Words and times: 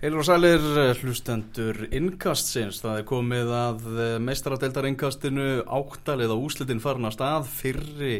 Heilur 0.00 0.22
og 0.22 0.24
sælir 0.24 0.62
eh, 0.80 0.90
hlustendur 1.04 1.76
innkastsins, 1.92 2.78
það 2.80 3.02
er 3.02 3.04
komið 3.04 3.50
að 3.52 3.82
eh, 4.00 4.12
meistaradeildar 4.24 4.86
innkastinu 4.88 5.48
áttalið 5.68 6.32
á 6.32 6.36
úslitin 6.40 6.80
farna 6.80 7.10
stað, 7.12 7.50
fyrri 7.52 8.14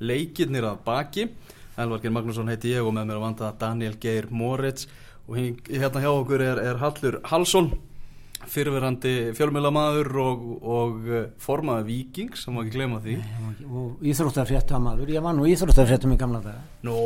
leikirnir 0.00 0.64
að 0.64 0.78
baki. 0.86 1.26
Elvarkir 1.76 2.14
Magnússon 2.16 2.48
heiti 2.48 2.72
ég 2.72 2.88
og 2.88 2.96
með 2.96 3.10
mér 3.10 3.18
að 3.18 3.26
vanda 3.26 3.50
Daniel 3.60 3.98
Geir 4.00 4.30
Moritz. 4.32 4.88
Og 5.28 5.36
hérna 5.68 6.00
hjá 6.06 6.08
okkur 6.14 6.46
er, 6.46 6.62
er 6.70 6.80
Hallur 6.80 7.20
Hallsson, 7.28 7.68
fyrirverandi 8.44 9.12
fjölmjölamæður 9.36 10.10
og, 10.22 10.46
og 10.62 11.10
eh, 11.10 11.28
formaði 11.42 11.86
viking, 11.90 12.36
sem 12.38 12.56
má 12.56 12.62
ekki 12.62 12.74
glema 12.76 13.00
því. 13.04 13.16
og 13.66 14.06
íþróttarfréttamaður, 14.06 15.12
ég 15.16 15.24
var 15.24 15.36
nú 15.36 15.48
íþróttarfréttum 15.50 16.14
í 16.14 16.18
gamla 16.20 16.42
daga. 16.44 16.64
Nó, 16.86 16.96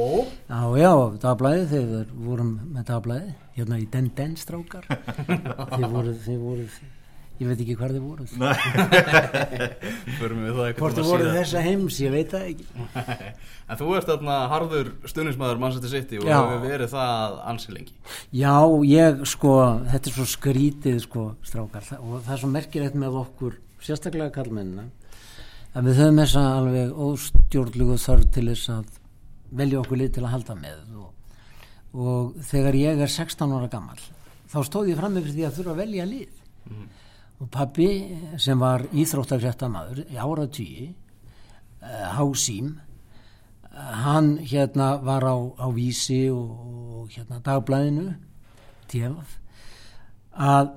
já, 0.50 0.62
já, 0.82 0.92
dagblæði, 1.24 1.66
þegar 1.74 2.14
vorum 2.28 2.54
með 2.74 2.88
dagblæði, 2.92 3.34
hérna 3.58 3.80
í 3.80 3.90
Den 3.90 4.10
Den 4.16 4.38
strákar. 4.40 4.88
Þið 5.76 5.92
voru, 5.92 6.16
þið 6.26 6.42
voru 6.44 6.70
ég 7.40 7.48
veit 7.48 7.60
ekki 7.64 7.74
hvað 7.80 7.94
þið 7.96 8.02
voru. 8.04 8.26
Förum 10.20 10.42
við 10.44 10.52
það 10.56 10.66
eitthvað 10.66 10.82
hvort 10.84 10.98
þið 10.98 11.08
voru 11.08 11.30
þessa 11.36 11.62
heims, 11.64 11.98
ég 12.04 12.14
veit 12.14 12.34
það 12.34 12.44
ekki. 12.50 12.66
En 13.70 13.78
þú 13.78 13.92
ert 13.94 14.08
þarna 14.10 14.36
harður 14.50 14.88
stuðnismæður 15.06 15.60
Manchester 15.62 15.92
City 15.92 16.18
og 16.18 16.26
hefur 16.26 16.62
verið 16.64 16.88
það 16.90 17.36
ansi 17.52 17.70
lengi. 17.70 17.92
já, 18.34 18.54
ég 18.90 19.20
sko, 19.30 19.52
þetta 19.92 20.10
er 20.10 20.16
svo 20.16 20.26
skrítið 20.26 20.96
sko, 21.04 21.26
strákar, 21.46 21.86
og 22.00 22.16
það 22.26 22.32
er 22.34 22.40
svo 22.42 22.50
merkilegt 22.50 22.96
með 22.98 23.18
okkur, 23.20 23.60
sérstaklega 23.86 24.34
kallmennina 24.34 24.88
að 25.70 25.86
við 25.86 26.00
höfum 26.02 26.18
þessa 26.18 26.42
alveg 26.56 26.98
óstjórnlugu 27.06 27.98
þörf 28.02 28.26
til 28.34 28.46
þess 28.50 28.72
að 28.74 28.96
velja 29.62 29.78
okkur 29.84 30.00
lið 30.02 30.10
til 30.16 30.24
að 30.26 30.32
halda 30.34 30.56
með. 30.58 30.80
Og, 30.98 31.36
og 31.94 32.42
þegar 32.50 32.80
ég 32.80 33.04
er 33.06 33.14
16 33.20 33.54
ára 33.54 33.70
gammal 33.70 34.02
þá 34.50 34.58
stóð 34.66 34.90
ég 34.90 34.98
fram 34.98 35.14
með 35.14 35.30
því 35.30 35.46
að 35.46 35.60
þurfa 35.60 35.76
að 35.76 35.80
velja 35.84 36.08
lið 36.10 36.40
og 37.40 37.48
pappi 37.52 37.88
sem 38.40 38.60
var 38.60 38.84
íþróttarfréttamaður 38.92 40.04
í 40.08 40.18
ára 40.20 40.46
tíu 40.52 40.90
Hásím 41.80 42.74
hann 43.72 44.34
hérna 44.44 44.98
var 45.00 45.24
á, 45.24 45.36
á 45.56 45.66
vísi 45.72 46.28
og, 46.28 46.50
og 47.00 47.14
hérna 47.14 47.40
dagblæðinu 47.44 48.10
TF 48.90 49.38
að 50.36 50.74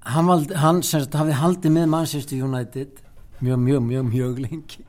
hann, 0.00 0.26
valdi, 0.26 0.56
hann 0.56 0.82
sagt 0.82 1.14
hafði 1.14 1.36
haldið 1.38 1.74
með 1.76 1.92
Manchester 1.94 2.42
United 2.42 3.02
mjög, 3.44 3.60
mjög, 3.64 3.82
mjög, 3.86 4.04
mjög 4.10 4.40
lengi. 4.44 4.84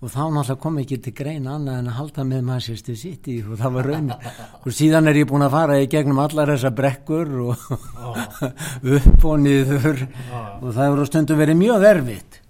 Og 0.00 0.10
þá 0.12 0.20
náttúrulega 0.20 0.58
kom 0.62 0.78
ekki 0.82 0.98
til 1.04 1.14
greina 1.16 1.54
annað 1.56 1.78
en 1.80 1.90
að 1.92 1.98
halda 2.00 2.26
með 2.28 2.44
Manchester 2.50 2.98
City 3.00 3.38
og 3.44 3.56
það 3.60 3.78
var 3.78 3.88
raunin. 3.90 4.28
Og 4.60 4.76
síðan 4.76 5.10
er 5.10 5.20
ég 5.20 5.30
búin 5.30 5.46
að 5.46 5.56
fara 5.56 5.78
í 5.80 5.88
gegnum 5.92 6.20
allar 6.22 6.52
þessar 6.54 6.76
brekkur 6.80 7.32
og 7.46 7.64
upp 8.98 9.26
og 9.32 9.40
niður. 9.46 10.04
Og 10.60 10.68
það 10.68 10.84
hefur 10.84 11.02
á 11.02 11.10
stundum 11.10 11.42
verið 11.42 11.60
mjög 11.62 11.88
erfitt. 11.94 12.40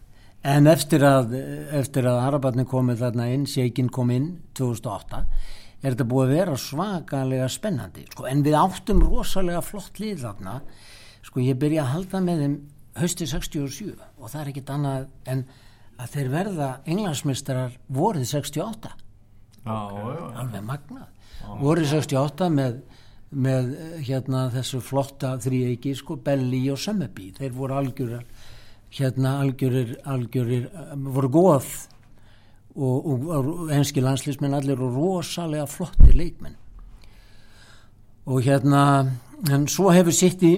En 0.51 0.69
eftir 0.73 1.05
að, 1.05 1.35
eftir 1.77 2.07
að 2.09 2.23
Arabatni 2.25 2.65
komið 2.69 3.03
þarna 3.05 3.31
inn, 3.35 3.49
Sjeikin 3.49 3.91
kom 3.93 4.13
inn 4.15 4.31
2008 4.57 5.25
er 5.81 5.95
þetta 5.95 6.07
búið 6.09 6.27
að 6.27 6.35
vera 6.37 6.57
svakalega 6.61 7.47
spennandi. 7.49 8.05
Sko, 8.13 8.27
en 8.29 8.43
við 8.45 8.57
áttum 8.59 9.01
rosalega 9.05 9.63
flott 9.65 10.01
lið 10.01 10.27
þarna. 10.27 10.59
Sko 11.25 11.41
ég 11.45 11.59
byrja 11.61 11.87
að 11.87 11.93
halda 11.95 12.21
með 12.25 12.43
þeim 12.45 12.57
hausti 13.03 13.29
67 13.29 13.93
og 13.99 14.31
það 14.31 14.41
er 14.41 14.53
ekkit 14.53 14.73
annað 14.75 15.07
en 15.33 15.45
að 16.01 16.15
þeir 16.15 16.33
verða 16.33 16.71
englandsmeistarar 16.89 17.77
vorið 17.93 18.29
68 18.31 18.97
Já, 19.61 19.77
já, 19.93 20.29
alveg 20.41 20.63
magnað. 20.65 21.09
Vorið 21.61 21.91
68 21.93 22.47
með, 22.55 22.79
með 23.31 23.67
hérna 24.07 24.47
þessu 24.55 24.81
flotta 24.85 25.35
þrýeiki 25.41 25.93
sko 25.99 26.17
Belli 26.25 26.63
og 26.73 26.81
Sömmeby 26.81 27.29
þeir 27.37 27.53
voru 27.57 27.77
algjörir 27.77 28.25
hérna 28.91 29.39
algjörir, 29.45 29.99
algjörir 30.05 30.67
eh, 30.67 30.95
voru 30.97 31.31
góð 31.31 31.69
og, 32.75 33.07
og, 33.07 33.29
og 33.29 33.73
enski 33.75 34.03
landslýsmenn 34.03 34.57
allir 34.57 34.81
og 34.81 34.97
rosalega 34.97 35.67
flotti 35.71 36.15
leikmenn. 36.15 36.57
Og 38.31 38.43
hérna 38.47 38.83
en 39.51 39.69
svo 39.69 39.91
hefur 39.95 40.15
sitt 40.15 40.43
í 40.47 40.55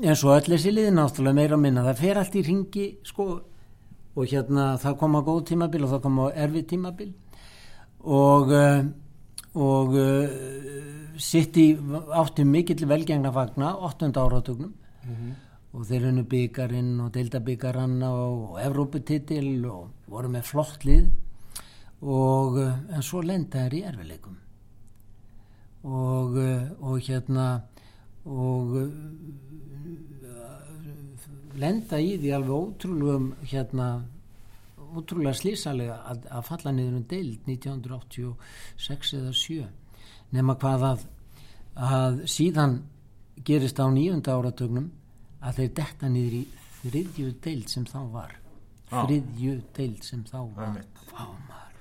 eins 0.00 0.24
og 0.24 0.34
öll 0.36 0.54
þessi 0.54 0.72
liði 0.72 0.92
náttúrulega 0.96 1.36
meira 1.36 1.56
að 1.56 1.62
minna 1.64 1.84
það 1.84 2.00
fer 2.00 2.20
allt 2.20 2.36
í 2.38 2.44
ringi 2.46 2.86
sko. 3.06 3.28
Og 4.18 4.26
hérna 4.26 4.72
það 4.80 4.96
koma 5.00 5.20
góð 5.26 5.44
tímabil 5.52 5.84
og 5.86 5.92
það 5.92 6.02
koma 6.06 6.30
erfið 6.44 6.66
tímabil. 6.72 7.12
Og 8.00 8.52
uh, 8.56 8.82
og 9.60 9.96
sitt 11.18 11.56
í 11.58 11.72
átti 12.14 12.44
mikill 12.46 12.84
velgengna 12.86 13.32
fagna 13.34 13.72
8. 13.88 14.12
áratögnum 14.14 14.76
og 15.74 15.86
þeir 15.88 16.06
hennu 16.06 16.22
byggarinn 16.30 17.00
og 17.02 17.10
deildabyggaranna 17.14 18.12
og, 18.14 18.36
og 18.52 18.60
Evróputitil 18.62 19.66
og 19.66 19.90
voru 20.06 20.30
með 20.30 20.46
flott 20.46 20.86
lið. 20.86 21.10
Og 22.00 22.60
uh, 22.62 22.78
en 22.94 23.02
svo 23.04 23.24
lenda 23.26 23.66
þær 23.66 23.76
í 23.76 23.82
erfileikum 23.90 24.38
og, 25.84 26.36
og 26.80 26.96
hérna 27.04 27.44
og 28.28 28.74
uh, 28.76 28.88
lenda 31.60 32.00
í 32.00 32.16
því 32.20 32.32
alveg 32.36 32.56
ótrúlegum 32.56 33.30
hérna 33.50 33.90
ótrúlega 34.90 35.34
slísalega 35.38 35.98
að, 36.10 36.24
að 36.30 36.46
falla 36.48 36.72
niður 36.74 36.98
um 36.98 37.06
deild 37.10 37.48
1986 37.48 39.12
eða 39.18 39.34
7 39.40 39.68
nema 40.36 40.56
hvað 40.60 40.86
að, 40.90 41.04
að 41.90 42.22
síðan 42.30 42.80
gerist 43.46 43.80
á 43.80 43.86
nýjunda 43.90 44.36
áratögnum 44.36 44.90
að 45.40 45.60
þeir 45.60 45.72
detta 45.80 46.10
niður 46.12 46.38
í 46.40 46.42
þriðju 46.80 47.34
deild 47.44 47.70
sem 47.72 47.86
þá 47.88 48.00
var 48.12 48.34
Já. 48.90 49.04
þriðju 49.04 49.54
deild 49.76 50.04
sem 50.04 50.24
þá 50.26 50.38
var 50.56 50.74
maður. 50.74 51.78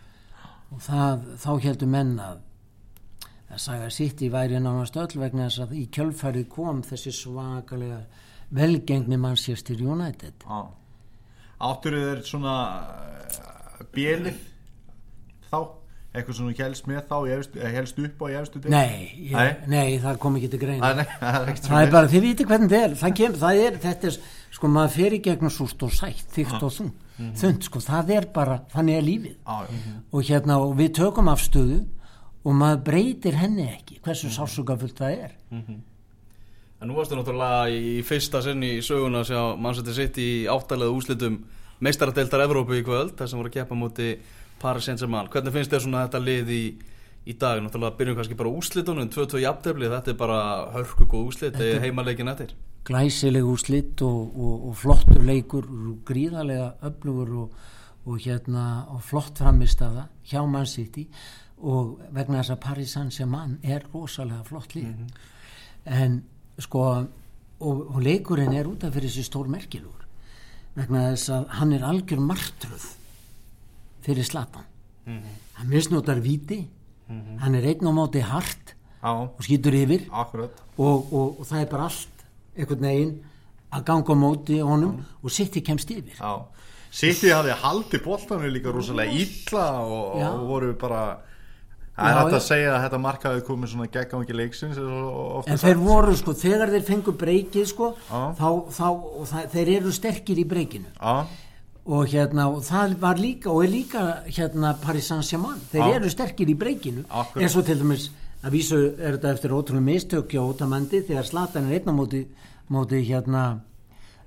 og 0.69 0.83
það, 0.85 1.25
þá 1.41 1.51
heldur 1.65 1.91
menn 1.95 2.13
að 2.23 2.45
að 3.49 3.61
saga 3.63 3.89
sitt 3.93 4.21
í 4.21 4.29
væri 4.33 4.59
nánast 4.61 4.97
öll 5.01 5.19
vegna 5.21 5.47
þess 5.49 5.63
að 5.65 5.71
í 5.79 5.85
kjölfærið 5.95 6.47
kom 6.53 6.83
þessi 6.85 7.13
svakalega 7.17 8.01
velgengni 8.53 9.17
Manchester 9.21 9.79
United 9.81 10.45
já. 10.45 10.59
Áttur 11.59 11.97
þeir 11.97 12.21
svona 12.29 12.53
uh, 12.79 13.83
bjelið 13.95 14.37
þá? 15.49 15.59
Eitthvað 16.09 16.37
svona 16.39 16.53
helst 16.57 16.87
með 16.89 17.01
þá, 17.05 17.17
efstu- 17.35 17.59
eh, 17.61 17.73
helst 17.75 17.99
upp 18.01 18.21
á 18.21 18.25
í 18.31 18.37
efstu 18.39 18.61
deild? 18.63 18.71
nei, 18.73 19.27
ég, 19.29 19.59
Nei. 19.69 19.99
það 20.01 20.17
kom 20.23 20.39
ekki 20.39 20.49
til 20.55 20.59
greina 20.63 20.81
Það 20.81 20.89
er, 20.89 20.97
nei, 20.97 21.19
það 21.21 21.51
er 21.51 21.59
það 21.67 21.83
er 21.85 21.91
bara, 21.93 22.09
þið 22.13 22.23
viti 22.25 22.47
hvernig 22.49 22.71
það 22.73 22.85
er 22.87 22.95
það, 23.03 23.13
kem, 23.19 23.35
það 23.43 23.59
er, 23.65 23.77
þetta 23.83 24.09
er, 24.09 24.17
sko, 24.57 24.71
maður 24.73 24.95
fer 24.95 25.13
í 25.13 25.21
gegnum 25.27 25.53
súst 25.53 25.85
og 25.85 25.93
sætt, 25.93 26.23
þygt 26.33 26.57
og 26.65 26.73
þund 26.79 27.05
þund, 27.43 27.67
sko, 27.67 27.81
það 27.85 28.11
er 28.15 28.25
bara, 28.33 28.57
þannig 28.73 28.97
er 28.97 29.05
lífið 29.05 29.35
Já, 29.35 29.57
já. 29.69 29.93
og 30.15 30.25
hérna, 30.31 30.57
og 30.65 30.73
við 30.79 30.93
tökum 30.97 31.29
afstöðu 31.35 31.79
og 32.43 32.55
maður 32.55 32.83
breytir 32.89 33.35
henni 33.39 33.67
ekki 33.67 33.99
hversu 34.03 34.31
sásugafullt 34.31 34.99
það 34.99 35.23
er 35.27 35.33
En 36.79 36.87
nú 36.87 36.95
varstu 36.95 37.17
náttúrulega 37.17 37.67
í 37.75 37.97
fyrsta 38.07 38.39
sinn 38.41 38.61
í 38.63 38.77
söguna 38.79 39.19
að 39.19 39.33
sjá 39.33 39.41
Manchester 39.59 39.95
City 39.97 40.27
í 40.37 40.47
áttalega 40.47 40.95
úslitum 40.95 41.41
meistaradeildar 41.83 42.45
Evrópu 42.45 42.77
í 42.77 42.85
kvöld 42.87 43.17
þar 43.19 43.27
sem 43.27 43.39
voru 43.39 43.51
að 43.51 43.57
keppa 43.57 43.75
múti 43.75 44.13
Paris 44.61 44.87
Saint-Germain. 44.87 45.27
Hvernig 45.31 45.55
finnst 45.55 45.73
þér 45.73 45.83
svona 45.83 46.05
þetta 46.05 46.21
lið 46.23 46.53
í, 46.55 46.61
í 47.27 47.35
dag? 47.39 47.59
Náttúrulega 47.63 47.97
byrjum 47.99 48.17
kannski 48.19 48.37
bara 48.39 48.53
úslitunum, 48.61 49.11
2-2 49.11 49.43
jafntefli, 49.43 49.91
þetta 49.91 50.13
er 50.13 50.17
bara 50.19 50.39
hörku 50.77 51.07
góð 51.07 51.27
úslit, 51.33 51.57
þetta 51.57 51.67
er 51.67 51.83
heimaleikin 51.83 52.31
eftir. 52.31 52.55
glæsileg 52.87 53.43
úrslit 53.45 54.01
og, 54.01 54.39
og, 54.39 54.69
og 54.69 54.79
flottur 54.79 55.21
leikur 55.27 55.67
gríðarlega 56.07 56.71
öflugur 56.87 57.35
og, 57.43 57.59
og 58.07 58.23
hérna 58.23 58.85
og 58.95 59.03
flott 59.03 59.37
framistaða 59.37 60.07
hjá 60.31 60.41
Man 60.47 60.65
City 60.65 61.09
og 61.59 61.99
vegna 62.15 62.39
þess 62.39 62.53
að 62.55 62.61
Paris 62.63 62.93
Saint-Germain 62.95 63.57
er 63.63 63.85
rosalega 63.93 64.43
flott 64.47 64.75
lið. 64.77 64.93
En 65.85 66.21
sko 66.59 66.85
og, 66.87 67.07
og 67.59 67.99
leikurinn 68.03 68.55
er 68.55 68.69
út 68.69 68.85
af 68.87 68.95
fyrir 68.95 69.11
þessi 69.11 69.27
stór 69.27 69.49
merkilugur 69.51 70.07
vegna 70.77 71.09
þess 71.11 71.31
að 71.35 71.47
hann 71.59 71.75
er 71.75 71.85
algjör 71.87 72.21
martröð 72.23 72.85
fyrir 74.05 74.27
Slatan 74.27 74.67
hann 75.05 75.71
misnotar 75.71 76.21
viti 76.23 76.61
hann 77.09 77.57
er 77.57 77.67
einn 77.71 77.89
á 77.89 77.91
móti 77.91 78.21
hart 78.23 78.75
Já, 78.99 79.11
og 79.15 79.43
skýtur 79.43 79.75
yfir. 79.79 80.07
Og, 80.77 81.13
og, 81.13 81.39
og 81.39 81.45
það 81.47 81.61
er 81.61 81.67
bara 81.71 81.87
allt 81.87 82.23
einhvern 82.59 82.83
veginn 82.83 83.13
að 83.71 83.85
ganga 83.87 84.15
á 84.15 84.17
móti 84.19 84.57
honum 84.59 84.97
og 85.23 85.31
City 85.31 85.63
kemst 85.63 85.91
yfir. 85.93 86.17
Já. 86.19 86.43
City 86.91 87.31
hafði 87.31 87.55
haldið 87.61 88.03
boltanum 88.03 88.51
líka 88.51 88.73
rosalega 88.73 89.13
illa 89.13 89.65
og 89.85 90.45
voru 90.49 90.73
bara 90.79 91.03
Það 91.99 92.09
er 92.09 92.17
hægt 92.19 92.37
að 92.37 92.45
segja 92.45 92.71
að 92.75 92.81
þetta 92.85 92.99
markaði 93.03 93.43
komið 93.49 93.71
svona 93.73 93.89
geggangi 93.93 94.37
leiksins 94.39 94.79
og 94.79 95.43
en 95.43 95.57
sagt. 95.57 95.65
þeir 95.65 95.83
voru 95.83 96.15
sko, 96.15 96.33
þegar 96.33 96.73
þeir 96.73 96.87
fengu 96.87 97.13
breykið 97.19 97.67
sko, 97.73 97.91
Já. 98.07 98.21
þá, 98.39 98.49
þá 98.77 98.87
og 98.89 99.27
það, 99.33 99.45
þeir 99.53 99.71
eru 99.75 99.93
sterkir 99.99 100.39
í 100.39 100.45
breykinu. 100.53 100.91
Já, 100.95 101.27
og 101.89 102.11
hérna, 102.11 102.47
og 102.53 102.63
það 102.67 102.95
var 103.01 103.19
líka 103.19 103.49
og 103.51 103.63
er 103.65 103.71
líka 103.73 104.03
hérna 104.29 104.75
Paris 104.81 105.07
Saint-Germain. 105.09 105.61
Þeir 105.71 105.85
Já. 105.85 105.95
eru 105.99 106.09
sterkir 106.13 106.51
í 106.51 106.57
breykinu. 106.59 107.05
Eins 107.39 107.55
og 107.57 107.65
til 107.65 107.79
dæmis 107.81 108.09
að 108.43 108.53
vísu 108.55 108.77
er 108.95 109.17
þetta 109.17 109.33
eftir 109.35 109.55
ótrúlega 109.55 109.87
mistökja 109.89 110.43
ótamandi 110.45 111.01
þegar 111.07 111.25
Slatan 111.27 111.67
er 111.67 111.79
einn 111.79 111.91
á 111.91 111.93
móti, 111.97 112.21
móti 112.71 113.01
hérna 113.09 113.43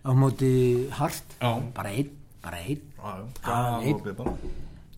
á 0.05 0.11
móti 0.13 0.91
Hart. 0.99 1.39
Bara 1.41 1.95
einn, 1.95 2.11
bara 2.43 2.61
einn. 2.67 2.83
Það 3.43 3.87
einn. 3.87 4.37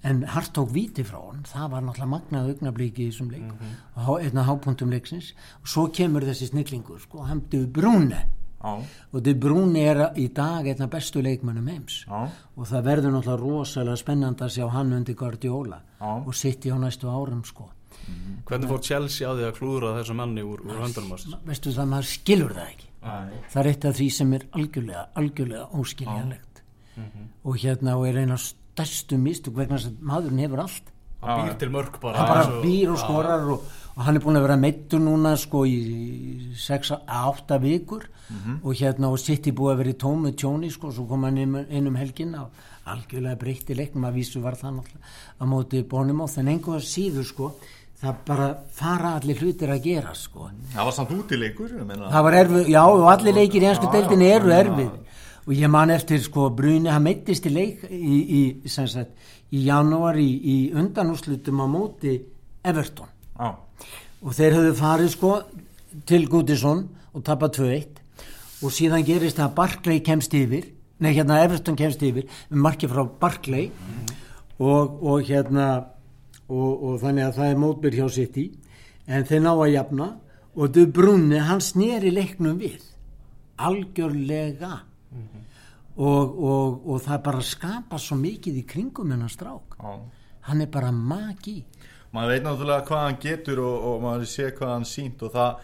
En 0.04 0.22
Hart 0.28 0.52
tók 0.54 0.70
víti 0.74 1.02
frá 1.04 1.18
hann 1.30 1.42
það 1.48 1.70
var 1.70 1.82
náttúrulega 1.82 2.12
magnað 2.14 2.48
augnablíki 2.52 3.06
í 3.06 3.10
þessum 3.10 3.30
leik. 3.32 3.52
Og 3.96 4.02
há- 4.06 4.20
einn 4.24 4.38
af 4.38 4.46
hápuntum 4.46 4.90
leiksins. 4.92 5.32
Og 5.62 5.66
svo 5.68 5.86
kemur 5.92 6.22
þessi 6.22 6.48
snillingur 6.52 7.00
sko, 7.00 7.22
hann 7.24 7.40
duð 7.50 7.66
Brúne 7.72 8.24
Já, 8.64 8.80
og 9.12 9.22
De 9.22 9.34
Bruyne 9.34 9.76
er 9.78 9.98
í 10.16 10.28
dag 10.32 10.64
einn 10.66 10.80
af 10.82 10.88
bestu 10.90 11.20
leikmönnum 11.20 11.66
heims. 11.68 12.04
Já, 12.08 12.28
og 12.56 12.66
það 12.66 12.82
verður 12.86 13.12
náttúrulega 13.12 13.40
rosalega 13.42 13.96
spennand 13.96 14.40
að 14.40 14.54
sjá 14.54 14.68
hann 14.72 14.92
undir 14.92 15.14
Guardiola 15.14 15.82
Já. 16.00 16.26
og 16.26 16.34
sitt 16.34 16.64
í 16.64 16.70
á 16.72 16.76
næstu 16.80 17.04
árum 17.12 17.44
sko. 17.44 17.68
Hvernig 18.46 18.68
fór 18.68 18.80
Chelsea 18.82 19.28
á 19.28 19.32
því 19.36 19.44
að 19.50 19.58
klúðra 19.58 19.92
þessu 20.00 20.14
manni 20.16 20.40
úr, 20.42 20.60
úr 20.64 20.80
höndunum 20.80 21.12
veistu 21.44 21.70
það 21.76 21.88
maður 21.92 22.08
skilur 22.08 22.52
það 22.56 22.68
ekki. 22.72 22.86
Æ, 23.04 23.12
það 23.52 23.60
er 23.60 23.68
eitt 23.68 23.84
af 23.84 23.94
því 23.98 24.08
sem 24.12 24.32
er 24.32 24.46
algjörlega 24.52 25.06
algjörlega 25.14 25.68
óskiljanlegt. 25.74 26.62
Mhm. 26.96 27.28
og 27.44 27.56
hérna 27.58 27.96
og 27.98 28.06
er 28.08 28.16
eina 28.22 28.36
stærstu 28.74 29.18
mistug 29.20 29.54
vegna 29.56 29.78
þess 29.78 29.92
að 29.92 30.02
maðurinn 30.10 30.42
hefur 30.44 30.64
allt. 30.66 30.92
Hann 31.24 31.46
býr 31.48 31.56
til 31.58 31.70
mörg 31.72 32.00
bara 32.02 32.18
hann 32.18 32.28
bara 32.28 32.44
og- 32.50 32.64
býr 32.64 32.90
og 32.92 32.98
skorar 33.00 33.46
og, 33.54 33.62
og 33.96 34.02
hann 34.04 34.16
er 34.16 34.20
búin 34.20 34.36
að 34.36 34.42
vera 34.44 34.56
meittur 34.60 35.00
núna 35.00 35.36
sko 35.40 35.64
í 35.64 36.52
6-8 36.58 37.60
vikur. 37.62 38.10
Mhm. 38.24 38.60
og 38.64 38.72
hérna 38.74 39.10
og 39.12 39.18
sitt 39.20 39.44
í 39.46 39.52
búið 39.52 39.72
að 39.74 39.76
vera 39.82 39.90
í 39.92 39.98
tómu 40.00 40.30
tjóni 40.32 40.70
sko 40.72 40.90
svo 40.90 41.06
kom 41.06 41.24
hann 41.24 41.36
inn, 41.36 41.66
inn 41.68 41.86
um 41.86 41.94
helgin 41.94 42.34
og 42.34 42.48
algjörlega 42.88 43.36
breytti 43.36 43.76
leiknum 43.76 44.06
að 44.08 44.14
vísu 44.16 44.40
var 44.40 44.56
það 44.56 44.80
á 44.80 45.44
móti 45.44 45.82
bónum 45.84 46.22
á 46.24 46.26
þenn 46.32 46.48
einhver 46.54 46.80
síður 46.80 47.24
sko 47.28 47.50
það 48.00 48.14
bara 48.26 48.48
fara 48.72 49.14
allir 49.18 49.36
hlutir 49.36 49.68
að 49.68 49.82
gera 49.84 50.14
sko. 50.14 50.48
Það 50.72 50.84
var 50.84 50.92
samt 50.96 51.10
útileikur, 51.10 51.68
ég 51.68 51.84
meina. 51.86 52.08
það 52.10 52.22
var 52.22 52.32
erfið, 52.32 52.66
já 52.72 52.82
og 52.84 53.04
allir 53.12 53.34
leikir 53.34 53.62
í 53.62 53.68
ennsku 53.68 53.86
já, 53.92 54.34
eru 54.34 54.50
erfið 54.56 54.90
og 55.44 55.52
ég 55.52 55.70
man 55.70 55.92
eftir 55.92 56.22
sko 56.24 56.48
Bruni, 56.56 56.88
hann 56.88 57.04
meittist 57.04 57.46
í 57.48 57.52
leik 57.52 57.84
í, 57.90 58.16
í, 58.22 58.42
sagt, 58.70 59.12
í 59.52 59.64
janúar 59.66 60.16
í, 60.20 60.28
í 60.28 60.56
undanúslutum 60.72 61.60
á 61.60 61.66
móti 61.68 62.16
Everton. 62.64 63.10
Já, 63.36 63.52
og 64.24 64.32
þeir 64.32 64.56
höfðu 64.58 64.76
farið 64.78 65.10
sko 65.12 65.34
til 66.08 66.24
Gudisson 66.32 66.86
og 67.12 67.26
tapað 67.26 67.58
2-1 67.60 68.00
og 68.64 68.72
síðan 68.72 69.04
gerist 69.04 69.36
það 69.36 69.50
að 69.50 69.56
Barclay 69.58 70.00
kemst 70.04 70.34
yfir 70.34 70.70
nei 71.04 71.12
hérna 71.12 71.42
Everton 71.44 71.76
kemst 71.78 72.02
yfir 72.06 72.28
með 72.48 72.60
markið 72.64 72.94
frá 72.94 73.04
Barclay. 73.20 73.68
Og, 74.54 75.00
og 75.02 75.24
hérna 75.26 75.68
og, 76.46 76.70
og 76.72 76.98
þannig 77.02 77.26
að 77.26 77.38
það 77.38 77.50
er 77.50 77.60
mótbyr 77.60 77.96
hjá 77.98 78.06
City. 78.14 78.44
En 79.10 79.26
þeir 79.28 79.42
ná 79.44 79.52
að 79.52 79.72
jafna. 79.74 80.08
Og 80.54 80.70
Du 80.70 80.84
Brunni 80.86 81.40
hann 81.42 81.62
sneri 81.64 82.12
leiknum 82.14 82.60
við. 82.60 82.78
Algjörlega 83.58 84.76
og, 85.96 86.38
og, 86.50 86.80
og 86.90 87.02
það 87.04 87.22
bara 87.28 87.42
skapa 87.46 87.98
svo 88.02 88.16
mikið 88.18 88.62
í 88.62 88.64
kringum 88.66 89.12
hennar 89.14 89.30
strák. 89.32 89.78
Já. 89.78 90.00
hann 90.48 90.60
er 90.60 90.66
bara 90.68 90.90
magi. 90.92 91.62
Maður 92.12 92.34
veit 92.34 92.42
náttúrulega 92.44 92.84
hvað 92.88 93.04
hann 93.06 93.20
getur 93.22 93.60
og, 93.64 93.86
og 93.90 94.02
maður 94.02 94.26
sé 94.28 94.50
hvað 94.54 94.74
hann 94.74 94.84
sínt 94.86 95.22
og 95.24 95.32
það, 95.34 95.62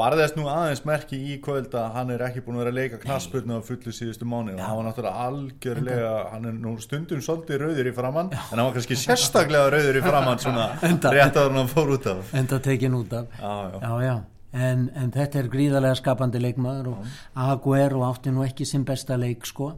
barðist 0.00 0.36
nú 0.38 0.44
aðeins 0.48 0.82
merki 0.86 1.18
í 1.32 1.38
kvöld 1.42 1.74
að 1.76 1.88
hann 1.96 2.12
er 2.14 2.22
ekki 2.28 2.42
búin 2.44 2.56
að 2.58 2.62
vera 2.62 2.72
að 2.72 2.76
leika 2.78 3.00
knaspurnu 3.02 3.58
á 3.58 3.60
fullu 3.66 3.92
síðustu 3.92 4.28
mánu 4.28 4.54
og 4.54 4.60
hann 4.62 4.78
var 4.78 4.86
náttúrulega 4.86 5.24
algjörlega, 5.26 6.12
hann 6.32 6.46
er 6.50 6.54
nú 6.56 6.74
stundum 6.80 7.22
svolítið 7.24 7.64
rauður 7.64 7.90
í 7.90 7.94
framann 7.96 8.30
en 8.32 8.44
hann 8.52 8.62
var 8.62 8.76
kannski 8.76 8.98
sérstaklega 9.00 9.72
rauður 9.74 9.98
í 9.98 10.04
framann 10.04 10.40
svona 10.44 10.68
rétt 11.16 11.40
að 11.40 11.50
hann 11.58 11.72
fór 11.72 11.94
út 11.96 12.06
af. 12.12 12.34
enda 12.38 12.60
tekin 12.62 12.94
út 13.00 13.12
af. 13.18 13.34
Já, 13.40 13.54
já. 13.74 13.80
já, 13.82 13.92
já. 14.06 14.14
En, 14.52 14.88
en 14.98 15.12
þetta 15.14 15.38
er 15.38 15.48
gríðarlega 15.52 15.94
skapandi 16.00 16.40
leikmaður 16.42 16.88
og 16.90 17.04
Aguero 17.38 18.02
átti 18.08 18.32
nú 18.34 18.42
ekki 18.42 18.66
sem 18.66 18.82
besta 18.84 19.14
leik 19.20 19.46
sko 19.46 19.68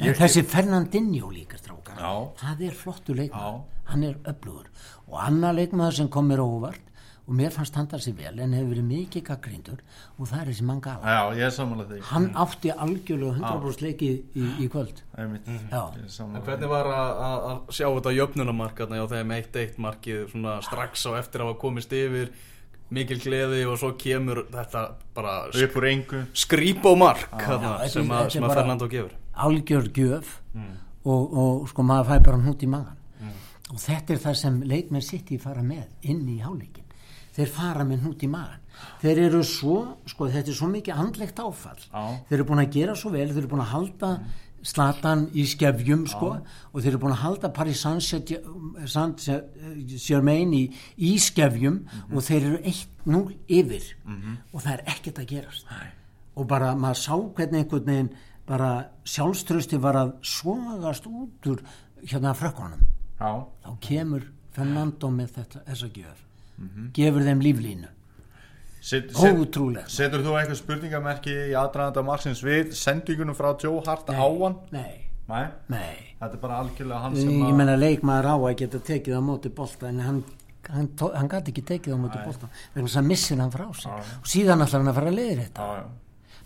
en 0.00 0.16
þessi 0.18 0.42
Fernandinho 0.48 1.30
líka 1.30 1.60
strákar 1.60 2.00
Já. 2.00 2.12
það 2.40 2.62
er 2.66 2.78
flottu 2.78 3.14
leikmaður 3.14 3.60
Já. 3.60 3.82
hann 3.92 4.06
er 4.08 4.16
öflugur 4.32 4.70
og 5.06 5.18
annar 5.22 5.54
leikmaður 5.54 6.00
sem 6.00 6.08
kom 6.10 6.26
mér 6.30 6.42
á 6.42 6.46
óvart 6.48 6.90
og 7.30 7.36
mér 7.38 7.52
fannst 7.54 7.76
hann 7.78 7.86
það 7.86 8.00
sér 8.02 8.14
vel 8.18 8.40
en 8.42 8.54
hefur 8.56 8.70
verið 8.72 8.86
mikið 8.88 9.24
gaggrindur 9.28 9.82
og 10.16 10.26
það 10.26 10.40
er 10.40 10.48
þessi 10.50 10.64
Já, 11.06 11.20
er 11.46 11.52
samanlega 11.54 11.90
því. 11.92 12.00
hann 12.10 12.28
átti 12.42 12.72
algjörlega 12.74 13.34
100% 13.38 13.84
leiki 13.84 14.08
í, 14.34 14.46
í 14.64 14.68
kvöld. 14.72 15.02
Já. 15.14 15.82
Er 15.94 16.08
En 16.26 16.42
hvernig 16.48 16.72
var 16.72 16.90
að, 16.90 17.20
sjá 17.70 17.86
þetta 17.86 18.14
jöfnunamarkarna 18.16 18.98
já 18.98 19.06
þeim 19.14 19.34
1-1 19.36 19.78
markið 19.86 20.24
svona 20.32 20.56
strax 20.66 21.06
á 21.06 21.10
eftir 21.20 21.44
að 21.44 21.52
hafa 21.52 21.60
komist 21.62 21.94
yfir 21.94 22.32
mikil 22.90 23.18
gleði 23.22 23.64
og 23.70 23.78
svo 23.78 23.92
kemur 23.98 24.44
þetta 24.50 24.84
bara 25.14 25.34
sk 25.52 25.62
Upp 25.68 25.76
úr 25.80 25.86
engu. 25.90 26.22
skrýp 26.34 26.84
og 26.90 26.98
mark 26.98 27.28
þarna, 27.30 27.78
þetta 27.78 27.84
er- 27.84 27.88
sem, 27.94 28.08
að, 28.10 28.30
sem 28.30 28.42
að 28.44 28.54
Fernando 28.54 28.88
gefur. 28.88 29.10
algjör 29.36 29.88
gjöf 29.92 30.36
Mm. 30.54 30.76
og, 31.04 31.36
og 31.38 31.68
sko 31.70 31.82
maður 31.82 32.08
fæ 32.10 32.22
bara 32.24 32.36
hnút 32.42 32.62
í 32.62 32.66
magan 32.68 32.96
og 33.70 33.78
þetta 33.78 34.10
er 34.14 34.18
það 34.18 34.34
sem 34.36 34.62
leikmenn 34.66 35.02
sitt 35.02 35.30
í 35.30 35.38
fara 35.40 35.62
með 35.62 35.84
inn 36.02 36.26
í 36.28 36.40
háleikin 36.42 36.84
þeir 37.36 37.46
fara 37.54 37.84
með 37.84 38.00
hnút 38.02 38.22
í 38.26 38.28
magan 38.28 38.58
þeir 39.02 39.18
eru 39.28 39.42
svo, 39.44 39.96
sko 40.06 40.26
þetta 40.26 40.48
er 40.50 40.56
svo 40.56 40.66
mikið 40.72 40.94
andlegt 40.98 41.38
áfall. 41.38 41.78
Já. 41.92 42.18
þeir 42.28 42.38
eru 42.40 42.44
búin 42.48 42.64
að 42.66 42.72
gera 42.72 42.94
svo 42.96 43.10
vel 43.10 43.28
þeir 43.28 43.38
eru 43.44 43.48
búin 43.52 43.62
að 43.62 43.70
halda 43.76 44.10
slatan 44.66 45.28
í 45.32 45.44
skefjum 45.48 46.06
sko 46.10 46.36
og 46.40 46.76
þeir 46.80 46.92
eru 46.92 47.00
búin 47.02 47.14
að 47.14 47.22
halda 47.24 47.48
Paris 47.54 47.80
Saint-Germain 48.90 50.52
í, 50.56 50.64
í 50.98 51.18
skefjum 51.20 51.80
og 52.10 52.20
þeir 52.26 52.42
eru 52.50 52.58
1-0 52.72 53.36
yfir. 53.60 53.84
Og 54.52 54.58
það 54.60 54.72
er 54.74 54.82
ekkert 54.94 55.18
að 55.22 55.30
gerast. 55.34 55.64
Nei. 55.70 55.88
og 56.40 56.46
bara 56.48 56.74
maður 56.78 56.96
sá 56.96 57.14
hvernig 57.36 57.58
einhvern 57.60 57.86
veginn 57.86 58.10
bara 58.48 58.70
sjálfströsti 59.04 59.76
var 59.82 59.96
að 59.98 60.10
svagast 60.24 61.04
út 61.06 61.46
úr 61.50 61.60
hérna 62.06 62.34
frökkunum. 62.34 62.80
Já. 63.20 63.44
þá 63.64 63.70
kemur 63.84 64.22
Fernando 64.54 65.10
með 65.12 65.28
þetta, 65.36 65.58
þessa 65.68 65.88
gjöf. 65.94 66.20
Gefur 66.96 67.22
þeim 67.24 67.40
líflínu 67.44 67.88
Set, 68.80 69.10
set, 69.12 69.88
setur 69.92 70.22
þú 70.24 70.34
eitthvað 70.40 70.56
spurningamerki 70.56 71.34
í 71.50 71.54
aðdraðanda 71.60 72.04
margsins 72.06 72.40
við 72.44 72.70
sendingunum 72.80 73.36
frá 73.36 73.50
Joe 73.60 73.82
Hart 73.86 74.08
á 74.08 74.16
hann? 74.16 74.56
nei, 74.72 75.06
Nei. 75.28 75.46
nei. 75.68 75.96
Þetta 76.20 76.34
er 76.38 76.40
bara 76.42 76.60
algjörlega 76.64 77.00
hann 77.04 77.16
sem 77.16 77.28
ég 77.44 77.54
menna 77.54 77.76
leikmaður 77.76 78.30
á 78.32 78.36
að 78.40 78.56
geta 78.62 78.80
tekið 78.88 79.18
á 79.20 79.22
móti 79.22 79.52
bolta 79.52 79.88
en 79.92 80.00
hann 80.00 80.22
hann, 80.70 80.88
hann 81.14 81.28
gæti 81.30 81.52
ekki 81.52 81.62
tekið 81.68 81.94
á 81.94 81.98
móti 82.00 82.18
bolta. 82.24 82.48
Vegna 82.74 82.88
þess 82.88 83.00
að 83.02 83.06
missir 83.12 83.38
hann 83.44 83.52
frá 83.54 83.66
sig 83.76 83.92
og 83.92 84.26
síðan 84.32 84.64
ætlar 84.64 84.80
hann 84.82 84.90
að 84.92 84.98
fara 85.00 85.12
að 85.12 85.18
leiðir 85.20 85.42
þetta 85.44 85.68
Já, 85.68 85.76
já. 85.80 85.84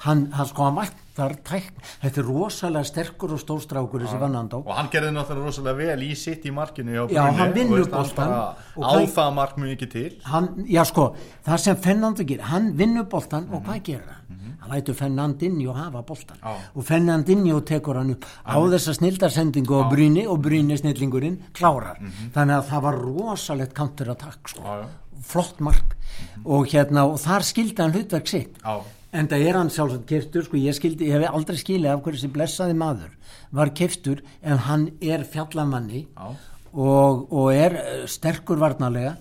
Hann, 0.04 0.26
hann 0.32 0.46
sko 0.46 0.64
hann 0.64 0.76
vaktar 0.76 1.36
tækn 1.46 1.82
þetta 2.02 2.20
er 2.20 2.26
rosalega 2.28 2.84
sterkur 2.84 3.34
og 3.36 3.40
stórstrákur 3.40 4.04
þessi 4.04 4.18
Fernando 4.18 4.62
Og 4.64 4.74
hann 4.74 4.90
gerði 4.92 5.12
náttúrulega 5.14 5.46
rosalega 5.46 5.76
vel 5.78 6.02
í 6.02 6.14
sitt 6.18 6.44
í 6.44 6.50
markinu 6.54 6.94
Já, 6.94 7.04
Brunni, 7.06 7.38
hann 7.38 7.50
og 7.50 7.54
vinnur 7.54 7.86
og 7.86 8.84
Á 8.84 8.94
það 9.14 9.30
mark 9.34 9.56
mjög 9.56 9.76
ekki 9.76 9.90
til. 9.92 10.10
Hann, 10.26 10.48
já 10.66 10.82
sko, 10.84 11.14
það 11.46 11.62
sem 11.66 11.76
Fernando 11.76 12.24
gerir 12.26 12.50
hann 12.50 12.72
vinnur 12.78 13.06
boltan 13.10 13.48
og 13.52 13.62
hvað 13.64 13.82
gerir 13.86 14.10
hann? 14.10 14.24
Hann 14.64 14.72
lætur 14.72 14.94
Fernandinho 14.96 15.72
hafa 15.76 16.00
boltan 16.02 16.38
Já. 16.40 16.54
og 16.74 16.84
Fernandinho 16.88 17.60
tekur 17.60 17.98
hann 18.00 18.14
upp 18.14 18.24
á 18.48 18.56
þessa 18.56 18.94
snildarsendingu 18.96 19.76
á 19.76 19.92
Brynni 19.92 20.24
og 20.26 20.40
Brynni 20.40 20.78
snillingurinn 20.80 21.36
klárar. 21.52 21.98
Þannig 22.32 22.56
að 22.56 22.68
það 22.70 22.84
var 22.86 22.98
rosalegt 23.02 23.74
counterattack 23.76 24.48
sko. 24.48 24.62
Já, 24.64 24.78
já. 24.80 25.20
flott 25.20 25.60
mark. 25.60 25.96
Og 26.44 26.66
hérna 26.72 27.04
og 27.10 27.20
þar 27.20 27.44
skildi 27.44 27.82
hann 27.82 27.92
hlutverk 27.92 28.26
sitt. 28.30 28.56
Já. 28.64 28.80
En 29.14 29.28
það 29.30 29.44
er 29.48 29.58
hann 29.58 29.70
sjálfsagt 29.72 30.06
keftur 30.10 30.46
sko, 30.46 30.58
ég, 30.58 30.74
skildi, 30.76 31.08
ég 31.10 31.22
hef 31.22 31.36
aldrei 31.36 31.58
skilið 31.60 31.92
af 31.92 32.02
hverju 32.02 32.20
þessi 32.20 32.32
blessaði 32.34 32.78
maður 32.78 33.12
var 33.54 33.70
keftur 33.78 34.24
en 34.42 34.64
hann 34.66 34.88
er 35.04 35.26
fjallamanni 35.30 36.04
og, 36.18 37.22
og 37.30 37.46
er 37.54 37.78
eh, 37.78 38.02
sterkur 38.10 38.58
varnarlega 38.62 39.14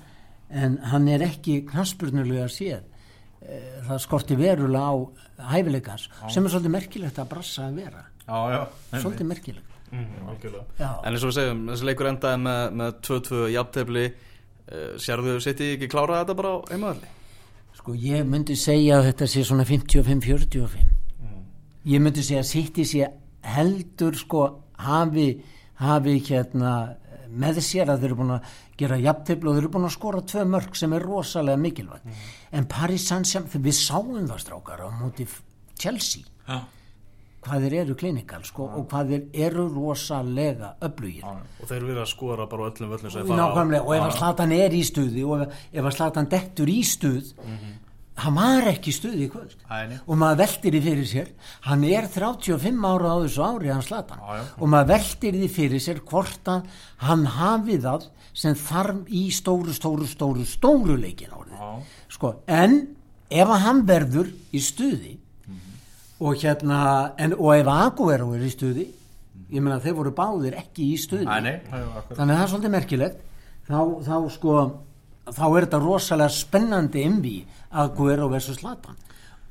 en 0.54 0.80
hann 0.92 1.08
er 1.10 1.26
ekki 1.26 1.62
knaspurnulega 1.70 2.50
séð. 2.52 2.84
Eh, 3.44 3.80
það 3.88 4.02
skorti 4.06 4.38
verulega 4.40 4.90
á 4.90 4.94
hæfileikans 5.54 6.10
sem 6.34 6.46
er 6.46 6.54
svolítið 6.54 6.76
merkilegt 6.78 7.22
að 7.22 7.32
brassa 7.34 7.70
að 7.70 7.80
vera. 7.84 8.06
Já, 8.26 8.38
já 8.54 9.02
svolítið 9.02 9.30
merkilegt. 9.30 9.80
Mm, 9.94 10.14
algjörlega. 10.26 10.64
Já. 10.80 10.92
en 11.06 11.12
eins 11.14 11.24
og 11.24 11.30
við 11.30 11.36
segjum, 11.38 11.66
þessi 11.70 11.86
leikur 11.86 12.08
endaði 12.10 12.46
með, 12.48 12.62
með 12.82 13.02
2-2 13.10 13.42
jafntefli. 13.54 14.06
Uh, 14.64 14.94
sérðu 14.96 15.34
sitt 15.44 15.60
ekki 15.60 15.90
klára 15.92 16.22
þetta 16.22 16.34
bara 16.40 16.54
á 16.56 16.58
heimaðalli 16.72 17.10
sko 17.78 17.96
ég 17.98 18.26
myndi 18.28 18.56
segja 18.60 19.00
að 19.00 19.10
þetta 19.12 19.30
sé 19.34 19.44
svona 19.48 19.66
55-45 19.68 20.94
ég 21.90 22.04
myndi 22.04 22.24
segja 22.24 22.44
að 22.44 22.52
City 22.52 22.86
sé 22.88 23.08
heldur 23.44 24.16
sko 24.16 24.44
hafi, 24.80 25.30
hafi 25.82 26.20
hérna 26.30 26.74
með 27.34 27.60
sér 27.66 27.90
að 27.90 28.04
þeir 28.04 28.12
eru 28.12 28.20
búin 28.22 28.36
að 28.36 28.54
gera 28.78 29.00
jafntefli 29.02 29.50
og 29.50 29.58
þeir 29.58 29.64
eru 29.64 29.74
búin 29.74 29.88
að 29.88 29.96
skora 29.96 30.22
tvö 30.30 30.46
mörg 30.50 30.78
sem 30.78 30.94
er 30.94 31.06
rosalega 31.08 31.62
mikilvægt. 31.62 32.22
En 32.54 32.68
Paris 32.70 33.08
Saint-Germain, 33.10 33.64
við 33.66 33.78
sáum 33.80 34.28
það 34.30 34.42
strákar 34.44 34.86
á 34.86 34.88
móti 34.94 35.28
Chelsea. 35.80 36.24
Já. 36.48 36.62
Hvað 37.46 37.68
þeir 37.68 37.76
eru 37.84 37.96
klinikal 38.00 38.44
sko, 38.48 38.68
og 38.80 38.88
hvað 38.92 39.14
þeir 39.14 39.46
eru 39.50 39.68
rosalega 39.74 40.74
öflugir 40.84 41.28
og 41.28 41.70
þeir 41.70 41.88
að 41.98 42.10
skora 42.12 42.48
bara 42.50 42.70
öllum 42.72 42.94
völlum 42.96 43.14
sem 43.14 43.28
þeir 43.28 43.38
fara 43.38 43.82
og 43.84 43.96
ef 43.96 44.08
að 44.08 44.18
Slatan 44.18 44.56
er 44.58 44.76
í 44.76 44.84
stuði 44.88 45.24
og 45.28 45.46
ef, 45.48 45.80
að 45.84 45.96
Slatan 45.98 46.30
dettur 46.32 46.72
í 46.72 46.82
stuð 46.88 47.34
hann 48.24 48.36
var 48.38 48.68
ekki 48.70 48.92
í 48.92 48.96
stuði 48.96 49.26
í 49.26 49.30
kvöld 49.34 49.56
Æ, 49.66 49.78
nei. 49.90 49.96
og 50.06 50.20
maður 50.22 50.44
veltir 50.44 50.76
því 50.76 50.82
fyrir 50.86 51.08
sér 51.10 51.32
hann 51.66 51.86
er 51.88 52.08
35 52.14 52.84
ára 52.86 53.14
á 53.14 53.18
þessu 53.24 53.46
ári 53.48 53.72
hann 53.74 53.86
Slatan 53.86 54.22
já. 54.22 54.44
og 54.60 54.70
maður 54.70 54.92
veltir 54.94 55.40
því 55.40 55.50
fyrir 55.56 55.82
sér 55.82 56.02
hvort 56.06 56.52
að 56.54 56.68
hann 57.08 57.26
hafi 57.40 57.80
það 57.82 58.06
sem 58.34 58.58
þarf 58.58 59.10
í 59.14 59.24
stóru, 59.34 59.74
stóru, 59.74 60.08
stóru, 60.10 60.46
stóru 60.46 60.98
leikin 60.98 61.34
Já. 61.34 61.74
sko, 62.10 62.36
en 62.50 62.96
ef 63.34 63.50
að 63.50 63.64
hann 63.66 63.84
verður 63.90 64.32
í 64.54 64.62
stuði 64.62 65.18
og 66.20 66.36
hérna 66.42 66.80
en, 67.18 67.34
og 67.40 67.56
ef 67.56 67.72
Aguero 67.74 68.34
er 68.36 68.46
í 68.46 68.52
stuði 68.54 68.88
ég 69.54 69.62
meina 69.62 69.80
þeir 69.82 69.98
voru 69.98 70.14
báðir 70.16 70.58
ekki 70.58 70.90
í 70.94 70.98
stuði. 71.02 71.28
Æ, 71.30 71.36
nei, 71.44 71.56
þannig 71.70 72.24
að 72.24 72.34
það 72.34 72.44
er 72.44 72.52
svolítið 72.52 72.74
merkilegt. 72.74 73.24
Þá, 73.68 73.78
þá 74.04 74.16
sko 74.34 74.56
þá 75.30 75.44
er 75.48 75.66
þetta 75.66 75.82
rosalega 75.84 76.36
spennandi 76.36 77.04
innví 77.08 77.36
Aguero 77.84 78.30
versus 78.32 78.60
Zlatan. 78.60 78.98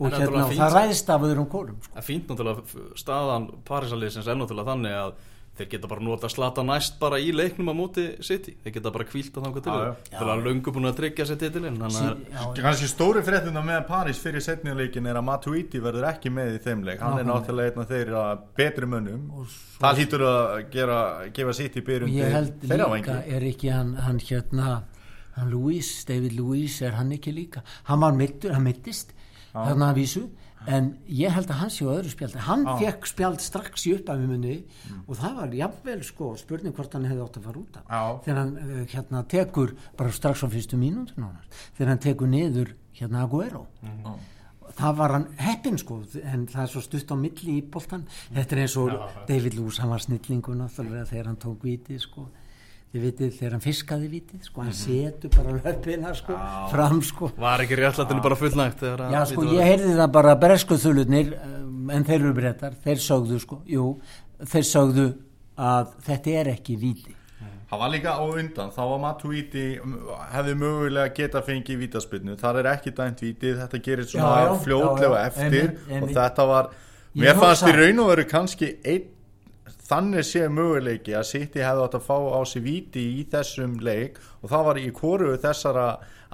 Og 0.03 0.09
En 0.09 0.17
hérna 0.19 0.49
það 0.51 0.75
ræðist 0.75 1.11
af 1.15 1.25
öðrum 1.29 1.47
kórum 1.53 1.77
sko. 1.85 1.93
Er 2.01 2.05
fínt 2.07 2.31
náttúrulega 2.31 2.87
staðan 2.99 3.47
Parísaliðsins 3.69 4.27
er 4.27 4.39
náttúrulega 4.41 4.73
þannig 4.73 4.97
að 4.99 5.13
þeir 5.59 5.69
geta 5.75 5.89
bara 5.91 6.05
nota 6.05 6.29
slata 6.33 6.63
næst 6.65 6.95
bara 7.01 7.19
í 7.21 7.29
leiknum 7.35 7.69
á 7.69 7.75
móti 7.77 8.05
City, 8.25 8.55
þeir 8.65 8.75
geta 8.79 8.93
bara 8.95 9.07
kvílt 9.09 9.35
að 9.37 9.47
þanga 9.47 9.63
til. 9.67 9.75
Já, 9.75 9.91
þeir 10.15 10.31
eru 10.33 10.47
löngu 10.47 10.73
búin 10.73 10.89
að 10.89 10.97
tryggja 11.01 11.27
sér 11.29 11.41
titilinn 11.43 11.77
þannig 11.83 12.07
að 12.09 12.23
Já, 12.33 12.63
Kanski 12.63 12.89
stóri 12.89 13.25
fréttina 13.27 13.65
með 13.67 13.83
París 13.91 14.23
fyrir 14.23 14.45
setnileikin 14.45 15.11
er 15.11 15.21
að 15.21 15.27
Matuidi 15.29 15.83
verður 15.85 16.09
ekki 16.09 16.33
með 16.33 16.57
í 16.57 16.63
þeim 16.65 16.87
leik. 16.89 17.03
Hann 17.05 17.21
er 17.21 17.29
náttúrulega 17.29 17.75
einn 17.75 17.85
af 17.85 17.93
þeirra 17.93 18.25
betri 18.57 18.89
mönnum. 18.89 19.29
Það 19.83 20.01
hlýtur 20.01 20.27
að 20.31 20.57
gera, 20.73 20.99
gefa 21.37 21.57
og 21.59 21.87
byrjun 21.91 22.17
ég 22.17 22.37
held 22.39 22.67
líka 22.73 23.19
er 23.27 23.49
ekki 23.53 23.73
hann, 23.73 23.95
hann 24.01 24.21
hérna 24.23 24.83
hann 25.37 25.51
Louis, 25.53 25.89
David 26.09 26.37
Louis 26.37 26.81
er 26.85 26.97
hann 26.99 27.13
ekki 27.13 27.33
líka? 27.35 27.63
Hann 27.89 28.01
var 28.05 28.17
mittur, 28.17 28.53
hann 28.57 28.65
mittist 28.67 29.13
þarna 29.53 29.93
að 29.93 30.01
vísu 30.01 30.25
en 30.67 30.91
ég 31.09 31.33
held 31.35 31.51
að 31.51 31.61
hann 31.63 31.71
sé 31.71 31.85
á 31.87 31.95
öðru 31.95 32.13
spjaldi. 32.13 32.39
Hann 32.47 32.67
fekk 32.79 33.07
spjald 33.11 33.41
strax 33.43 33.87
í 33.89 33.95
uppæmi 33.97 34.27
munni 34.31 34.57
og 35.07 35.17
það 35.19 35.39
var 35.41 35.57
jafnvel 35.59 36.03
sko 36.07 36.35
spurning 36.41 36.75
hvort 36.77 36.93
hann 36.95 37.09
hefði 37.09 37.25
átt 37.25 37.39
að 37.41 37.49
fara 37.49 37.63
út 37.63 37.81
af. 37.81 37.85
Já. 37.89 38.03
þegar 38.25 38.39
hann 38.43 38.53
uh, 38.59 38.85
hérna 38.93 39.25
tekur 39.29 39.75
bara 39.99 40.13
strax 40.13 40.45
á 40.45 40.49
fyrstu 40.53 40.79
mínútur 40.79 41.19
nánast 41.19 41.57
þegar 41.77 41.91
hann 41.93 42.05
tekur 42.07 42.31
niður 42.31 42.75
hérna 42.99 43.25
Aguero 43.27 43.67
það 44.77 44.95
var 44.97 45.13
hann 45.17 45.27
heppin 45.37 45.79
sko 45.81 45.99
en 46.23 46.47
það 46.49 46.63
er 46.63 46.71
svo 46.73 46.81
stutt 46.85 47.11
á 47.13 47.17
milli 47.19 47.59
í 47.59 47.65
boltan 47.75 48.07
þetta 48.33 48.57
er 48.57 48.63
eins 48.65 48.77
og 48.81 48.95
David 49.29 49.57
Lewis 49.59 49.81
hann 49.83 49.93
var 49.93 50.01
snillingu 50.05 50.55
náttúrulega 50.57 51.09
þegar 51.11 51.27
hann 51.33 51.41
tók 51.43 51.67
vitið 51.67 52.01
sko 52.07 52.29
þið 52.93 53.05
vitið 53.07 53.31
þegar 53.39 53.55
hann 53.57 53.65
fiskaði 53.65 54.09
vitið 54.13 54.49
sko 54.49 54.65
hann 54.67 54.75
setur 54.77 55.33
bara 55.33 55.55
löpina 55.57 56.13
sko 56.19 56.37
fram 56.73 57.01
sko. 57.07 57.31
Var 57.41 57.65
ekki 57.65 57.79
réttlættinu 57.81 58.25
bara 58.25 58.37
fullnægt 58.37 58.83
þegar 58.85 59.07
að 59.07 59.17
já 59.17 59.23
sko 59.31 59.47
ég 59.49 59.71
heyrði 59.71 59.95
það 59.97 60.13
bara 60.19 60.37
bresku 60.45 60.79
þulutnir 60.83 61.33
en 61.97 62.07
þeir 62.09 62.19
eru 62.21 62.35
brettar 62.37 62.77
þeir 62.85 63.03
sögðu 63.07 63.41
sko 63.43 63.63
jú 63.73 63.89
þeir 64.45 64.69
sögðu 64.69 65.09
að 65.57 65.93
þetta 66.07 66.39
er 66.43 66.53
ekki 66.57 66.79
viti 66.81 67.17
Það 67.73 67.81
var 67.81 67.89
líka 67.89 68.13
á 68.13 68.25
undan, 68.29 68.69
þá 68.69 68.81
var 68.85 68.99
Matuidi 69.01 69.63
hefði 70.35 70.55
mögulega 70.61 71.13
geta 71.17 71.41
fengið 71.41 71.79
vítaspinnu, 71.87 72.35
þar 72.37 72.59
er 72.61 72.67
ekki 72.75 72.91
dæmt 72.99 73.23
vítið 73.25 73.63
þetta 73.63 73.79
gerir 73.87 74.09
svona 74.11 74.27
Já, 74.29 74.43
já, 74.45 74.59
fljótlega 74.67 75.09
já, 75.09 75.23
já, 75.23 75.31
eftir 75.31 75.63
einmitt, 75.63 75.87
einmitt. 75.89 76.03
og 76.03 76.13
þetta 76.19 76.47
var, 76.51 76.69
mér 77.23 77.41
fannst 77.41 77.65
í 77.71 77.73
raun 77.79 78.03
og 78.05 78.11
veru 78.13 78.27
kannski 78.29 78.69
einn, 78.85 79.07
þannig 79.93 80.25
sé 80.25 80.47
möguleiki 80.49 81.15
að 81.19 81.29
City 81.35 81.63
hefði 81.63 81.85
átt 81.87 81.97
að 82.01 82.07
fá 82.09 82.17
á 82.17 82.41
sig 82.49 82.65
víti 82.65 83.05
í 83.21 83.23
þessum 83.33 83.79
leik 83.85 84.19
og 84.43 84.51
það 84.53 84.67
var 84.71 84.81
í 84.83 84.89
koru 84.97 85.35
þessara 85.43 85.87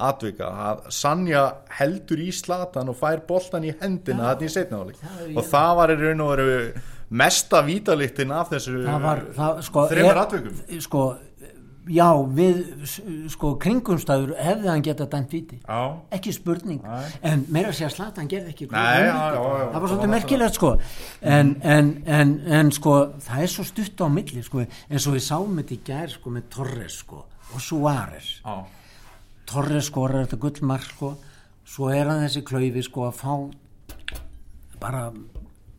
atvika 0.09 0.47
að 0.71 0.85
Sanja 0.95 1.41
heldur 1.81 2.21
í 2.23 2.29
slatan 2.35 2.93
og 2.93 2.99
fær 3.01 3.25
boltan 3.27 3.67
í 3.67 3.73
hendina 3.81 4.29
þetta 4.31 4.47
í 4.47 4.53
setnáleik 4.55 5.01
og 5.35 5.43
það 5.51 5.73
var 5.81 5.93
í 5.95 5.99
raun 6.05 6.23
og 6.23 6.31
veru 6.37 6.61
mesta 7.19 7.63
vítaliktin 7.67 8.31
af 8.37 8.51
þessu 8.53 8.83
var 9.03 9.25
það 9.35 9.63
sko 9.67 9.87
þreymur 9.91 10.13
er- 10.13 10.23
atvikum. 10.23 10.63
sko 10.85 11.03
já 11.89 12.07
við 12.37 12.59
sko 13.33 13.55
kringumstæður 13.63 14.35
hefði 14.39 14.69
hann 14.69 14.83
getað 14.85 15.09
dæmt 15.15 15.33
viti 15.33 15.59
Já. 15.63 15.79
Ekki 16.19 16.33
spurning. 16.37 16.83
Nei. 16.85 17.07
en 17.23 17.45
meira 17.49 17.71
að 17.73 17.79
segja 17.79 17.91
Zlatan 17.95 18.29
gerði 18.29 18.53
ekki 18.53 18.69
Nei, 18.71 19.07
já, 19.07 19.15
já, 19.15 19.39
já. 19.39 19.69
það 19.73 19.81
var 19.81 19.89
svolítið 19.93 20.13
merkilegt 20.15 20.59
sko. 20.59 20.73
En, 21.23 21.55
en, 21.63 21.93
en, 22.07 22.35
en 22.61 22.73
sko 22.77 22.97
það 23.25 23.45
er 23.47 23.53
svo 23.55 23.65
stutt 23.69 24.03
á 24.05 24.07
milli 24.13 24.43
sko. 24.45 24.65
Eins 24.91 25.07
og 25.09 25.17
við 25.17 25.25
sáum 25.29 25.57
þetta 25.63 25.75
í 25.75 25.81
gær 25.89 26.13
sko 26.17 26.35
með 26.37 26.49
Torres 26.57 26.99
sko 27.05 27.23
og 27.55 27.61
Suárez. 27.65 28.33
Já. 28.45 28.57
Torres 29.49 29.89
skorar 29.89 30.27
þetta 30.27 30.41
gullmark 30.45 30.85
sko. 30.93 31.15
Svo 31.69 31.89
er 31.93 32.09
hann 32.11 32.25
þessi 32.27 32.43
klaufi 32.49 32.83
sko 32.85 33.09
að 33.09 33.17
fá 33.23 33.33
bara 34.81 35.09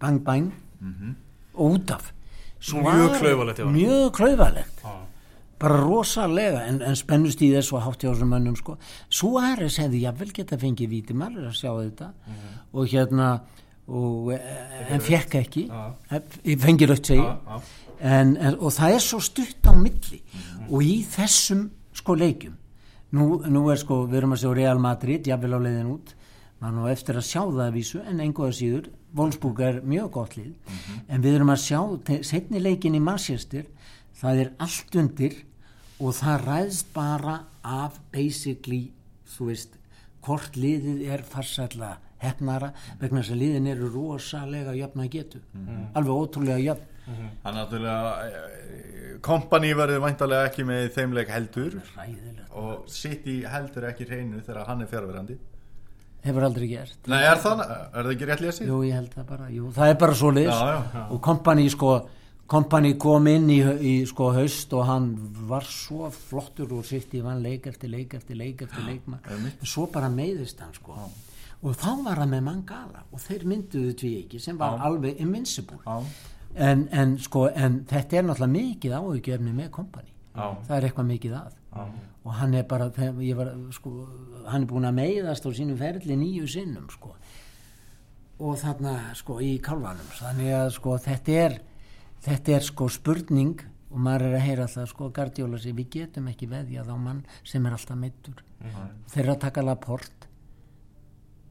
bang 0.02 0.24
bang. 0.26 0.50
Og 1.60 1.76
út 1.78 1.92
af. 1.92 2.10
Mjög 2.60 3.14
klaufalegt 3.20 3.60
hjá 3.60 3.64
honum. 3.64 3.78
mjög 3.78 4.10
klaufalegt 4.18 4.82
bara 5.60 5.80
rosalega 5.82 6.64
en, 6.70 6.82
en 6.86 6.96
spennust 6.98 7.42
í 7.44 7.52
þess 7.54 7.74
og 7.76 7.84
hátt 7.84 8.04
hjá 8.04 8.12
þessum 8.14 8.32
mönnum 8.34 8.56
sko. 8.60 8.78
Suárez 9.12 9.80
hefði 9.82 10.04
jafnvel 10.06 10.32
geta 10.36 10.60
fengið 10.60 10.94
víti 10.94 11.18
maður 11.18 11.50
að 11.50 11.58
sjá 11.60 11.72
þetta. 11.74 12.12
Og 12.74 12.94
hérna 12.94 13.30
og, 13.90 14.32
eh, 14.36 14.94
en 14.94 15.04
fekk 15.04 15.36
ekki. 15.42 15.66
Ég 16.46 16.62
fengi 16.62 16.88
rautt 16.90 17.12
segi 17.12 17.26
en, 18.00 18.38
en, 18.38 18.56
og 18.56 18.72
það 18.72 18.96
er 18.96 19.04
svo 19.04 19.20
stutt 19.24 19.68
á 19.68 19.74
milli. 19.76 20.22
Og 20.70 20.86
í 20.86 21.02
þessum 21.04 21.68
sko 22.00 22.16
leikjum. 22.16 22.56
Nú, 23.18 23.42
nú 23.50 23.66
er 23.74 23.82
sko, 23.82 24.04
við 24.08 24.22
erum 24.22 24.36
að 24.36 24.44
sjá 24.44 24.54
Real 24.54 24.80
Madrid 24.80 25.28
jafnvel 25.28 25.58
á 25.58 25.66
leiðin 25.66 25.92
út. 25.96 26.16
Mann 26.60 26.80
og 26.84 26.90
eftir 26.92 27.16
að 27.16 27.26
sjá 27.26 27.42
það 27.42 27.66
að 27.66 27.76
vísu 27.78 28.02
en 28.04 28.20
einhverja 28.20 28.58
síður 28.58 28.90
Wolfsburg 29.16 29.62
er 29.64 29.78
mjög 29.82 30.10
gott 30.12 30.36
lið. 30.38 30.54
En 31.08 31.24
við 31.24 31.38
erum 31.40 31.52
að 31.54 31.62
sjá 31.64 31.80
seinni 32.28 32.62
leikin 32.62 32.98
í 32.98 33.02
Manchester 33.02 33.66
það 34.20 34.42
er 34.44 34.52
allt 34.62 34.98
undir 35.00 35.38
og 36.00 36.16
það 36.16 36.46
ræðst 36.48 36.94
bara 36.96 37.40
af 37.64 38.00
basically 38.14 38.90
þú 39.30 39.50
veist 39.52 39.76
hvort 40.26 40.56
liðið 40.60 41.04
er 41.14 41.26
farsætla 41.28 41.98
hefnara 42.20 42.72
vegna 43.00 43.22
þess 43.22 43.34
að 43.36 43.42
liðin 43.44 43.68
eru 43.74 43.90
rosalega 43.94 44.76
jöfn 44.76 45.04
að 45.04 45.12
getu. 45.16 45.44
Alveg 45.96 46.24
ótrúlega 46.24 46.64
jöfn. 46.64 46.96
Það 47.10 47.50
er 47.50 47.56
náttúrulega 47.58 49.20
kompani 49.26 49.72
verður 49.76 50.04
væntalega 50.04 50.50
ekki 50.50 50.66
með 50.68 50.84
í 50.86 50.90
þeim 50.98 51.16
leik 51.18 51.32
heldur. 51.34 51.80
Ræðilegt, 51.96 52.44
og 52.60 52.90
City 52.92 53.40
heldur 53.50 53.88
ekki 53.90 54.08
hreinu 54.10 54.44
þegar 54.44 54.68
hann 54.70 54.84
er 54.86 54.92
fjárverandi 54.92 55.40
hefur 56.20 56.44
aldrei 56.44 56.68
gert. 56.68 56.98
Nei, 57.08 57.22
er 57.24 57.40
það, 57.40 57.62
er 57.64 58.04
það 58.04 58.10
ekki 58.14 58.26
rétt 58.28 58.42
lesið? 58.44 58.68
Jú, 58.68 58.80
ég 58.84 58.98
held 58.98 59.14
það 59.16 59.28
bara, 59.30 59.46
jú, 59.56 59.70
það 59.76 59.92
er 59.94 60.00
bara 60.02 60.16
svo 60.20 60.32
já. 60.36 60.56
og 61.06 61.22
kompani 61.24 61.70
sko 61.72 61.94
kompani 62.50 62.96
kom 62.98 63.28
inn 63.30 63.50
í, 63.54 63.60
í 63.62 63.94
sko 64.10 64.32
haust 64.34 64.74
og 64.74 64.88
hann 64.90 65.10
var 65.50 65.68
svo 65.70 66.10
flottur 66.14 66.74
og 66.80 66.86
sitt 66.88 67.14
í 67.14 67.22
vann 67.26 67.44
leik 67.44 67.68
eftir 67.70 67.92
leik 67.94 68.16
eftir 68.18 68.40
leik 68.40 68.64
eftir 68.66 68.86
leik 68.88 69.06
en 69.10 69.52
svo 69.62 69.86
bara 69.94 70.10
meiðist 70.10 70.62
hann 70.64 70.74
sko. 70.74 70.98
Og 71.60 71.76
þá 71.76 71.90
var 72.06 72.24
hann 72.24 72.34
með 72.34 72.46
Mangala 72.48 73.04
og 73.12 73.22
þeir 73.22 73.46
mynduðu 73.52 73.96
tví 74.02 74.14
ekki 74.24 74.42
sem 74.42 74.58
var 74.58 74.80
alveg 74.88 75.20
invincible. 75.22 75.78
Já. 75.86 76.04
en, 76.56 76.88
en 76.92 77.18
sko 77.22 77.48
en 77.54 77.84
þetta 77.90 78.18
er 78.18 78.26
náttúrulega 78.26 78.54
mikið 78.56 78.96
áhugjefni 78.98 79.52
með 79.54 79.70
kompani 79.76 80.16
Já. 80.34 80.48
það 80.66 80.76
er 80.78 80.88
eitthvað 80.88 81.10
mikið 81.14 81.36
að. 81.40 81.58
Og 82.26 82.34
hann 82.36 82.54
er 82.58 82.64
bara 82.68 82.90
var, 82.90 83.52
sko, 83.72 83.92
hann 84.50 84.64
er 84.64 84.70
búin 84.70 84.90
að 84.90 84.98
meiðast 84.98 85.46
á 85.46 85.50
sínum 85.54 85.78
ferli 85.78 86.18
nýju 86.18 86.50
sinnum 86.50 86.90
sko. 86.90 87.14
Og 88.40 88.58
þarna 88.58 89.14
sko 89.20 89.38
í 89.44 89.58
kálvanum 89.62 90.14
þannig 90.18 90.54
að 90.56 90.70
sko 90.80 90.98
þetta 91.04 91.38
er 91.44 91.60
þetta 92.26 92.56
er 92.58 92.66
sko 92.68 92.90
spurning 92.90 93.60
og 93.90 94.00
maður 94.06 94.28
er 94.30 94.38
að 94.38 94.46
heyra 94.46 94.68
það 94.70 94.90
sko 94.92 95.10
Gardiola 95.10 95.58
sér 95.58 95.78
við 95.78 95.90
getum 95.98 96.28
ekki 96.30 96.50
veðjað 96.52 96.92
á 96.94 96.98
mann 97.00 97.24
sem 97.44 97.66
er 97.66 97.74
alltaf 97.78 97.98
meittur 97.98 98.44
þeir 99.10 99.24
eru 99.24 99.34
að 99.34 99.44
taka 99.48 99.64
Laport 99.66 100.28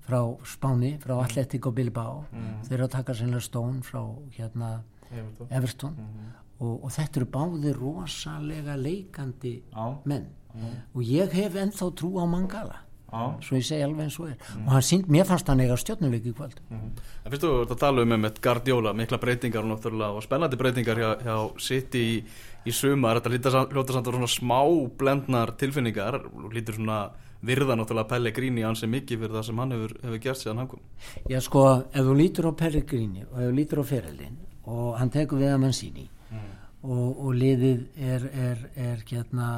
frá 0.08 0.22
Spáni, 0.48 0.94
frá 1.02 1.18
Atletico 1.20 1.70
Bilbao. 1.76 2.22
Þeir 2.64 2.78
eru 2.78 2.86
að 2.86 2.94
taka 2.94 3.14
sennilega 3.14 3.44
Stone 3.44 3.82
frá 3.84 4.00
hérna 4.38 4.70
Everton. 5.10 5.48
Everton. 5.50 5.98
Og, 6.58 6.84
og 6.84 6.90
þetta 6.94 7.20
eru 7.20 7.28
báði 7.34 7.74
rosalega 7.76 8.76
leikandi 8.80 9.54
Já. 9.68 9.84
menn. 10.08 10.30
Og 10.96 11.04
ég 11.04 11.34
hef 11.36 11.58
ennþá 11.60 11.90
trú 11.94 12.14
á 12.18 12.24
Mangala. 12.24 12.80
Svo 13.08 13.56
ég 13.56 13.64
segi 13.64 13.84
alveg 13.84 14.04
eins 14.06 14.18
og 14.20 14.28
er. 14.28 14.36
Og 14.64 14.72
hann 14.74 14.84
sínd, 14.84 15.08
mér 15.12 15.28
fannst 15.28 15.48
hann 15.48 15.62
eiga 15.64 15.76
stjórnuleik 15.80 16.26
í 16.28 16.34
kvöld. 16.36 16.58
En 16.70 17.30
fyrst 17.32 17.44
þú 17.44 17.52
ert 17.62 17.72
að 17.76 17.80
tala 17.84 18.04
um 18.04 18.12
með 18.14 18.42
Guardiola, 18.44 18.92
mikla 18.96 19.20
breytingar 19.22 19.64
og 19.64 19.86
og 20.08 20.22
spennandi 20.24 20.60
breytingar 20.60 21.00
hjá, 21.00 21.10
hjá 21.24 21.36
City 21.58 22.04
í, 22.04 22.18
í 22.68 22.74
sumar, 22.74 23.20
þetta 23.22 23.64
hljóta 23.72 23.96
samt 23.96 24.12
svona 24.12 24.28
smá 24.28 24.60
blendnar 24.98 25.56
tilfinningar 25.56 26.20
og 26.28 26.52
lítur 26.52 26.76
svona 26.76 27.08
virða 27.40 27.76
náttúrulega 27.78 28.10
Pellegrini 28.10 28.64
ansi 28.66 28.88
mikið 28.90 29.22
fyrir 29.22 29.36
það 29.36 29.46
sem 29.46 29.60
hann 29.62 29.74
hefur, 29.74 29.94
hefur 30.02 30.22
gert 30.22 30.40
síðan 30.40 30.62
hann 30.62 30.70
kom. 30.72 30.84
Já 31.30 31.40
sko, 31.44 31.64
ef 31.92 32.06
þú 32.06 32.14
lítur 32.18 32.50
á 32.50 32.52
Pellegrini 32.58 33.24
og 33.28 33.36
ef 33.38 33.48
þú 33.48 33.56
lítur 33.58 33.82
á 33.82 33.84
Ferelin 33.86 34.38
og 34.68 34.88
hann 34.98 35.12
tekur 35.14 35.40
við 35.40 35.54
að 35.54 35.60
mann 35.62 35.76
síni 35.76 36.08
mm. 36.08 36.48
og, 36.82 37.06
og 37.12 37.36
liðið 37.38 37.84
er, 37.96 38.26
er, 38.48 38.64
er 38.74 39.04
hérna 39.06 39.50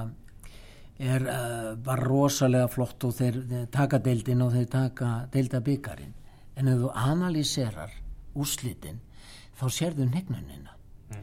er 1.01 1.25
uh, 1.25 1.77
bara 1.81 2.05
rosalega 2.05 2.69
flott 2.69 3.05
og 3.09 3.15
þeir, 3.17 3.39
þeir 3.49 3.69
taka 3.73 4.01
deildin 4.05 4.43
og 4.45 4.53
þeir 4.53 4.67
taka 4.73 5.13
deilda 5.33 5.61
byggarinn 5.65 6.13
en 6.61 6.69
ef 6.69 6.83
þú 6.83 6.91
analýserar 7.01 7.95
úrslitin 8.37 9.01
þá 9.57 9.65
sérðu 9.73 10.09
negnunina 10.11 10.75
mm. 11.11 11.23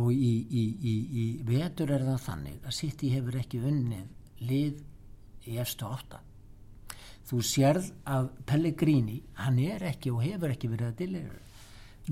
og 0.00 0.10
í, 0.12 0.34
í, 0.44 0.64
í, 0.76 0.94
í 1.22 1.26
vetur 1.48 1.94
er 1.94 2.04
það 2.04 2.20
þannig 2.26 2.68
að 2.68 2.76
City 2.76 3.14
hefur 3.14 3.40
ekki 3.40 3.62
unnið 3.64 4.44
lið 4.44 4.84
í 5.48 5.58
efstu 5.60 5.88
átta. 5.88 6.20
Þú 7.24 7.40
sérð 7.48 7.88
að 8.08 8.28
Pellegrini 8.48 9.18
hann 9.40 9.58
er 9.62 9.86
ekki 9.88 10.12
og 10.12 10.24
hefur 10.24 10.52
ekki 10.52 10.70
verið 10.72 10.90
að 10.90 11.00
dilir 11.00 11.32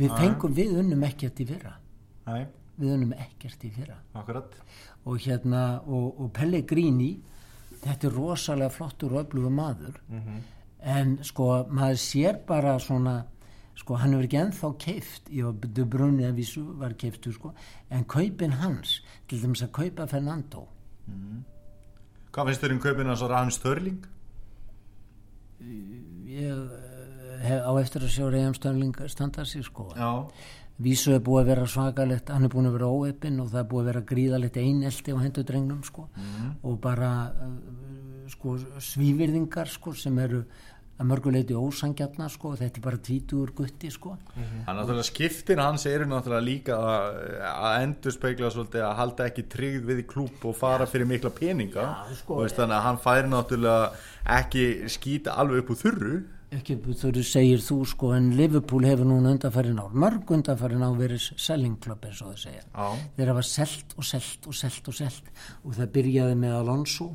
við 0.01 0.17
fengum 0.17 0.57
við 0.57 0.77
unnum 0.81 1.05
ekkert 1.05 1.41
í 1.45 1.47
fyrra. 1.49 1.75
Nei. 2.29 2.47
Við 2.79 2.95
unnum 2.97 3.13
ekkert 3.13 3.65
í 3.65 3.71
fyrra 3.71 3.99
Akkurat. 4.15 4.55
og 5.05 5.19
hérna 5.19 5.83
og, 5.87 6.21
og 6.21 6.33
Pellegrini 6.33 7.13
þetta 7.83 8.09
er 8.09 8.17
rosalega 8.17 8.73
flottur 8.73 9.17
og 9.17 9.27
öflugur 9.27 9.51
maður 9.51 10.01
mm 10.09 10.21
-hmm. 10.21 10.41
en 10.81 11.19
sko 11.25 11.67
maður 11.71 12.01
sér 12.01 12.41
bara 12.47 12.79
svona 12.79 13.25
sko 13.75 13.95
hann 13.95 14.13
hefur 14.13 14.25
ekki 14.25 14.37
ennþá 14.37 14.75
keift 14.79 15.31
í 15.31 15.43
að 15.43 15.85
brunni 15.85 16.25
að 16.25 16.35
vísu 16.35 16.63
var 16.79 16.95
keiftu 16.95 17.33
sko 17.33 17.55
en 17.91 18.05
kaupin 18.05 18.53
hans 18.53 19.03
til 19.29 19.43
dæmis 19.43 19.63
að 19.63 19.73
kaupa 19.73 20.07
Fernando 20.07 20.69
mm 21.07 21.15
-hmm. 21.15 21.43
Hvað 22.33 22.47
finnst 22.47 22.63
þér 22.63 22.73
um 22.73 22.81
kaupinu 22.81 23.09
hans 23.09 23.23
og 23.23 23.31
Rán 23.31 23.51
Störling? 23.51 24.07
Ég 26.27 26.49
eh, 26.49 27.43
hef 27.43 27.61
á 27.61 27.73
eftir 27.81 28.03
að 28.03 28.15
sjá 28.15 28.25
Reyðan 28.31 28.55
Störling 28.55 29.09
standa 29.09 29.45
sig 29.45 29.65
sko 29.65 29.93
Já. 29.97 30.31
Vísu 30.83 31.13
er 31.15 31.21
búið 31.21 31.43
að 31.43 31.49
vera 31.53 31.67
svakalegt 31.69 32.31
hann 32.33 32.45
er 32.45 32.53
búin 32.53 32.67
að 32.67 32.79
vera 32.79 32.91
óeppin 32.91 33.41
og 33.43 33.51
það 33.53 33.61
er 33.61 33.71
búið 33.71 33.83
að 33.83 33.91
vera 33.91 34.05
gríðalegt 34.13 34.57
einelti 34.57 35.15
á 35.15 35.19
hendudrengnum 35.23 35.83
sko. 35.85 36.09
Mm. 36.17 36.53
og 36.63 36.81
bara 36.81 37.13
eh, 37.31 37.57
sko 38.33 38.57
svívirðingar 38.81 39.69
sko 39.69 39.95
sem 39.95 40.19
eru 40.19 40.45
að 41.03 41.09
mörguleiti 41.09 41.57
ósangjarnar 41.57 42.31
sko 42.31 42.53
þetta 42.59 42.79
er 42.79 42.85
bara 42.85 43.01
tvítur 43.07 43.53
gutti 43.57 43.91
sko. 43.91 44.17
Mm 44.35 44.43
-hmm. 44.43 44.65
Þannig 44.67 44.91
að 44.91 45.03
skiptin 45.09 45.59
hans 45.59 45.87
eru 45.87 46.05
náttúrulega 46.07 46.45
líka 46.45 46.77
að, 46.77 47.17
að 47.43 47.83
endur 47.83 48.13
speikla 48.13 48.51
svolítið 48.51 48.83
að 48.87 48.99
halda 49.01 49.27
ekki 49.27 49.43
tryggð 49.55 49.89
við 49.89 49.99
í 49.99 50.07
klúp 50.07 50.45
og 50.45 50.57
fara 50.57 50.87
fyrir 50.87 51.07
mikla 51.07 51.31
peninga. 51.31 51.83
Já, 51.83 52.15
sko, 52.15 52.35
og 52.35 52.43
veist, 52.43 52.57
þannig 52.57 52.77
að 52.77 52.87
hann 52.87 52.99
færi 52.99 53.29
náttúrulega 53.29 53.91
ekki 54.39 54.89
skýta 54.89 55.35
alveg 55.37 55.59
upp 55.63 55.71
úr 55.71 55.83
þurru 55.85 56.23
ekki 56.59 56.77
þurru 57.01 57.25
segir 57.27 57.63
þú 57.65 57.79
sko 57.89 58.13
en 58.17 58.31
Liverpool 58.37 58.87
hefur 58.89 59.09
núna 59.09 59.33
undanfærin 59.35 59.81
ár 59.83 59.93
mörg 59.95 60.31
undanfærin 60.37 60.85
á 60.85 60.91
verið 60.99 61.27
sellingklöpp 61.41 62.09
eins 62.09 62.23
og 62.23 62.33
það 62.33 62.41
segja. 62.47 62.65
Já. 62.73 62.89
þeir 63.17 63.33
hafa 63.33 63.45
selt 63.49 63.95
og 63.97 64.05
selt 64.05 64.49
og 64.49 64.55
selt 64.55 64.89
og 64.89 64.99
selt 65.01 65.37
og 65.65 65.77
það 65.79 65.93
byrjaði 65.99 66.41
með 66.45 66.59
Alonso 66.61 67.13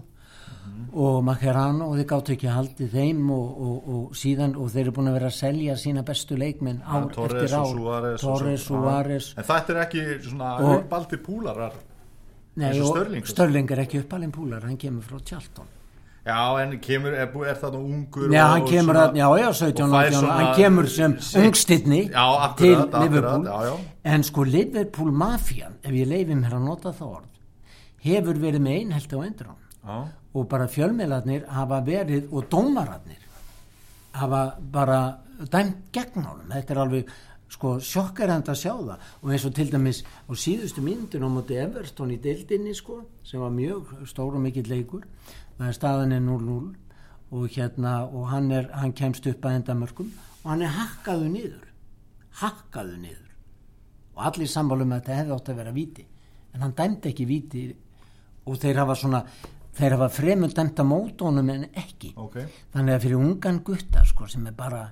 Mm. 0.68 0.88
og 0.94 1.24
Macherano 1.24 1.90
og 1.92 1.98
þeir 2.00 2.08
gátt 2.10 2.30
ekki 2.34 2.50
haldið 2.52 2.94
þeim 2.96 3.30
og, 3.32 3.60
og, 3.68 3.90
og 3.94 4.18
síðan 4.20 4.56
og 4.60 4.72
þeir 4.74 4.84
eru 4.86 4.94
búin 4.98 5.10
að 5.12 5.18
vera 5.18 5.30
að 5.32 5.38
selja 5.38 5.76
sína 5.80 6.04
bestu 6.08 6.38
leikminn 6.40 6.82
ár 6.84 7.08
ja, 7.08 7.28
eftir 7.28 7.56
ár. 7.56 7.78
Torres, 8.22 8.66
Suárez. 8.66 9.30
En 9.38 9.48
þetta 9.48 9.76
er 9.76 9.82
ekki 9.86 10.04
svona 10.28 10.52
uppaldi 10.78 11.20
púlarar? 11.24 11.78
Nei, 12.58 12.72
Störling, 13.30 13.70
er 13.72 13.84
ekki 13.86 14.02
uppalinn 14.02 14.34
púlar, 14.34 14.66
hann 14.66 14.80
kemur 14.82 15.06
frá 15.06 15.20
Tjalton 15.22 15.77
Já, 16.28 16.40
en 16.60 16.74
kemur, 16.84 17.14
er, 17.16 17.30
er 17.48 17.60
það 17.62 17.78
nú 17.78 17.84
ungur 17.96 18.34
Já, 18.34 18.44
hann 18.52 18.66
kemur, 18.68 18.98
svona, 19.00 19.06
já, 19.16 19.28
já, 19.40 19.48
17 19.62 19.94
18, 20.02 20.32
hann 20.34 20.50
kemur 20.58 20.90
sem 20.92 21.16
ungstittni 21.44 22.02
til 22.60 22.76
Liverpool. 23.00 23.46
já, 23.48 23.58
já. 23.70 23.78
en 24.14 24.28
sko 24.28 24.44
Liverpool 24.44 25.12
mafjan 25.12 25.78
ef 25.84 25.96
ég 25.96 26.10
leiði 26.12 26.36
mér 26.36 26.58
að 26.60 26.68
nota 26.68 26.92
það 26.92 27.14
orð 27.22 27.38
hefur 28.08 28.42
verið 28.44 28.66
með 28.66 28.82
einhelt 28.82 29.16
á 29.16 29.20
endurinn 29.24 29.64
og 30.38 30.50
bara 30.52 30.68
fjölmiðlarnir 30.68 31.48
hafa 31.48 31.80
verið 31.86 32.28
og 32.36 32.52
dómararnir 32.52 33.24
hafa 34.18 34.42
bara 34.60 35.00
dæmt 35.52 35.90
gegn 35.94 36.26
honum. 36.26 36.52
Þetta 36.52 36.74
er 36.74 36.82
alveg 36.84 37.12
sko 37.52 37.78
sjokkarhand 37.84 38.50
að 38.52 38.60
sjá 38.60 38.74
það. 38.74 39.10
Og 39.24 39.34
eins 39.34 39.46
og 39.48 39.56
til 39.56 39.72
dæmis 39.72 40.04
á 40.04 40.32
síðustu 40.36 40.84
myndin 40.84 41.24
á 41.24 41.30
móti 41.32 41.60
Everton 41.62 42.14
í 42.14 42.20
deildinni 42.22 42.76
sko 42.76 43.02
sem 43.24 43.42
var 43.42 43.54
mjög 43.54 43.94
stór 44.10 44.38
og 44.38 44.44
mikill 44.44 44.68
leikur 44.72 45.06
er 45.66 45.74
staðan 45.74 46.14
er 46.14 46.22
0-0 46.22 46.76
og 47.38 47.48
hérna 47.52 47.94
og 48.06 48.30
hann, 48.32 48.52
er, 48.52 48.70
hann 48.72 48.94
kemst 48.96 49.26
upp 49.28 49.46
að 49.46 49.62
endamörkum 49.62 50.12
og 50.44 50.52
hann 50.52 50.64
er 50.64 50.76
hakkaðu 50.78 51.32
niður 51.34 51.66
hakkaðu 52.42 53.00
niður 53.02 53.26
og 54.16 54.24
allir 54.30 54.50
samvalum 54.52 54.94
að 54.94 55.02
þetta 55.02 55.20
hefði 55.22 55.36
átt 55.36 55.52
að 55.52 55.60
vera 55.62 55.76
viti 55.76 56.06
en 56.54 56.64
hann 56.66 56.76
dæmdi 56.78 57.12
ekki 57.12 57.28
viti 57.28 57.64
og 58.48 58.60
þeir 58.62 58.82
hafa 58.84 58.96
svona 58.98 59.24
þeir 59.78 59.98
hafa 59.98 60.08
fremur 60.14 60.54
dæmt 60.56 60.80
að 60.82 60.90
mótónum 60.90 61.52
en 61.54 61.68
ekki 61.78 62.14
okay. 62.18 62.48
þannig 62.74 62.96
að 62.96 63.04
fyrir 63.06 63.20
ungan 63.20 63.60
gutta 63.66 64.06
sko, 64.08 64.30
sem 64.32 64.48
er 64.50 64.56
bara 64.58 64.86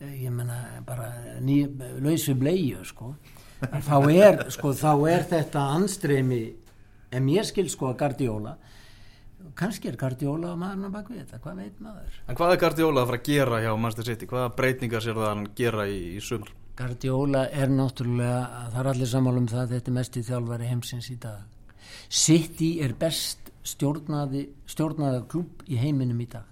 eh, 0.00 0.24
ég 0.24 0.32
menna 0.34 0.80
bara 0.86 1.10
lausu 2.02 2.34
bleiðu 2.38 2.86
sko, 2.88 3.12
þá, 3.60 3.96
er, 4.10 4.42
sko, 4.50 4.72
þá 4.74 4.92
er 5.12 5.28
þetta 5.30 5.66
anstreymi 5.76 6.42
en 7.10 7.26
mér 7.26 7.46
skil 7.46 7.68
sko 7.70 7.90
að 7.90 8.00
Gardiola 8.02 8.56
kannski 9.58 9.90
er 9.90 9.98
Gardiola 10.00 10.54
maðurinn 10.58 10.90
á 10.90 10.96
bakvið 10.96 11.20
þetta, 11.22 11.40
hvað 11.44 11.60
veit 11.62 11.82
maður? 11.84 12.18
En 12.26 12.38
hvað 12.38 12.54
er 12.54 12.60
Gardiola 12.64 13.02
að 13.02 13.10
fara 13.10 13.20
að 13.20 13.28
gera 13.30 13.60
hjá 13.64 13.70
Manchester 13.76 14.08
City? 14.10 14.28
Hvaða 14.30 14.50
breytingar 14.58 15.04
sér 15.04 15.18
það 15.18 15.30
að 15.30 15.42
gera 15.60 15.86
í, 15.88 15.98
í 16.16 16.22
sumar? 16.24 16.52
Gardiola 16.80 17.46
er 17.62 17.72
náttúrulega 17.74 18.38
það 18.72 18.78
er 18.82 18.90
allir 18.92 19.10
sammálum 19.10 19.48
það 19.50 19.62
að 19.62 19.74
þetta 19.74 19.92
er 19.92 19.96
mest 19.98 20.16
í 20.16 20.24
þjálfari 20.30 20.70
heimsins 20.70 21.10
í 21.12 21.16
dag. 21.20 21.42
City 22.08 22.70
er 22.84 22.94
best 23.00 23.50
stjórnaði, 23.70 24.46
stjórnaði 24.70 25.24
klúb 25.30 25.64
í 25.68 25.80
heiminum 25.80 26.20
í 26.22 26.28
dag. 26.30 26.46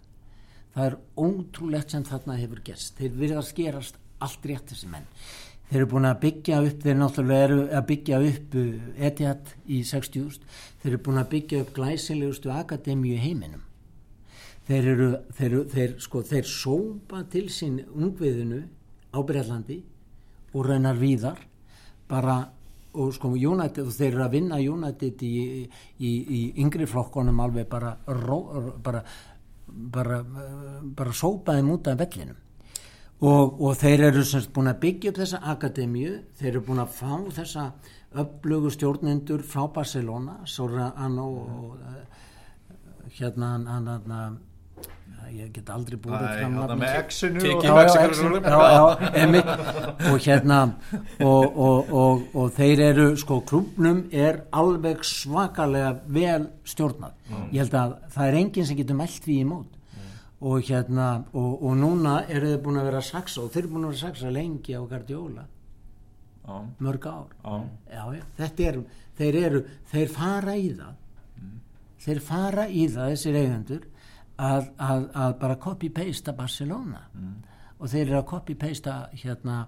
Það 0.75 0.91
er 0.91 0.99
ótrúlegt 1.19 1.95
sem 1.95 2.05
þarna 2.07 2.37
hefur 2.39 2.61
gerst. 2.67 2.99
Þeir 2.99 3.15
verða 3.17 3.43
að 3.43 3.49
skerast 3.49 4.03
allt 4.23 4.51
rétt 4.51 4.73
þessi 4.73 4.91
menn 4.91 5.07
þeir 5.69 5.81
eru 5.81 5.91
búin 5.93 6.09
að 6.09 6.21
byggja 6.25 6.59
upp 6.65 6.83
þeir 6.85 6.99
náttúrulega 6.99 7.47
eru 7.49 7.59
að 7.77 7.87
byggja 7.91 8.21
upp 8.31 8.59
uh, 8.59 8.69
Etihad 9.09 9.55
í 9.69 9.81
60 9.85 10.39
þeir 10.83 10.93
eru 10.93 11.01
búin 11.05 11.21
að 11.21 11.31
byggja 11.35 11.63
upp 11.65 11.73
glæsilegustu 11.77 12.53
akademíu 12.55 13.19
heiminum. 13.21 13.65
Þeir 14.69 14.91
eru 14.93 15.09
þeir, 15.37 15.57
þeir, 15.73 15.95
sko, 16.05 16.23
þeir 16.29 16.49
sópa 16.49 17.23
til 17.33 17.47
sín 17.53 17.81
ungviðinu 17.87 18.63
á 19.13 19.19
Breitlandi 19.25 19.79
og 20.53 20.67
raunar 20.69 20.97
víðar. 21.01 21.41
Bara 22.09 22.41
og 22.99 23.13
sko 23.15 23.35
United 23.37 23.85
og 23.85 23.95
þeir 23.95 24.15
eru 24.15 24.25
að 24.25 24.35
vinna 24.37 24.59
United 24.61 25.23
í, 25.25 25.35
í, 26.01 26.11
í 26.11 26.41
yngri 26.65 26.89
flokkonum 26.89 27.41
alveg 27.45 27.69
bara 27.69 27.95
bara 28.07 29.03
bara, 29.69 30.23
bara 30.97 31.13
sópaði 31.13 31.65
múta 31.67 31.95
vellinum 31.99 32.39
og, 33.21 33.61
og 33.61 33.77
þeir 33.81 34.09
eru 34.11 34.25
semst 34.27 34.53
búin 34.55 34.71
að 34.71 34.81
byggja 34.85 35.13
upp 35.13 35.23
þessa 35.23 35.41
akademíu 35.55 36.19
þeir 36.39 36.51
eru 36.53 36.65
búin 36.69 36.83
að 36.85 36.95
fá 36.99 37.15
þessa 37.41 37.71
upplögu 38.19 38.71
stjórnendur 38.73 39.43
frá 39.45 39.67
Barcelona 39.73 40.41
Sora 40.49 40.93
Anno 40.97 41.27
og 41.29 41.79
hérna 43.19 43.57
hann 43.67 43.89
hann 43.89 44.39
ég 45.35 45.51
get 45.53 45.71
aldrei 45.73 45.99
búið 46.01 46.23
fram 46.39 46.55
með 46.81 46.95
exinu 47.03 47.41
og 50.13 50.19
hérna 50.25 50.61
og, 51.21 51.59
og, 51.67 51.93
og, 51.93 52.23
og 52.33 52.53
þeir 52.57 52.85
eru 52.89 53.09
sko 53.21 53.41
klubnum 53.49 54.05
er 54.13 54.45
alveg 54.57 55.05
svakalega 55.07 55.97
vel 56.07 56.49
stjórnað 56.69 57.13
mm. 57.29 57.49
ég 57.53 57.59
held 57.65 57.77
að 57.83 57.97
það 58.15 58.31
er 58.31 58.39
enginn 58.43 58.71
sem 58.71 58.79
getur 58.79 58.99
meld 58.99 59.21
því 59.25 59.41
í 59.43 59.49
mót. 59.49 59.75
Og 60.41 60.63
hérna 60.63 61.25
og 61.35 61.73
núna 61.77 62.21
eru 62.31 62.53
þeir 62.53 62.61
búin 62.63 62.79
að 62.79 62.91
vera 62.93 63.03
saksa 63.03 63.43
og 63.43 63.53
þeir 63.53 63.65
eru 63.65 63.73
búin 63.73 63.87
að 63.89 63.95
vera 63.95 64.03
saksa 64.07 64.31
lengi 64.31 64.77
á 64.79 64.83
Guardiola 64.87 65.47
ah. 66.47 66.65
mörg 66.79 67.07
ár 67.07 67.35
ah. 67.43 67.65
já, 67.91 68.05
já, 68.15 68.25
þetta 68.37 68.69
er 68.69 68.81
þeir 69.19 69.39
eru, 69.43 69.63
þeir 69.91 70.13
fara 70.15 70.57
í 70.57 70.69
það 70.79 70.95
mm. 71.43 71.57
þeir 72.07 72.21
fara 72.29 72.69
í 72.69 72.87
það 72.95 73.15
þessir 73.15 73.39
eigendur 73.43 73.89
að, 74.39 74.69
að, 74.79 75.09
að 75.25 75.37
bara 75.43 75.59
copy-paste 75.67 76.33
að 76.33 76.41
Barcelona 76.43 77.03
mm. 77.13 77.35
og 77.79 77.91
þeir 77.91 78.05
eru 78.05 78.21
að 78.21 78.29
copy-paste 78.33 78.97
hérna 79.25 79.59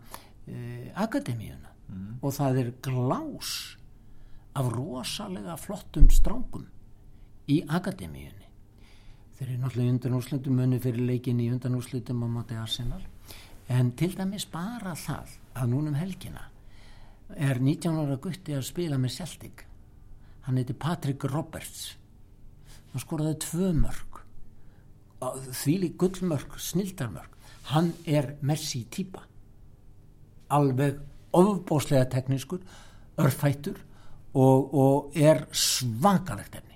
eh, 0.47 0.91
akademíuna 0.95 1.75
mm. 1.89 2.13
og 2.23 2.37
það 2.37 2.63
er 2.63 2.75
glás 2.87 3.57
af 4.55 4.71
rosalega 4.75 5.57
flottum 5.59 6.07
strákum 6.15 6.69
í 7.51 7.63
akademíunni 7.67 8.50
þeir 9.41 9.49
eru 9.49 9.63
náttúrulega 9.63 9.95
undanúslutum 9.97 10.61
munni 10.61 10.79
fyrir 10.85 11.09
leikin 11.09 11.41
í 11.41 11.49
undanúslutum 11.51 12.21
á 12.23 12.29
móti 12.29 12.59
Arsenal. 12.61 13.01
En 13.73 13.93
til 13.97 14.13
dæmis 14.15 14.47
bara 14.51 14.95
það 14.95 15.35
að 15.57 15.73
núnum 15.73 15.97
helgina 15.97 16.45
er 17.35 17.59
19 17.59 17.99
ára 17.99 18.21
gutti 18.21 18.55
að 18.55 18.69
spila 18.69 18.99
með 19.01 19.17
Celtic. 19.17 19.65
Hann 20.45 20.61
heiti 20.61 20.75
Patrick 20.75 21.25
Roberts. 21.31 21.97
Hann 22.93 23.03
skorðaði 23.03 23.41
tvö 23.47 23.73
mörg 23.81 24.11
þvíli 25.21 25.93
gullmörk, 26.01 26.57
snildarmörk. 26.59 27.37
Hann 27.71 27.93
er 28.09 28.35
Messi 28.43 28.87
típa 28.91 29.27
alveg 30.51 30.99
ofbóslega 31.37 32.09
teknískur, 32.11 32.59
örfættur 33.21 33.77
og, 34.35 34.75
og 34.75 35.15
er 35.15 35.45
svakalegt 35.55 36.57
mm. 36.59 36.70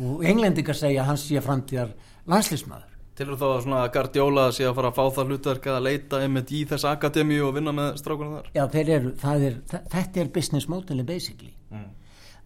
Og 0.00 0.24
englendingar 0.26 0.76
segja 0.78 1.02
að 1.04 1.12
hann 1.12 1.22
sé 1.22 1.44
framtíðar 1.44 1.94
landslýsmaður 2.26 2.94
Tilur 3.14 3.38
þá 3.38 3.44
að 3.46 3.60
svona 3.62 3.80
Guardiola 3.94 4.44
sé 4.50 4.64
að 4.66 4.72
fara 4.74 4.88
að 4.90 4.96
fá 4.96 5.04
það 5.16 5.28
hlutverk 5.30 5.66
að 5.70 5.84
leita 5.86 6.18
einmitt 6.24 6.48
í 6.50 6.64
þess 6.66 6.86
akademíu 6.90 7.44
og 7.46 7.52
vinna 7.54 7.70
með 7.76 8.00
strákunum 8.00 8.40
þar? 8.40 8.48
Já, 8.56 8.64
eru, 8.80 9.12
er, 9.36 9.60
þetta 9.70 10.22
er 10.22 10.32
business 10.34 10.66
modeli 10.70 11.04
basically. 11.06 11.52
Mm. 11.70 11.92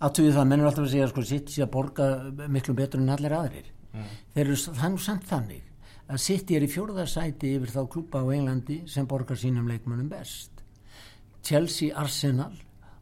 Áttuðið 0.04 0.36
það, 0.36 0.50
mennur 0.50 0.68
alltaf 0.68 0.84
að 0.84 0.92
segja 0.92 1.08
sko, 1.08 1.24
sitt 1.30 1.54
sé 1.54 1.64
að 1.64 1.72
borga 1.78 2.10
miklu 2.52 2.76
betur 2.76 3.00
en 3.00 3.14
allir 3.16 3.36
aðrir. 3.38 3.72
Mm. 3.94 4.12
Þeir 4.36 4.44
eru 4.44 4.60
þannig 4.82 5.04
samt 5.06 5.26
þannig 5.32 5.64
að 6.08 6.22
City 6.26 6.58
er 6.58 6.68
í 6.68 6.70
fjórðarsæti 6.76 7.56
yfir 7.56 7.72
þá 7.72 7.82
klúpa 7.96 8.20
á 8.20 8.28
Englandi 8.36 8.82
sem 8.92 9.08
borgar 9.08 9.40
sínum 9.40 9.72
leikmannum 9.72 10.12
best. 10.12 10.52
Chelsea, 11.40 11.96
Arsenal 11.96 12.52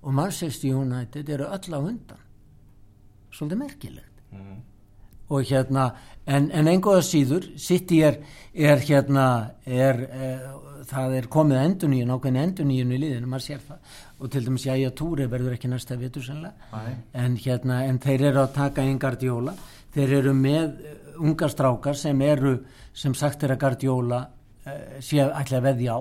og 0.06 0.14
Manchester 0.14 0.70
United 0.70 1.34
eru 1.34 1.50
öll 1.50 1.74
á 1.74 1.80
undan. 1.82 2.22
Svolítið 3.34 3.66
merkilegt. 3.66 4.15
Mm 4.32 4.56
og 5.28 5.42
hérna 5.42 5.90
en, 6.26 6.50
en 6.50 6.68
einhverja 6.70 7.04
síður 7.04 7.46
City 7.58 8.00
er, 8.06 8.20
er 8.54 8.82
hérna 8.86 9.26
er, 9.66 10.02
er, 10.06 10.44
það 10.86 11.16
er 11.20 11.28
komið 11.32 11.62
enduníun 11.62 12.12
ákveðin 12.14 12.42
enduníun 12.42 12.94
í 12.94 13.00
liðinu, 13.02 13.30
maður 13.30 13.46
sér 13.46 13.64
það. 13.66 13.96
Og 14.16 14.30
til 14.32 14.44
dæmis 14.46 14.66
Jæja 14.68 14.92
Túri 14.96 15.26
verður 15.30 15.56
ekki 15.56 15.70
næsta 15.70 15.98
vitur 16.00 16.24
sannlega 16.24 16.84
en 17.12 17.36
hérna 17.42 17.82
en 17.88 17.98
þeir 18.02 18.28
eru 18.30 18.44
að 18.44 18.54
taka 18.56 18.84
einn 18.86 19.00
gardjóla 19.02 19.56
þeir 19.96 20.14
eru 20.20 20.34
með 20.36 20.78
unga 21.16 21.48
strákar 21.50 21.98
sem 21.98 22.22
eru 22.22 22.58
sem 22.96 23.14
sagt 23.16 23.44
er 23.44 23.56
að 23.56 23.62
gardjóla 23.64 24.22
eh, 24.66 25.00
sé 25.00 25.24
ætla 25.26 25.60
að 25.60 25.70
veðja 25.70 25.98
á. 25.98 26.00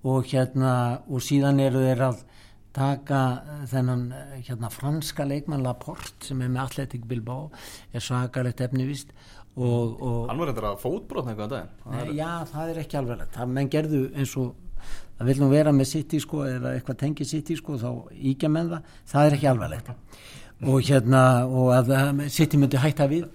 Og 0.00 0.24
hérna 0.30 0.72
og 1.12 1.20
síðan 1.20 1.60
eru 1.60 1.84
þeir 1.84 2.06
að 2.08 2.22
taka 2.76 3.20
eh, 3.40 3.66
þennan 3.72 4.06
eh, 4.14 4.38
hérna, 4.48 4.70
franska 4.72 5.26
leikmann 5.26 5.64
Laporte 5.66 6.30
sem 6.30 6.40
er 6.40 6.50
með 6.52 6.64
Athletic 6.64 7.04
Bilbao 7.10 7.50
er 7.92 8.04
svakalegt 8.04 8.62
efnivist 8.64 9.14
og, 9.56 9.98
og 10.00 10.18
hann 10.30 10.38
var 10.40 10.52
eitthvað 10.52 10.82
fótbrotn 10.82 11.32
eitthvað 11.32 11.56
það 11.84 12.12
já 12.16 12.32
það 12.52 12.72
er 12.72 12.82
ekki 12.84 13.00
alveg 13.00 13.24
það 13.34 13.54
menn 13.56 13.72
gerðu 13.72 14.04
eins 14.14 14.36
og 14.40 14.52
það 15.20 15.30
vil 15.30 15.40
nú 15.42 15.50
vera 15.52 15.72
með 15.76 15.90
City 15.90 16.20
sko 16.22 16.44
eða 16.48 16.74
eitthvað 16.76 17.00
tengi 17.02 17.26
City 17.28 17.56
sko 17.58 17.76
þá 17.80 17.88
íkja 18.32 18.48
menn 18.52 18.70
það. 18.72 18.92
Það 19.12 19.26
er 19.26 19.36
ekki 19.36 19.50
alveg 19.50 19.90
og 20.60 20.82
hérna 20.84 21.22
og 21.48 21.70
að 21.72 21.90
City 22.32 22.60
myndi 22.60 22.80
hætta 22.80 23.06
við. 23.08 23.26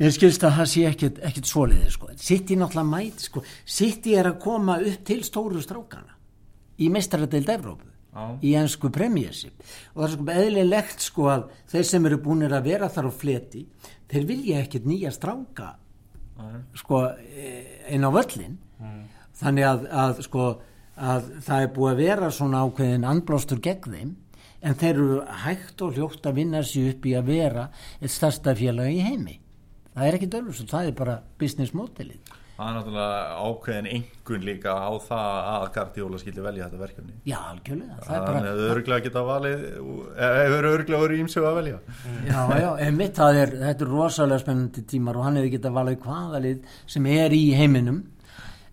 Ég 0.00 0.14
skilst 0.16 0.44
að 0.48 0.54
það 0.56 0.68
sé 0.72 0.84
ekkert, 0.88 1.18
ekkert 1.28 1.48
svoliði 1.48 1.90
sko. 1.92 2.08
City 2.16 2.56
náttúrulega 2.56 2.88
mæti 2.88 3.26
sko. 3.26 3.42
City 3.68 4.14
er 4.16 4.30
að 4.30 4.38
koma 4.40 4.78
upp 4.80 5.02
til 5.08 5.20
stóru 5.26 5.60
strákana 5.60 6.16
í 6.80 6.88
mestaradeild 6.92 7.52
Evrópu 7.52 7.89
á. 8.14 8.38
í 8.42 8.54
ennsku 8.58 8.90
premjesi 8.94 9.50
og 9.50 10.02
það 10.02 10.06
er 10.06 10.14
sko 10.14 10.38
eðlilegt 10.44 11.04
sko 11.04 11.28
að 11.32 11.44
þeir 11.72 11.86
sem 11.90 12.08
eru 12.10 12.22
búinir 12.24 12.56
að 12.56 12.70
vera 12.70 12.90
þar 12.92 13.10
á 13.10 13.12
fleti 13.12 13.66
þeir 14.10 14.26
vilja 14.30 14.64
ekkert 14.64 14.88
nýja 14.90 15.12
stráka 15.14 15.74
sko 16.78 17.04
inn 17.90 18.06
á 18.06 18.10
völlin 18.10 18.56
mm. 18.80 19.04
þannig 19.42 19.68
að, 19.68 19.86
að 19.90 20.22
sko 20.26 20.48
að 21.00 21.30
það 21.44 21.62
er 21.62 21.70
búið 21.76 21.92
að 21.92 22.02
vera 22.04 22.32
svona 22.34 22.64
ákveðin 22.66 23.06
anblástur 23.08 23.60
gegn 23.64 23.94
þeim 23.94 24.16
en 24.60 24.76
þeir 24.76 24.90
eru 24.92 25.20
hægt 25.44 25.84
og 25.84 25.96
hljótt 25.96 26.26
að 26.28 26.40
vinna 26.42 26.60
sér 26.66 26.90
upp 26.92 27.06
í 27.08 27.14
að 27.16 27.30
vera 27.30 27.68
eitt 28.00 28.12
starsta 28.12 28.52
félag 28.56 28.92
í 28.92 29.00
heimi. 29.06 29.38
Það 29.94 30.06
er 30.06 30.16
ekki 30.18 30.28
dörfus 30.34 30.60
og 30.64 30.68
það 30.70 30.90
er 30.90 30.98
bara 30.98 31.16
business 31.40 31.72
modelið 31.76 32.34
það 32.60 32.68
er 32.68 32.76
náttúrulega 32.76 33.20
ákveðin 33.40 33.88
engun 33.96 34.44
líka 34.44 34.74
á 34.76 34.90
það 35.00 35.48
að 35.50 35.66
Gardiola 35.76 36.20
skilji 36.20 36.44
velja 36.44 36.68
þetta 36.68 36.80
verkefni. 36.82 37.16
Já, 37.24 37.36
algjörlega. 37.40 37.98
Það 38.04 38.16
er 38.16 38.24
bara 38.26 38.54
öruglega 38.66 39.04
geta 39.06 39.24
valið 39.24 39.66
hefur 40.20 40.70
öruglega 40.70 41.02
verið 41.06 41.24
ímsög 41.24 41.48
að 41.48 41.60
velja. 41.60 41.82
Já, 42.28 42.40
já, 42.60 42.70
einmitt 42.86 43.20
það 43.20 43.42
er 43.42 43.54
þetta 43.64 43.86
er 43.86 43.92
rosalega 43.94 44.44
spennandi 44.44 44.86
tímar 44.92 45.20
og 45.20 45.28
hann 45.28 45.40
hefur 45.40 45.54
geta 45.56 45.74
valið 45.80 46.00
hvaðalið 46.04 46.74
sem 46.96 47.12
er 47.16 47.36
í 47.36 47.44
heiminum. 47.56 48.02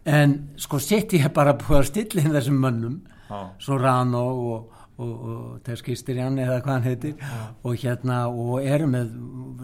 En 0.07 0.39
sko 0.59 0.79
sitt 0.83 1.15
ég 1.15 1.31
bara 1.35 1.55
búið 1.59 1.81
að 1.81 1.91
stilla 1.93 2.23
inn 2.25 2.35
þessum 2.35 2.59
mönnum. 2.63 2.99
Svo 3.59 3.79
Rano 3.79 4.25
og 4.51 4.73
og, 4.97 5.09
og 5.29 5.57
Terskistir 5.65 6.17
Janni 6.17 6.41
eða 6.41 6.61
hvað 6.65 6.73
hann 6.73 6.87
heitir. 6.87 7.27
Og 7.61 7.77
hérna 7.77 8.23
og 8.31 8.65
eru 8.65 8.87
með 8.89 9.11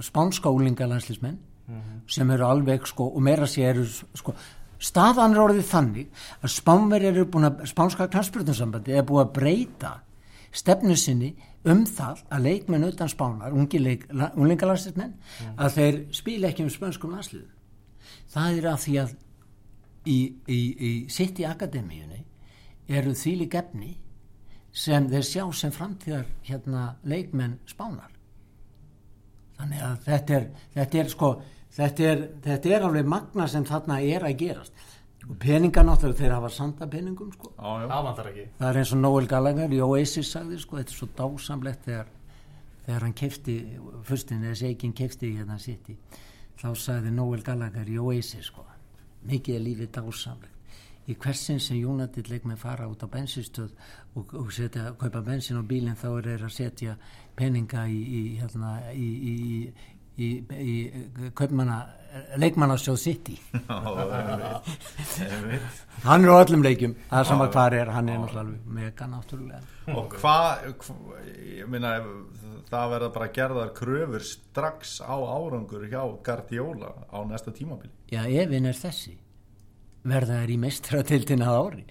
spánska 0.05 0.51
úlingalandslismenn 0.53 1.39
mm 1.67 1.75
-hmm. 1.75 2.01
sem 2.07 2.31
eru 2.31 2.45
alveg 2.45 2.87
sko 2.87 3.07
og 3.15 3.21
meira 3.21 3.47
sé 3.47 3.61
eru 3.61 3.85
sko 4.13 4.35
staðan 4.79 5.33
er 5.33 5.39
orðið 5.39 5.69
þannig 5.69 6.07
að 6.41 6.49
spánverið 6.49 7.07
eru 7.07 7.25
búin 7.25 7.49
að 7.49 7.65
spánska 7.65 8.07
knastbrutunsambandi 8.07 8.91
er 8.91 9.05
búin 9.07 9.25
að 9.25 9.33
breyta 9.33 9.93
stefnu 10.51 10.95
sinni 10.95 11.35
um 11.65 11.85
það 11.85 12.23
að 12.29 12.43
leikmenn 12.47 12.83
utan 12.83 13.09
spánar, 13.09 13.53
unglingalandslismenn 13.55 15.13
mm. 15.13 15.57
að 15.57 15.75
þeir 15.77 15.99
spila 16.11 16.47
ekki 16.47 16.63
um 16.63 16.69
spönskum 16.69 17.15
landslið 17.15 17.47
það 18.33 18.57
er 18.57 18.69
að 18.73 18.79
því 18.85 18.97
að 19.03 19.15
í, 20.05 20.17
í, 20.47 20.59
í 20.59 20.91
sitt 21.13 21.39
í 21.39 21.47
akademíunni 21.47 22.23
eru 22.91 23.13
þýli 23.15 23.47
gefni 23.51 23.93
sem 24.73 25.07
þeir 25.09 25.27
sjá 25.27 25.43
sem 25.55 25.71
framtíðar 25.71 26.25
hérna 26.43 26.95
leikmenn 27.07 27.59
spánar 27.69 28.12
þannig 29.57 29.83
að 29.87 30.07
þetta 30.07 30.37
er, 30.37 30.47
þetta 30.73 31.03
er 31.03 31.11
sko 31.13 31.29
þetta 31.73 32.09
er, 32.09 32.25
þetta 32.43 32.73
er 32.73 32.87
alveg 32.87 33.07
magna 33.09 33.47
sem 33.49 33.65
þarna 33.67 33.99
er 34.05 34.25
að 34.27 34.35
gerast. 34.43 34.89
Og 35.23 35.37
peningar 35.39 35.85
náttúrulega 35.87 36.19
þeir 36.19 36.33
hafa 36.35 36.49
sanda 36.51 36.87
peningum 36.91 37.29
sko. 37.31 37.53
á, 37.55 37.71
það 38.59 38.67
er 38.67 38.79
eins 38.81 38.91
og 38.91 38.99
Noel 38.99 39.27
Gallagher 39.31 39.71
í 39.71 39.79
Oasis 39.85 40.33
sagði 40.35 40.59
sko, 40.59 40.81
þetta 40.81 40.91
er 40.91 40.97
svo 40.97 41.07
dásamlegt 41.15 41.85
þegar, 41.87 42.09
þegar 42.83 43.05
hann 43.07 43.15
kefti 43.21 43.55
fyrstin 44.03 44.43
eða 44.43 44.57
segin 44.59 44.95
kefti 44.97 45.31
hérna 45.37 45.55
sitt 45.63 45.93
í 45.93 45.95
þá 46.59 46.67
sagði 46.75 47.13
Noel 47.15 47.39
Gallagher 47.45 47.87
í 47.87 47.95
Oasis 48.03 48.51
sko, 48.51 48.65
mikið 49.31 49.55
er 49.55 49.63
lífið 49.69 49.93
dásamlegt 49.95 50.62
í 51.07 51.15
hversin 51.19 51.59
sem 51.59 51.77
Jónatill 51.81 52.29
leik 52.31 52.45
með 52.47 52.57
fara 52.63 52.87
út 52.87 53.03
á 53.03 53.07
bensinstöð 53.11 53.71
og, 54.15 54.33
og 54.39 54.51
setja, 54.55 54.93
kaupa 54.99 55.21
bensin 55.25 55.59
á 55.59 55.63
bílinn 55.67 55.99
þá 55.99 56.07
er 56.17 56.23
þeir 56.29 56.43
að 56.47 56.57
setja 56.57 56.93
peninga 57.35 57.87
í, 57.91 57.99
í, 57.99 58.21
hérna, 58.39 58.77
í, 58.93 59.73
í 60.15 60.27
leikmannasjóð 62.37 62.97
City. 63.01 63.39
Hann 66.03 66.25
er 66.25 66.29
á 66.29 66.35
öllum 66.43 66.63
leikum 66.63 66.95
það 67.09 67.19
er 67.19 67.23
sama 67.29 67.47
hvað 67.49 67.73
er, 67.79 67.87
hann 67.95 68.09
er 68.09 68.17
náttúrulega 68.21 68.57
mega 68.77 69.05
náttúrulega. 69.09 69.61
Og 69.93 70.05
hvað 70.19 70.47
minna 71.71 71.89
það 72.69 72.85
verða 72.93 73.09
bara 73.17 73.27
gerðar 73.33 73.69
kröfur 73.77 74.23
strax 74.27 74.77
á 75.01 75.15
árangur 75.15 75.83
hjá 75.89 76.01
Guardiola 76.25 76.89
á 77.09 77.17
næsta 77.25 77.51
tímabili. 77.55 77.93
Já, 78.11 78.21
efinn 78.27 78.65
er 78.69 78.77
þessi 78.77 79.13
verða 80.07 80.39
þær 80.41 80.53
í 80.53 80.57
mestratildin 80.63 81.45
að 81.45 81.59
ári. 81.59 81.83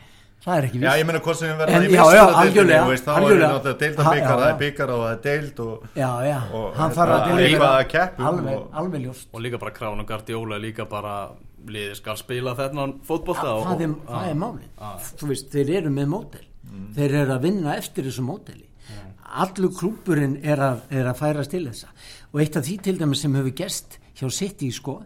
Það 0.43 0.57
er 0.57 0.67
ekki 0.67 0.79
viss 0.81 0.89
Já, 0.89 0.99
ég 0.99 1.07
menna 1.07 1.21
hvort 1.23 1.39
sem 1.39 1.51
við 1.53 1.61
verðum 1.61 1.85
í 1.85 1.91
mestratildin 1.93 2.73
þá 3.07 3.13
er 3.23 3.43
þetta 3.43 3.75
deildabikar, 3.83 4.33
það 4.33 4.47
er 4.49 4.57
bikar 4.63 4.93
og 4.93 5.03
það 5.03 5.13
er 5.13 5.21
deild 5.27 5.61
og, 5.63 5.85
já, 5.95 6.09
já, 6.27 6.39
og 6.59 6.65
hann 6.81 6.97
þarf 6.97 7.15
að 7.15 7.43
deilda 7.43 7.69
keppum 7.93 8.41
alveg, 8.83 9.05
ljóst. 9.05 9.29
Og 9.31 9.45
líka 9.45 9.61
bara 9.63 9.75
Krán 9.77 10.03
og 10.03 10.09
Gardiola 10.09 10.59
líka 10.63 10.89
bara 10.91 11.15
liðið 11.63 11.95
skal 12.01 12.19
spila 12.19 12.57
þennan 12.59 12.97
fótbollta 13.07 13.55
það, 13.63 13.95
það 14.09 14.27
er 14.33 14.41
málið. 14.43 15.47
þeir 15.55 15.73
eru 15.79 15.95
með 15.95 16.11
mótel 16.11 16.43
mm. 16.43 16.91
þeir 16.97 17.17
eru 17.23 17.37
að 17.37 17.47
vinna 17.47 17.77
eftir 17.79 18.09
þessu 18.09 18.27
móteli 18.27 18.67
mm. 18.67 19.13
allur 19.45 19.75
klúpurinn 19.79 20.39
er 20.43 20.63
að, 20.73 20.83
er 20.91 21.07
að 21.07 21.23
færast 21.23 21.55
til 21.55 21.65
þessa. 21.69 21.93
Og 22.33 22.43
eitt 22.43 22.59
af 22.59 22.67
því 22.67 22.79
til 22.89 22.99
dæmis 22.99 23.23
sem 23.23 23.39
hefur 23.39 23.57
gest 23.63 24.01
hjá 24.19 24.27
í 24.27 24.73
sko 24.75 24.99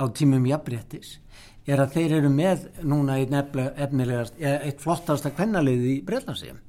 á 0.00 0.04
tímum 0.16 0.46
jafnbrettis 0.48 1.18
er 1.66 1.82
að 1.82 1.96
þeir 1.96 2.14
eru 2.20 2.30
með 2.32 2.64
núna 2.88 3.18
eitt 3.20 4.80
flottasta 4.82 5.32
kvennalið 5.34 5.84
í 5.90 5.96
Breitlandsíum 6.06 6.60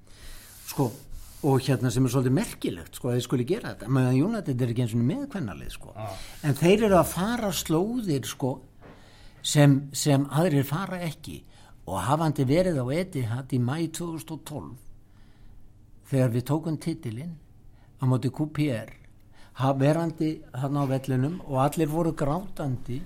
sko, 0.67 0.89
og 1.47 1.63
hérna 1.65 1.91
sem 1.91 2.05
er 2.05 2.13
svolítið 2.13 2.35
merkilegt 2.37 2.97
sko 2.99 3.09
að 3.11 3.17
þeir 3.17 3.25
skuli 3.27 3.47
gera 3.49 3.73
þetta, 3.73 3.91
meðan 3.91 4.19
United 4.27 4.61
er 4.61 4.73
ekki 4.73 4.85
eins 4.85 4.95
og 4.95 5.05
með 5.07 5.23
kvennalið 5.33 5.73
sko, 5.75 5.95
ah. 5.95 6.19
en 6.45 6.59
þeir 6.59 6.87
eru 6.87 6.99
að 6.99 7.11
fara 7.11 7.51
slóðir 7.55 8.27
sko 8.29 8.53
sem, 9.41 9.79
sem 9.93 10.27
aðrir 10.29 10.67
fara 10.67 11.01
ekki. 11.07 11.41
Og 11.89 11.97
hafandi 12.05 12.45
verið 12.45 12.77
á 12.77 12.85
Etihad 12.93 13.53
í 13.55 13.59
mæ 13.59 13.89
2012 13.97 14.75
þegar 16.11 16.33
við 16.35 16.45
tókum 16.47 16.77
titilinn 16.77 17.33
á 17.97 18.03
móti 18.05 18.29
QPR 18.29 18.91
verandi 19.79 20.35
hann 20.53 20.77
á 20.77 20.83
vellunum 20.89 21.41
og 21.47 21.57
allir 21.65 21.89
voru 21.89 22.13
grátandi 22.17 23.01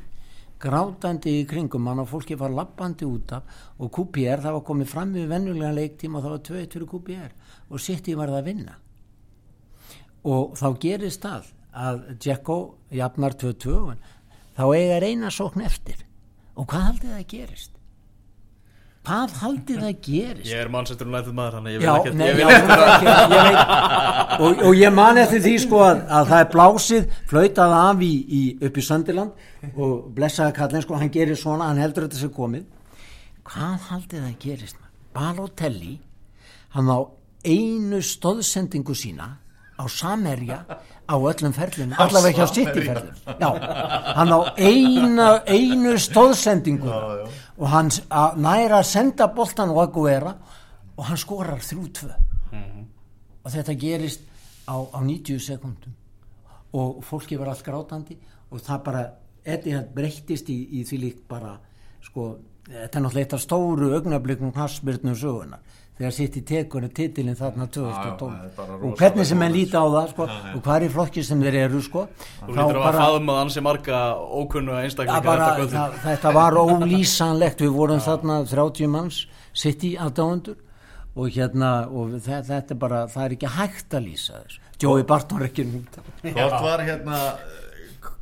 grátandi 0.65 1.36
í 1.41 1.45
kringum 1.49 1.88
hann 1.89 2.01
og 2.04 2.10
fólki 2.10 2.38
var 2.39 2.54
lappandi 2.54 3.08
út 3.08 3.36
af 3.38 3.62
og 3.78 3.91
QPR 3.93 4.43
það 4.43 4.58
var 4.58 4.65
komið 4.69 4.91
fram 4.91 5.13
við 5.15 5.30
vennulega 5.32 5.75
leiktíma 5.78 6.19
og 6.19 6.25
það 6.25 6.36
var 6.36 6.43
2-1 6.49 6.73
fyrir 6.75 6.89
QPR 6.93 7.32
og 7.69 7.86
City 7.86 8.17
var 8.17 8.34
það 8.34 8.41
að 8.41 8.49
vinna. 8.49 8.75
Og 10.25 10.58
þá 10.58 10.67
gerist 10.82 11.25
það 11.25 11.54
að 11.86 12.04
Dzeko 12.17 12.60
jafnar 12.97 13.38
2-2 13.45 13.80
þá 14.58 14.65
eiga 14.73 14.99
reyna 15.04 15.32
sókn 15.34 15.65
eftir. 15.65 16.01
Og 16.56 16.69
hvað 16.71 16.88
haldið 16.89 17.15
það 17.15 17.32
gerist 17.36 17.75
hvað 19.06 19.36
haldið 19.41 19.82
það 19.84 19.98
gerist? 20.08 20.48
Ég 20.50 20.62
er 20.63 20.72
mannsættur 20.74 21.10
um 21.10 21.15
lætið 21.15 21.36
maður 21.38 21.58
Þannig 21.58 21.76
ég 21.76 21.86
Já, 21.86 21.91
vil 22.06 22.13
ekkert 22.26 22.39
já, 22.39 22.48
ekki, 22.96 24.46
og, 24.48 24.63
og 24.70 24.80
ég 24.80 24.96
man 24.96 25.20
eftir 25.22 25.44
því 25.46 25.54
sko 25.65 25.84
að, 25.86 26.02
að 26.20 26.32
það 26.32 26.44
er 26.44 26.50
blásið 26.56 27.20
flautað 27.32 27.76
af 27.82 28.04
í, 28.06 28.13
í, 28.26 28.41
upp 28.70 28.80
í 28.82 28.86
Söndiland 28.89 29.76
og 29.76 29.94
blessaði 30.18 30.58
kallin 30.58 30.86
sko, 30.86 30.98
hann 31.02 31.13
gerir 31.13 31.39
svona, 31.39 31.70
hann 31.72 31.82
heldur 31.82 32.08
þetta 32.08 32.22
sér 32.24 32.34
komið. 32.36 32.65
Hvað 33.46 33.88
haldið 33.91 34.26
það 34.26 34.36
gerist? 34.46 34.82
Balotelli 35.15 35.96
hann 36.76 36.91
á 36.91 37.00
einu 37.46 38.02
stóðsendingu 38.04 38.96
sína 38.98 39.36
á 39.76 39.84
Samerja 39.91 40.63
á 41.06 41.15
öllum 41.15 41.54
ferlinu, 41.54 41.96
allavega 42.00 42.41
hjá 42.41 42.54
City 42.54 42.82
ferlinu 42.88 43.13
já, 43.39 43.50
hann 44.18 44.32
á 44.32 44.39
eina, 44.58 45.28
einu 45.46 45.96
stóðsendingu 46.00 46.89
og 47.58 47.68
hann 47.72 47.91
næra 48.38 48.82
að 48.82 48.89
senda 48.89 49.28
boltan 49.32 49.72
og 49.72 49.82
Aguera 49.84 50.34
og 50.98 51.04
hann 51.06 51.20
skorar 51.20 51.60
3-2 51.60 52.10
og 53.44 53.52
þetta 53.52 53.76
gerist 53.80 54.26
á, 54.68 54.76
á 54.76 55.00
90 55.00 55.39
sekundum 55.39 55.94
og 56.76 57.04
fólki 57.04 57.38
var 57.39 57.54
allt 57.54 57.63
grátandi 57.63 58.18
og 58.52 58.60
það 58.62 58.84
bara, 58.84 59.06
Etihad 59.46 59.91
breyttist 59.94 60.50
í, 60.50 60.58
í 60.80 60.84
því 60.84 60.98
líkt 61.00 61.26
bara 61.30 61.52
sko, 62.02 62.32
þetta 62.65 62.98
er 62.98 63.04
náttúrulega 63.04 63.26
eitt 63.28 63.36
af 63.38 63.44
stóru 63.44 63.91
augnablikum 63.94 64.54
knassbyrnum 64.56 65.15
sögunar 65.15 65.62
þegar 65.96 66.12
sitt 66.12 66.36
í 66.36 66.42
tekunni 66.44 66.90
titilinn 66.92 67.38
þarna 67.40 67.68
2012 67.72 68.32
Já, 68.32 68.36
já, 68.36 68.36
það 68.36 68.46
er 68.46 68.56
bara 68.58 68.76
og 68.90 68.98
hvernig 69.00 69.26
sem 69.30 69.38
menn 69.40 69.52
góður. 69.54 69.60
líta 69.62 69.80
á 69.80 69.88
það 69.96 70.10
sko, 70.12 70.28
og 70.56 70.62
hvað 70.66 70.76
er 70.76 70.86
í 70.88 70.90
flokki 70.96 71.24
sem 71.24 71.42
þeir 71.46 71.58
eru 71.62 71.82
sko, 71.86 72.04
Þú 72.42 72.52
lítur 72.58 72.80
að 72.82 72.98
faðma 73.00 73.38
ansi 73.46 73.64
marga 73.64 74.02
ókunnu 74.42 74.76
að 74.76 74.84
einstaklinga 74.90 75.24
bara, 75.24 75.48
þetta 75.48 75.56
kvöldi 75.56 75.78
það, 75.80 75.98
þetta 76.10 76.34
var 76.36 76.60
ólýsanlegt. 76.66 77.64
Við 77.66 77.74
vorum 77.80 78.04
þarna 78.04 78.40
30 78.52 78.88
manns 78.92 79.22
sitt 79.56 79.84
í 79.88 79.96
aðdáendur 79.96 80.58
og 81.16 81.30
hérna 81.32 81.70
og 81.88 82.18
þe- 82.20 82.44
þetta 82.50 82.76
er 82.76 82.80
bara, 82.82 83.06
það 83.08 83.26
er 83.30 83.36
ekki 83.38 83.54
hægt 83.56 83.94
að 83.96 84.04
lýsa 84.10 84.42
þess 84.44 84.60
Jói 84.84 85.06
Barton 85.08 85.40
er 85.40 85.46
ekki 85.48 85.64
nút 85.64 85.96
hvort 86.26 86.62
var 86.66 86.82
hérna 86.84 87.20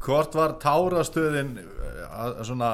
hvort 0.05 0.35
var 0.37 0.53
tárastöðin 0.61 1.55
eh, 1.57 2.03
að- 2.13 2.43
svona 2.45 2.69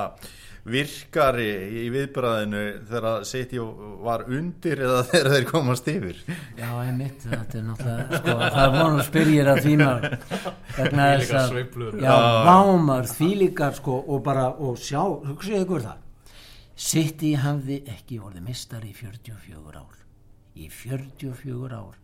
virkari 0.69 1.47
í 1.82 1.86
viðbræðinu 1.93 2.62
þegar 2.89 3.25
City 3.27 3.60
var 4.05 4.23
undir 4.29 4.84
eða 4.86 5.01
þegar 5.10 5.29
þeir 5.34 5.47
komast 5.49 5.89
yfir? 5.91 6.21
Já, 6.58 6.69
einmitt, 6.84 7.25
þetta 7.25 7.60
er 7.60 7.65
náttúrulega 7.67 8.19
sko, 8.19 8.36
það 8.43 8.60
er 8.63 8.75
vonum 8.75 9.01
spyrjir 9.08 9.51
að 9.51 9.62
þínar 9.65 10.08
vegna 10.77 11.08
þess 11.10 11.29
Þvílíkar 11.29 11.39
að 11.41 11.49
sveiflur. 11.53 11.99
Já, 12.05 12.15
vámar, 12.49 13.10
þvílíkar 13.13 13.77
sko 13.79 13.97
og 13.99 14.23
bara, 14.29 14.45
og 14.55 14.79
sjá, 14.79 15.01
hugsaðu 15.03 15.65
ykkur 15.65 15.86
það. 15.89 16.05
City 16.79 17.34
hafði 17.36 17.82
ekki 17.91 18.21
orðið 18.23 18.45
mistari 18.47 18.93
í 18.93 18.95
44 18.95 19.84
ár. 19.84 19.99
Í 20.55 20.69
44 20.71 21.75
ár 21.75 21.99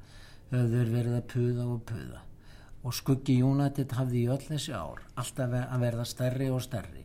höfðu 0.51 0.75
þeir 0.75 0.93
verið 0.97 1.17
að 1.21 1.27
puða 1.31 1.71
og 1.71 1.81
puða. 1.87 2.21
Og 2.85 2.93
skuggi 2.93 3.39
United 3.41 3.95
hafði 3.97 4.25
í 4.25 4.29
öll 4.29 4.43
þessi 4.45 4.75
ár 4.77 5.01
alltaf 5.17 5.55
að 5.63 5.81
verða 5.87 6.05
stærri 6.05 6.51
og 6.53 6.61
stærri 6.61 7.04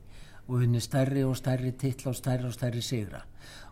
og 0.51 0.65
unni 0.65 0.81
stærri 0.83 1.23
og 1.25 1.37
stærri 1.39 1.71
titla 1.79 2.11
og 2.11 2.17
stærri 2.19 2.49
og 2.49 2.55
stærri 2.55 2.83
sigra. 2.83 3.21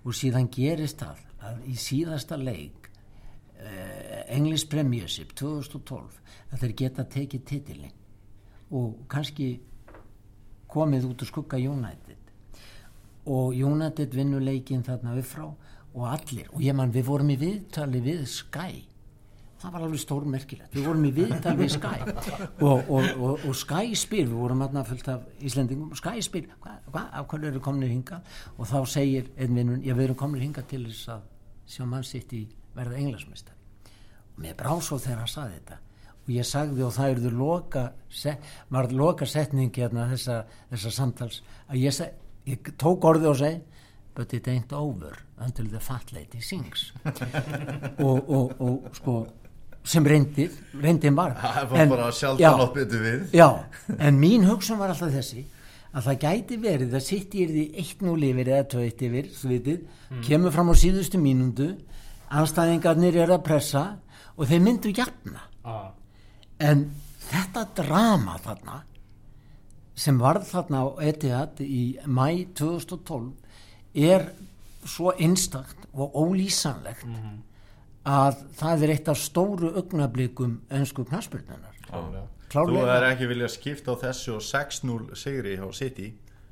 Og 0.04 0.14
síðan 0.14 0.46
gerist 0.54 1.02
það 1.02 1.24
að 1.48 1.64
í 1.66 1.74
síðasta 1.78 2.38
leik 2.38 2.86
uh, 2.88 4.22
English 4.30 4.68
Premiership 4.70 5.34
2012 5.34 6.20
að 6.52 6.62
þeir 6.62 6.76
geta 6.82 7.04
tekið 7.04 7.44
titilin 7.50 7.96
og 8.70 9.08
kannski 9.10 9.56
komið 10.70 11.08
út 11.10 11.24
úr 11.24 11.30
skugga 11.32 11.58
United. 11.58 12.30
Og 13.26 13.56
United 13.56 14.14
vinnur 14.14 14.44
leikinn 14.44 14.86
þarna 14.86 15.16
upp 15.18 15.28
frá 15.28 15.48
og 15.48 16.04
allir, 16.06 16.46
og 16.52 16.62
ég 16.62 16.76
man 16.76 16.92
við 16.94 17.08
vorum 17.08 17.32
í 17.32 17.38
viðtali 17.40 18.00
við 18.04 18.22
Sky 18.30 18.84
það 19.58 19.74
var 19.74 19.84
alveg 19.86 20.02
stórmerkilegt, 20.02 20.74
við 20.74 20.86
vorum 20.86 21.06
í 21.08 21.12
viðtali 21.16 21.58
við 21.58 21.72
Sky. 21.74 22.12
Og, 22.62 22.90
og, 22.94 23.08
og, 23.16 23.46
og 23.48 23.56
Sky 23.58 23.96
spyr, 23.98 24.28
við 24.28 24.36
vorum 24.38 24.62
aðna 24.66 24.84
fullt 24.86 25.10
af 25.12 25.44
Íslendingum, 25.44 25.94
Sky 25.98 26.22
spyr 26.24 26.46
hvað, 26.62 26.78
hva, 26.94 27.04
af 27.18 27.26
hverju 27.30 27.50
eru 27.50 27.62
komnir 27.64 27.90
hinga 27.90 28.20
og 28.56 28.70
þá 28.70 28.78
segir 28.90 29.32
einn 29.36 29.58
vinnun, 29.58 29.82
já 29.82 29.96
við 29.98 30.08
erum 30.08 30.20
komnir 30.20 30.46
hinga 30.46 30.62
til 30.70 30.84
þess 30.86 31.10
að 31.16 31.26
sjá 31.68 31.84
mann 31.88 32.06
sitt 32.06 32.32
í 32.38 32.44
verða 32.76 33.00
englasmestari 33.02 33.58
og 34.38 34.44
mér 34.44 34.54
brá 34.58 34.76
svo 34.78 35.00
þegar 35.02 35.24
hann 35.24 35.32
saði 35.32 35.56
þetta. 35.58 35.80
Og 36.28 36.30
ég 36.36 36.46
sagði 36.46 36.84
og 36.84 36.94
það 36.94 37.10
eruður 37.14 37.36
loka 37.40 37.82
set, 38.12 38.46
var 38.70 38.90
loka 38.92 39.26
setning 39.26 39.72
hérna 39.74 40.06
þessa, 40.12 40.42
þessa 40.70 40.92
samtals 40.94 41.40
að 41.66 41.82
ég, 41.82 41.96
seg, 41.96 42.14
ég 42.46 42.70
tók 42.78 43.06
orðið 43.08 43.32
og 43.32 43.42
segi 43.42 43.60
but 44.18 44.34
it 44.34 44.48
ain't 44.48 44.72
over 44.72 45.16
until 45.38 45.66
the 45.66 45.80
fat 45.80 46.12
lady 46.12 46.40
sings. 46.40 46.92
Og, 47.98 48.30
og, 48.30 48.60
og 48.60 48.88
sko 48.92 49.12
sem 49.84 50.06
reyndið, 50.06 50.56
reyndið 50.82 51.14
var. 51.16 51.36
Það 51.42 51.70
var 51.70 51.92
bara 51.92 52.08
sjálf 52.12 52.40
já, 52.42 52.48
að 52.50 52.58
nátt 52.62 52.74
betur 52.74 53.04
við. 53.04 53.22
Já, 53.36 53.48
en 53.98 54.18
mín 54.20 54.48
hugsun 54.48 54.80
var 54.80 54.92
alltaf 54.92 55.12
þessi 55.14 55.44
að 55.88 56.08
það 56.08 56.18
gæti 56.24 56.58
verið 56.62 56.96
að 56.98 57.04
sitt 57.06 57.34
í 57.34 57.46
því 57.48 57.64
eitt 57.80 58.02
nú 58.04 58.16
lifir 58.20 58.50
eða 58.52 58.66
tveitt 58.74 59.04
yfir 59.08 59.30
þú 59.32 59.52
vitið, 59.54 59.78
kemur 60.26 60.52
fram 60.54 60.72
á 60.72 60.74
síðustu 60.76 61.20
mínundu 61.22 61.70
anstæðingarnir 62.28 63.16
er 63.24 63.32
að 63.32 63.44
pressa 63.46 63.84
og 64.36 64.50
þeir 64.50 64.64
myndu 64.66 64.92
jafna. 64.94 65.44
Ah. 65.68 65.90
en 66.58 66.86
þetta 67.28 67.66
drama 67.76 68.38
þarna 68.40 68.78
sem 69.98 70.18
varð 70.20 70.46
þarna 70.48 70.80
á 70.80 70.88
Etihad 71.10 71.60
í 71.60 71.98
mæ 72.06 72.46
2012 72.56 73.28
er 74.08 74.30
svo 74.88 75.12
einstakt 75.18 75.88
og 75.92 76.14
ólýsanlegt 76.16 77.04
að 78.08 78.38
það 78.58 78.84
er 78.86 78.92
eitt 78.94 79.10
af 79.12 79.18
stóru 79.20 79.70
augnablikum 79.76 80.56
önsku 80.78 81.04
knaspurnunar 81.08 81.76
þú 82.48 82.78
er 82.88 83.04
ekki 83.10 83.28
viljað 83.28 83.52
skipta 83.58 83.92
á 83.92 83.96
þessu 84.06 84.38
og 84.38 84.44
6-0 84.46 85.18
sigri 85.20 85.58
á 85.60 85.68
City. 85.76 86.08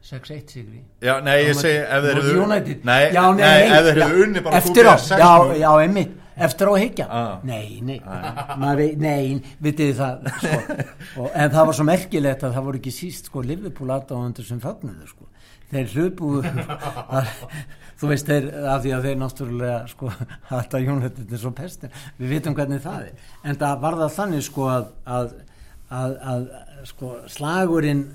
6-1 0.07 0.53
sigri. 0.53 0.83
Já, 1.03 1.17
nei, 1.25 1.39
ég 1.49 1.57
segi 1.59 1.81
ef 1.83 2.05
þeir 2.05 2.21
eru 2.21 2.35
United. 2.45 2.85
nei, 2.87 3.09
Já, 3.17 3.25
nei, 3.35 3.63
ef 3.65 3.89
þeir 3.89 3.97
já, 3.99 4.05
eru 4.07 4.23
unni 4.27 4.43
bara 4.45 4.61
eftir 4.61 4.87
á, 4.87 4.95
kúpið 4.95 5.09
já, 5.19 5.31
6-0 5.33 5.57
já, 5.65 5.71
einmitt. 5.87 6.13
Eftir 6.37 6.69
á 6.69 6.73
að 6.77 6.83
higgja 6.83 7.07
Ah. 7.09 7.41
nei, 7.49 7.81
nei, 7.81 7.97
maður 8.61 8.77
veit, 8.83 8.99
nei 9.01 9.43
vitið 9.65 9.95
það 9.97 10.27
sko. 10.37 10.77
og, 11.25 11.31
en 11.33 11.51
það 11.57 11.67
var 11.71 11.79
svo 11.79 11.87
merkilegt 11.89 12.45
að 12.45 12.55
það 12.59 12.67
voru 12.69 12.81
ekki 12.83 12.93
síst 12.93 13.31
sko 13.33 13.41
Liverpool 13.43 13.89
aðdáðandur 13.97 14.45
sem 14.47 14.61
fagnuðu 14.61 15.09
sko 15.09 15.31
þeir 15.73 15.95
hlupu 15.95 16.31
þú 18.01 18.11
veist 18.11 18.29
þeir 18.29 18.51
af 18.73 18.85
því 18.85 18.93
að 18.97 19.09
þeir 19.09 19.19
náttúrulega 19.23 19.81
sko 19.91 20.13
þetta 20.51 20.83
United 20.85 21.33
er 21.33 21.43
svo 21.43 21.53
pestin 21.57 21.97
við 22.19 22.37
vitum 22.37 22.57
hvernig 22.59 22.85
það 22.85 23.09
er. 23.09 23.27
En 23.45 23.59
það 23.61 23.83
var 23.85 23.99
það 24.03 24.15
þannig 24.19 24.47
sko 24.47 24.69
að, 24.73 24.89
að, 25.19 25.35
að, 25.89 26.17
að 26.35 26.47
sko 26.93 27.13
slagurinn 27.33 28.07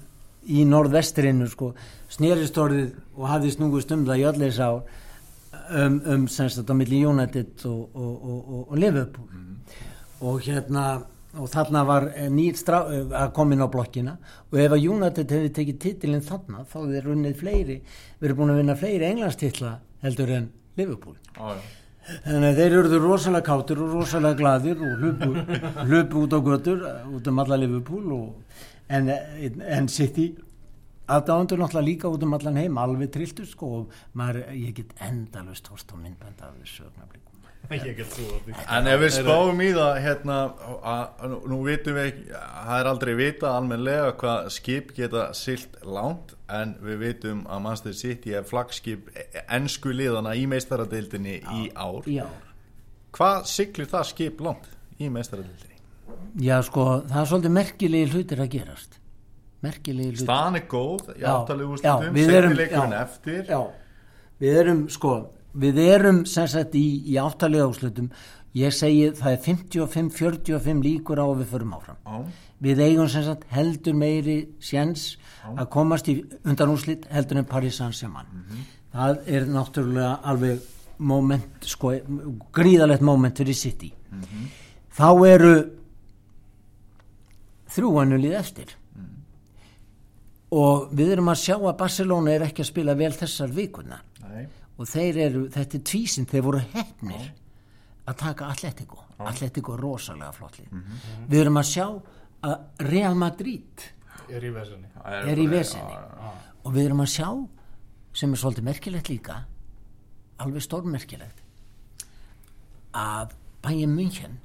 í 0.49 0.65
norðvestrinu 0.65 1.47
sko 1.49 1.71
snerist 2.11 2.57
orðið 2.57 2.91
og 3.17 3.29
hafði 3.29 3.55
snúist 3.55 3.93
um 3.93 4.05
það 4.07 4.21
í 4.21 4.27
öll 4.29 4.39
þess 4.41 4.61
ár 4.65 4.81
um, 5.77 6.01
um 6.13 6.27
semst 6.31 6.59
þetta 6.59 6.75
á 6.75 6.79
milli 6.79 7.01
United 7.05 7.65
og, 7.69 7.81
og, 7.93 8.13
og, 8.15 8.39
og, 8.41 8.63
og 8.67 8.81
Liverpool 8.81 9.27
og 10.21 10.41
hérna 10.45 10.85
og 11.39 11.49
þarna 11.51 11.83
var 11.87 12.07
eh, 12.11 12.29
nýr 12.31 12.57
strá, 12.59 12.81
eh, 12.91 13.05
að 13.15 13.33
koma 13.35 13.55
inn 13.55 13.63
á 13.63 13.69
blokkina 13.71 14.15
og 14.51 14.57
ef 14.59 14.75
að 14.75 14.87
United 14.93 15.35
hefði 15.35 15.51
tekið 15.57 15.77
titilinn 15.85 16.25
þarna 16.25 16.65
þá 16.67 16.77
hefði 16.81 17.03
runnið 17.05 17.37
fleiri 17.39 17.77
við 17.81 18.27
erum 18.27 18.41
búin 18.41 18.53
að 18.55 18.61
vinna 18.61 18.79
fleiri 18.79 19.07
englandstitla 19.11 19.77
heldur 20.03 20.35
en 20.39 20.51
Liverpool 20.79 21.15
já. 21.37 21.61
Þannig 22.25 22.47
að 22.49 22.57
þeir 22.57 22.73
eruðu 22.75 22.99
rosalega 23.03 23.45
kátur 23.45 23.81
og 23.85 23.91
rosalega 23.93 24.39
gladir 24.39 24.79
og 24.81 25.03
hlupu, 25.03 25.59
hlupu 25.85 26.23
út 26.25 26.33
á 26.33 26.39
götur, 26.41 26.79
út 27.13 27.27
um 27.29 27.41
alla 27.43 27.59
Liverpool 27.61 28.15
og, 28.15 28.63
en, 28.89 29.11
en 29.13 29.87
City 29.87 30.31
aðdáðandur 31.11 31.61
náttúrulega 31.61 31.87
líka 31.87 32.11
út 32.11 32.23
um 32.25 32.37
allan 32.37 32.59
heim, 32.59 32.77
alveg 32.79 33.11
trilltur 33.13 33.47
sko 33.49 33.71
og 33.81 33.99
maður, 34.17 34.45
ég 34.55 34.75
get 34.81 34.95
endalust 35.07 35.67
horst 35.71 35.91
á 35.91 35.95
myndbænd 35.99 36.41
af 36.45 36.55
þessu 36.61 36.87
ögnablikum. 36.87 37.30
Ég 37.71 37.95
get 37.95 38.09
því 38.11 38.53
En 38.67 38.87
ef 38.91 38.99
við 38.99 39.13
spáum 39.15 39.61
í 39.63 39.69
það 39.71 39.99
hérna, 40.03 40.37
að, 40.83 41.35
nú 41.47 41.59
vitum 41.63 41.95
við 41.95 42.07
ekki 42.09 42.23
það 42.33 42.73
er 42.81 42.89
aldrei 42.91 43.11
vita 43.15 43.51
almenlega 43.55 44.09
hvað 44.19 44.49
skip 44.51 44.91
geta 44.97 45.27
silt 45.37 45.77
langt 45.87 46.33
en 46.51 46.73
við 46.83 46.97
vitum 47.05 47.45
að 47.47 47.61
Manchester 47.63 47.95
City 47.95 48.33
er 48.35 48.43
flagskip 48.49 49.07
ennsku 49.47 49.93
liðana 49.95 50.33
í 50.35 50.43
meistaradeildinni 50.51 51.37
í 51.61 51.69
ár 51.79 52.09
Já, 52.11 52.25
Hvað 53.15 53.45
siglir 53.51 53.87
það 53.91 54.07
skip 54.11 54.41
langt 54.43 54.67
í 54.99 55.07
meistaradeildinni? 55.11 55.67
já 56.43 56.57
sko, 56.63 56.83
það 57.07 57.21
er 57.21 57.29
svolítið 57.31 57.51
merkilegi 57.55 58.11
hlutir 58.11 58.39
að 58.43 58.49
gerast. 58.51 58.97
Merkilegi 59.63 60.09
hlutir. 60.11 60.25
Staðan 60.25 60.57
er 60.59 60.65
góð 60.71 61.07
Já, 61.15 61.23
já, 61.23 61.55
úrslitum 61.67 62.15
við 62.15 62.31
erum- 62.35 62.51
setnileikurinn 62.55 62.95
já. 62.95 63.01
eftir 63.05 63.45
Já, 63.47 63.61
við 64.43 64.59
erum 64.63 64.81
sko 64.91 65.11
við 65.53 65.81
erum 65.83 66.23
sem 66.29 66.47
sagt 66.47 66.75
í, 66.79 66.85
í 67.11 67.17
áttalega 67.21 67.69
úslutum 67.71 68.11
ég 68.57 68.73
segi 68.75 69.11
það 69.15 69.31
er 69.35 69.41
55-45 69.45 70.83
líkur 70.83 71.21
á 71.23 71.25
að 71.25 71.37
við 71.41 71.51
förum 71.53 71.75
áfram. 71.77 71.99
Já, 72.03 72.49
við 72.61 72.83
eigum 72.85 73.09
sem 73.09 73.23
sagt 73.25 73.47
heldur 73.53 73.95
meiri 73.97 74.37
sjens 74.61 75.15
að 75.55 75.69
komast 75.73 76.09
í 76.11 76.19
undanúslit 76.43 77.07
heldur 77.11 77.41
en 77.41 77.49
Paris 77.49 77.79
Saint-Germain. 77.79 78.27
Það 78.91 79.31
er 79.31 79.47
náttúrulega 79.47 80.17
alveg 80.27 80.67
moment, 81.01 81.65
sko, 81.65 81.95
gríðalegt 82.53 83.05
moment 83.05 83.39
fyrir 83.39 83.57
City. 83.57 83.89
Þá 84.91 85.07
eru 85.31 85.55
þrjúanulið 87.71 88.37
eftir. 88.37 88.75
Og 90.51 90.89
við 90.91 91.13
erum 91.15 91.31
að 91.31 91.43
sjá 91.45 91.55
að 91.55 91.77
Barcelona 91.79 92.33
er 92.33 92.43
ekki 92.49 92.65
að 92.65 92.73
spila 92.73 92.95
vel 92.99 93.13
þessar 93.15 93.53
vikunar 93.55 94.01
nei, 94.25 94.49
og 94.81 94.89
þeir 94.89 95.21
eru, 95.27 95.45
þetta 95.53 95.77
er 95.77 95.85
tvísinn 95.91 96.27
þeir 96.29 96.45
voru 96.47 96.61
hefnir 96.73 97.29
að 98.09 98.17
taka 98.17 98.49
Atletico. 98.49 99.03
Atletico 99.21 99.75
er 99.75 99.83
rosalega 99.85 100.33
flottlið 100.33 100.71
við 101.29 101.39
erum 101.43 101.59
að 101.61 101.67
sjá 101.69 101.85
að 102.49 102.87
Real 102.89 103.17
Madrid 103.19 103.85
er 104.31 104.45
í 104.47 104.51
vesinni 104.55 104.89
er 105.05 105.41
í 105.41 105.47
vesinni 105.51 105.99
og 106.63 106.73
við 106.73 106.87
erum 106.87 107.03
að 107.05 107.11
sjá 107.13 107.27
sem 108.17 108.33
er 108.33 108.41
svolítið 108.41 108.67
merkilegt 108.67 109.11
líka 109.11 109.37
alveg 110.41 110.65
stórmerkilegt 110.65 111.43
að 112.97 113.35
Bayern 113.61 113.93
München 113.93 114.39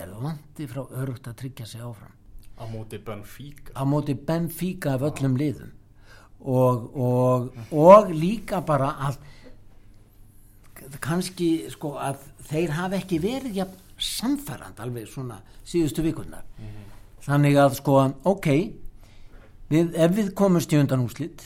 er 0.00 0.10
landi 0.10 0.66
frá 0.66 0.82
örugt 0.98 1.28
að 1.28 1.36
tryggja 1.44 1.66
sig 1.68 1.82
áfram. 1.84 2.12
Á 2.60 2.64
móti 2.68 2.98
Benfica. 2.98 3.72
Á 3.76 3.82
móti 3.86 4.14
Benfica 4.14 4.96
af 4.96 5.04
öllum 5.06 5.36
liðum 5.38 5.70
og, 6.40 6.96
og, 6.96 7.50
og 7.72 8.10
líka 8.14 8.62
bara 8.66 8.94
að 9.08 9.18
kannski 11.00 11.70
sko 11.70 11.94
að 12.00 12.22
þeir 12.50 12.74
hafa 12.74 12.98
ekki 12.98 13.20
verið 13.22 13.60
jafn 13.60 13.86
samfærand 14.00 14.80
alveg 14.80 15.08
svona 15.10 15.40
síðustu 15.68 16.02
vikurnar. 16.04 16.46
Þannig 17.26 17.58
að 17.60 17.76
sko 17.82 17.98
ok 18.24 18.48
við, 19.70 19.92
ef 19.94 20.14
við 20.16 20.30
komumst 20.38 20.72
í 20.72 20.80
undan 20.80 21.04
úslit 21.04 21.44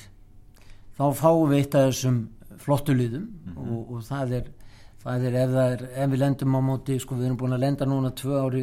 þá 0.94 1.08
fáum 1.18 1.50
við 1.50 1.64
eitt 1.64 1.78
af 1.78 1.88
þessum 1.90 2.20
flottu 2.62 2.94
liðum 2.94 3.26
og, 3.56 3.96
og 3.96 4.04
það 4.06 4.36
er 4.38 4.52
það 5.04 5.26
er 5.28 5.38
ef, 5.40 5.54
það 5.54 5.72
er 5.72 5.86
ef 6.04 6.12
við 6.12 6.22
lendum 6.22 6.56
á 6.56 6.60
móti 6.64 6.98
sko 7.02 7.18
við 7.18 7.28
erum 7.28 7.40
búin 7.42 7.56
að 7.56 7.64
lenda 7.66 7.88
núna 7.88 8.12
tvö 8.16 8.38
ári 8.46 8.62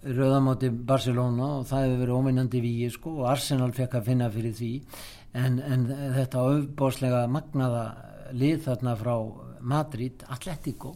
rauðamáti 0.00 0.70
Barcelona 0.88 1.48
og 1.60 1.66
það 1.68 1.86
hefur 1.86 2.02
verið 2.02 2.18
óminnandi 2.18 2.60
víi 2.64 2.90
sko 2.92 3.14
og 3.20 3.30
Arsenal 3.30 3.70
fekk 3.76 3.98
að 3.98 4.06
finna 4.10 4.30
fyrir 4.32 4.54
því 4.56 4.72
en, 5.34 5.60
en 5.60 5.86
þetta 6.16 6.42
auðbáslega 6.46 7.26
magnaða 7.30 7.84
lið 8.32 8.64
þarna 8.66 8.96
frá 8.98 9.14
Madrid, 9.60 10.24
Atletico 10.28 10.94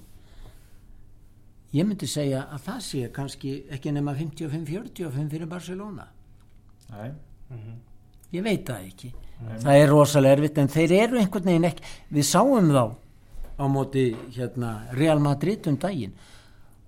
ég 1.74 1.86
myndi 1.86 2.06
segja 2.08 2.44
að 2.54 2.66
það 2.68 2.82
sé 2.86 3.08
kannski 3.14 3.54
ekki 3.74 3.92
nema 3.94 4.14
55-45 4.14 5.30
fyrir 5.32 5.50
Barcelona. 5.50 6.06
Nei. 6.92 7.10
Ég 8.34 8.44
veit 8.44 8.66
það 8.66 8.86
ekki. 8.90 9.10
Það 9.64 9.80
er 9.80 9.90
rosalega 9.90 10.36
erfitt 10.38 10.60
en 10.62 10.70
þeir 10.70 10.94
eru 11.00 11.18
einhvern 11.18 11.50
veginn 11.50 11.66
ekki 11.68 11.88
við 12.14 12.28
sáum 12.28 12.70
þá 12.70 12.84
á 13.58 13.64
móti 13.70 14.04
hérna 14.34 14.70
Real 14.94 15.20
Madrid 15.22 15.66
um 15.70 15.78
daginn 15.78 16.14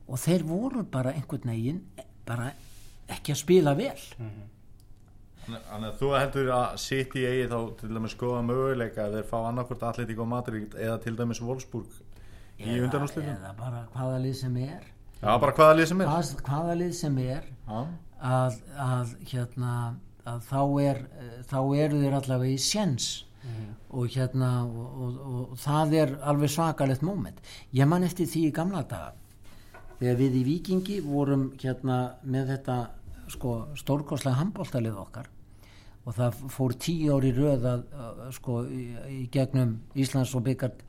og 0.07 0.19
þeir 0.23 0.45
voru 0.47 0.85
bara 0.91 1.15
einhvern 1.15 1.51
veginn 1.51 1.83
bara 2.27 2.53
ekki 3.11 3.35
að 3.35 3.43
spila 3.43 3.75
vel 3.79 3.99
Þannig 5.47 5.89
að 5.89 5.99
þú 6.01 6.09
heldur 6.17 6.49
að 6.57 6.79
City 6.83 7.23
eigi 7.29 7.47
þá 7.51 7.59
til 7.81 7.91
dæmis 7.93 8.15
skoða 8.17 8.43
möguleika 8.47 9.05
að 9.07 9.19
þeir 9.19 9.29
fá 9.31 9.37
annarkvort 9.45 9.85
Atletico 9.87 10.27
Madrid 10.27 10.75
eða 10.75 10.97
til 11.05 11.15
dæmis 11.19 11.41
Wolfsburg 11.45 12.01
í 12.59 12.79
undanúslitum 12.83 13.37
eða 13.37 13.53
bara 13.59 13.85
hvaða 13.93 14.19
lið 14.25 14.35
sem 14.41 14.57
er. 14.65 14.89
Já, 15.21 15.31
bara 15.43 15.55
hvaða 15.55 15.77
lið 15.79 15.91
sem 15.93 16.03
er. 16.03 16.11
Hvað, 16.11 16.33
hvaða 16.49 16.75
lið 16.81 16.97
sem 16.99 17.21
er 17.23 17.47
að, 18.19 18.59
að 18.89 19.15
hérna 19.31 19.77
að 20.27 20.43
þá 20.49 20.61
er 20.83 21.01
þá 21.47 21.61
eru 21.85 22.03
þeir 22.03 22.19
allavega 22.19 22.57
í 22.57 22.59
sjens 22.67 23.09
og 23.95 24.11
hérna 24.11 24.51
og, 24.65 24.83
og, 24.83 25.21
og, 25.23 25.39
og 25.53 25.61
það 25.63 25.95
er 26.01 26.17
alveg 26.27 26.51
svakalegt 26.51 27.07
moment. 27.07 27.39
Ég 27.71 27.87
man 27.87 28.03
eftir 28.03 28.27
því 28.27 28.49
í 28.49 28.55
gamla 28.57 28.83
daga 28.91 29.15
þegar 30.01 30.19
við 30.19 30.41
í 30.41 30.45
Víkingi 30.51 30.99
vorum 31.05 31.53
hérna 31.63 32.01
með 32.27 32.57
þetta 32.57 32.79
sko 33.31 33.55
stórkostlega 33.79 34.41
handbóltalið 34.41 34.99
okkar 34.99 35.31
og 36.07 36.15
það 36.15 36.43
fór 36.55 36.75
tíu 36.79 37.17
ári 37.17 37.33
röð 37.35 37.67
að, 37.67 37.85
að 38.07 38.33
sko 38.37 38.61
í, 38.71 38.83
í 39.11 39.23
gegnum 39.33 39.77
Íslands 39.99 40.35
og 40.39 40.45
byggart 40.47 40.85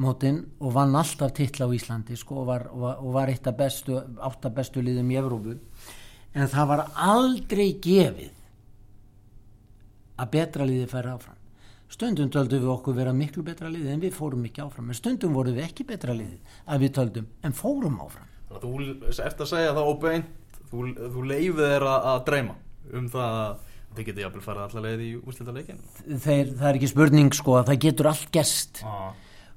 mótin 0.00 0.42
og 0.58 0.74
vann 0.74 0.96
alltaf 0.98 1.32
titla 1.36 1.68
á 1.70 1.74
Íslandi 1.74 2.16
sko 2.18 2.42
og 2.42 2.48
var, 2.48 2.66
og 2.72 3.04
og 3.04 3.14
var 3.14 3.30
eitt 3.30 3.46
af 3.46 3.56
bestu 3.58 3.98
átta 3.98 4.50
bestu 4.54 4.82
liðum 4.82 5.10
í 5.10 5.18
Evrópu. 5.20 5.56
En 6.34 6.50
það 6.50 6.70
var 6.72 6.84
aldrei 6.94 7.72
gefið 7.82 8.34
að 10.20 10.32
betra 10.34 10.66
liði 10.66 10.88
færa 10.90 11.14
áfram. 11.14 11.38
Stundum 11.90 12.30
töldum 12.30 12.62
við 12.62 12.70
okkur 12.70 12.94
vera 12.94 13.14
miklu 13.14 13.42
betra 13.42 13.70
liði 13.70 13.94
en 13.94 14.02
við 14.02 14.14
fórum 14.14 14.44
ekki 14.46 14.62
áfram. 14.62 14.90
En 14.90 14.98
stundum 14.98 15.34
vorum 15.34 15.56
við 15.56 15.66
ekki 15.66 15.86
betra 15.86 16.14
liði 16.14 16.38
að 16.66 16.84
við 16.84 16.92
töldum 16.98 17.30
en 17.42 17.56
fórum 17.56 17.98
áfram. 18.02 18.28
Þú 18.50 18.74
ert 19.10 19.42
að 19.42 19.50
segja 19.50 19.74
það 19.74 19.90
óbeint. 19.90 20.36
Þú, 20.70 20.84
þú 21.14 21.24
leifið 21.26 21.66
þeir 21.66 21.86
að, 21.90 22.04
að 22.12 22.20
dreyma 22.28 22.54
um 22.94 23.06
það 23.10 23.38
að 23.40 23.69
þið 23.96 24.06
getið 24.08 24.24
jafnvel 24.24 24.44
farið 24.44 24.64
allar 24.66 24.86
leið 24.86 25.02
í 25.04 25.10
úrslita 25.18 25.54
leikin 25.54 25.80
Þeir, 26.06 26.52
það 26.58 26.68
er 26.70 26.78
ekki 26.78 26.90
spurning 26.90 27.34
sko 27.36 27.56
að 27.58 27.70
það 27.70 27.80
getur 27.86 28.10
allt 28.10 28.30
gerst. 28.34 28.82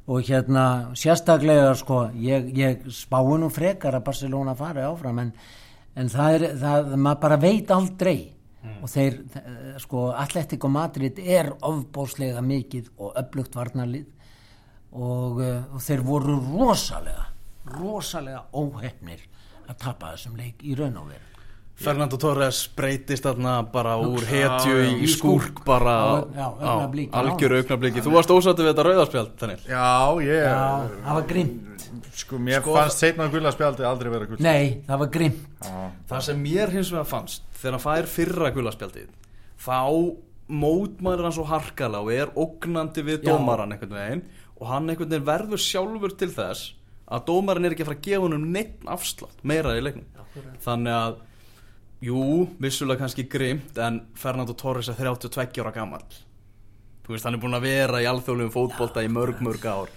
Og 0.04 0.28
hérna 0.28 0.66
sérstaklega 1.00 1.74
sko 1.80 2.00
ég, 2.20 2.50
ég 2.58 2.88
spái 2.92 3.38
nú 3.40 3.50
frekar 3.54 3.96
að 3.96 4.08
Barcelona 4.10 4.56
fari 4.60 4.84
áfram 4.84 5.22
en, 5.24 5.34
en 5.96 6.10
það 6.12 6.38
er, 6.38 6.48
það, 6.64 6.96
maður 6.98 7.22
bara 7.28 7.42
veit 7.44 7.72
aldrei. 7.72 8.18
Og 8.84 8.88
þeir, 8.88 9.20
eh, 9.40 9.74
sko 9.84 10.10
Atletico 10.16 10.70
Madrid 10.72 11.18
er 11.20 11.50
ofbóslega 11.68 12.40
mikið 12.44 12.94
og 12.96 13.18
öflugt 13.20 13.56
varnarlið. 13.60 14.08
Og, 14.94 15.42
eh, 15.44 15.62
og 15.74 15.84
þeir 15.84 16.04
voru 16.08 16.38
rosalega 16.40 17.34
rosalega 17.72 18.44
óhefnir 18.54 19.24
að 19.68 19.78
tapa 19.80 20.14
þessum 20.14 20.40
leik 20.40 20.64
í 20.64 20.76
raun 20.78 20.98
og 21.00 21.14
veru 21.14 21.33
Fernando 21.84 22.18
Torres 22.22 22.60
breytist 22.78 23.26
þarna 23.28 23.54
bara 23.74 23.96
úr 24.02 24.24
hetju 24.28 24.76
já, 24.80 24.90
í, 24.96 25.08
skúrk 25.12 25.64
bara 25.68 25.94
á- 26.00 26.24
á 26.40 26.74
augnabliki, 27.60 28.04
þú 28.04 28.14
varst 28.16 28.34
ósættu 28.34 28.64
við 28.66 28.72
þetta 28.74 28.86
rauðarspjald 28.88 29.34
þannig 29.42 29.66
Já, 29.68 29.88
ég 30.24 30.44
Já, 30.44 30.60
það 31.04 31.18
var 31.20 31.28
grimt 31.34 31.70
Sko, 32.14 32.38
mér 32.38 32.62
fannst 32.66 33.02
setna 33.02 33.26
gula 33.34 33.52
spjaldi 33.54 33.86
aldrei 33.90 34.12
vera 34.14 34.28
gula 34.30 34.44
Nei, 34.46 34.84
það 34.88 35.02
var 35.04 35.10
grimt 35.16 35.66
það 36.10 36.22
sem 36.28 36.44
mér 36.44 36.74
hins 36.76 36.92
vegar 36.94 37.10
fannst 37.10 37.44
þegar 37.58 37.78
hann 37.78 37.86
fær 37.88 38.10
fyrra 38.12 38.52
gulaspjaldið 38.54 39.10
þá 39.64 39.80
mótmæður 40.54 41.24
hann 41.28 41.36
svo 41.36 41.46
harkala 41.48 42.02
og 42.04 42.12
er 42.14 42.32
ógnandi 42.38 43.04
við 43.08 43.24
dómaran 43.26 43.74
einhvern 43.74 43.96
veginn 43.98 44.24
og 44.60 44.68
hann 44.70 44.90
einhvern 44.92 45.10
veginn 45.14 45.28
verður 45.28 45.62
sjálfur 45.64 46.16
til 46.20 46.30
þess 46.36 46.74
að 47.14 47.26
dómaran 47.30 47.66
er 47.68 47.76
ekki 47.76 47.86
að 47.86 47.90
fara 47.92 48.00
að 48.00 48.08
gefa 48.08 48.26
honum 48.28 48.46
neitt 48.54 48.84
afslátt 48.90 49.42
meira 49.44 49.74
í 49.78 49.82
leiknum. 49.84 50.06
Þannig 50.64 50.96
að 50.98 51.18
jú, 52.04 52.24
vissulega 52.62 53.04
kannski 53.04 53.28
grimt 53.32 53.78
en 53.80 54.02
Fernando 54.20 54.56
Torres 54.60 54.90
er 54.92 55.00
32 55.00 55.62
ára 55.64 55.72
gammal 55.76 56.04
þú 57.04 57.12
veist, 57.16 57.26
hann 57.28 57.36
er 57.38 57.42
búin 57.44 57.58
að 57.58 57.66
vera 57.68 58.00
í 58.04 58.08
alþjóðlegum 58.08 58.54
fótbolta 58.54 59.04
í 59.04 59.10
mörg, 59.12 59.42
mörg 59.44 59.66
ár. 59.68 59.90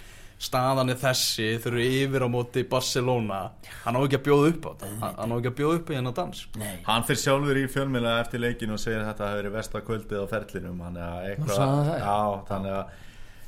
Staðan 0.42 0.90
er 0.92 0.98
þessi, 1.00 1.46
þau 1.62 1.68
eru 1.70 1.84
yfir 1.86 2.24
á 2.26 2.28
móti 2.28 2.64
Barcelona, 2.68 3.38
hann 3.86 3.96
á 3.96 4.00
ekki 4.02 4.18
að 4.18 4.24
bjóða 4.26 4.50
upp 4.50 4.66
á 4.66 4.70
þetta. 4.74 4.88
Hann 5.00 5.14
hann 5.22 5.32
á 5.32 5.36
ekki 5.38 5.48
að 5.52 5.54
bjóða 5.60 5.78
upp 5.78 5.92
í 5.92 5.96
hennar 5.96 6.16
dans. 6.18 6.42
Nei, 6.60 6.72
Hann 6.84 7.06
fyrir 7.08 7.22
sjálfur 7.22 7.60
í 7.62 7.64
fjölmjöla 7.72 8.16
eftir 8.24 8.42
leikin 8.42 8.74
og 8.74 8.82
segir 8.82 9.00
að 9.00 9.08
þetta 9.12 9.30
hefur 9.30 9.40
verið 9.40 9.56
vestakvöldið 9.56 10.20
á 10.20 10.26
ferlinum. 10.34 10.82
Þannig 10.84 11.06
að 11.06 11.16
Nú, 11.16 11.30
eitthvað 11.30 11.62
hann? 11.62 11.92
Já, 12.02 12.18
þannig 12.50 12.76
að 12.76 13.05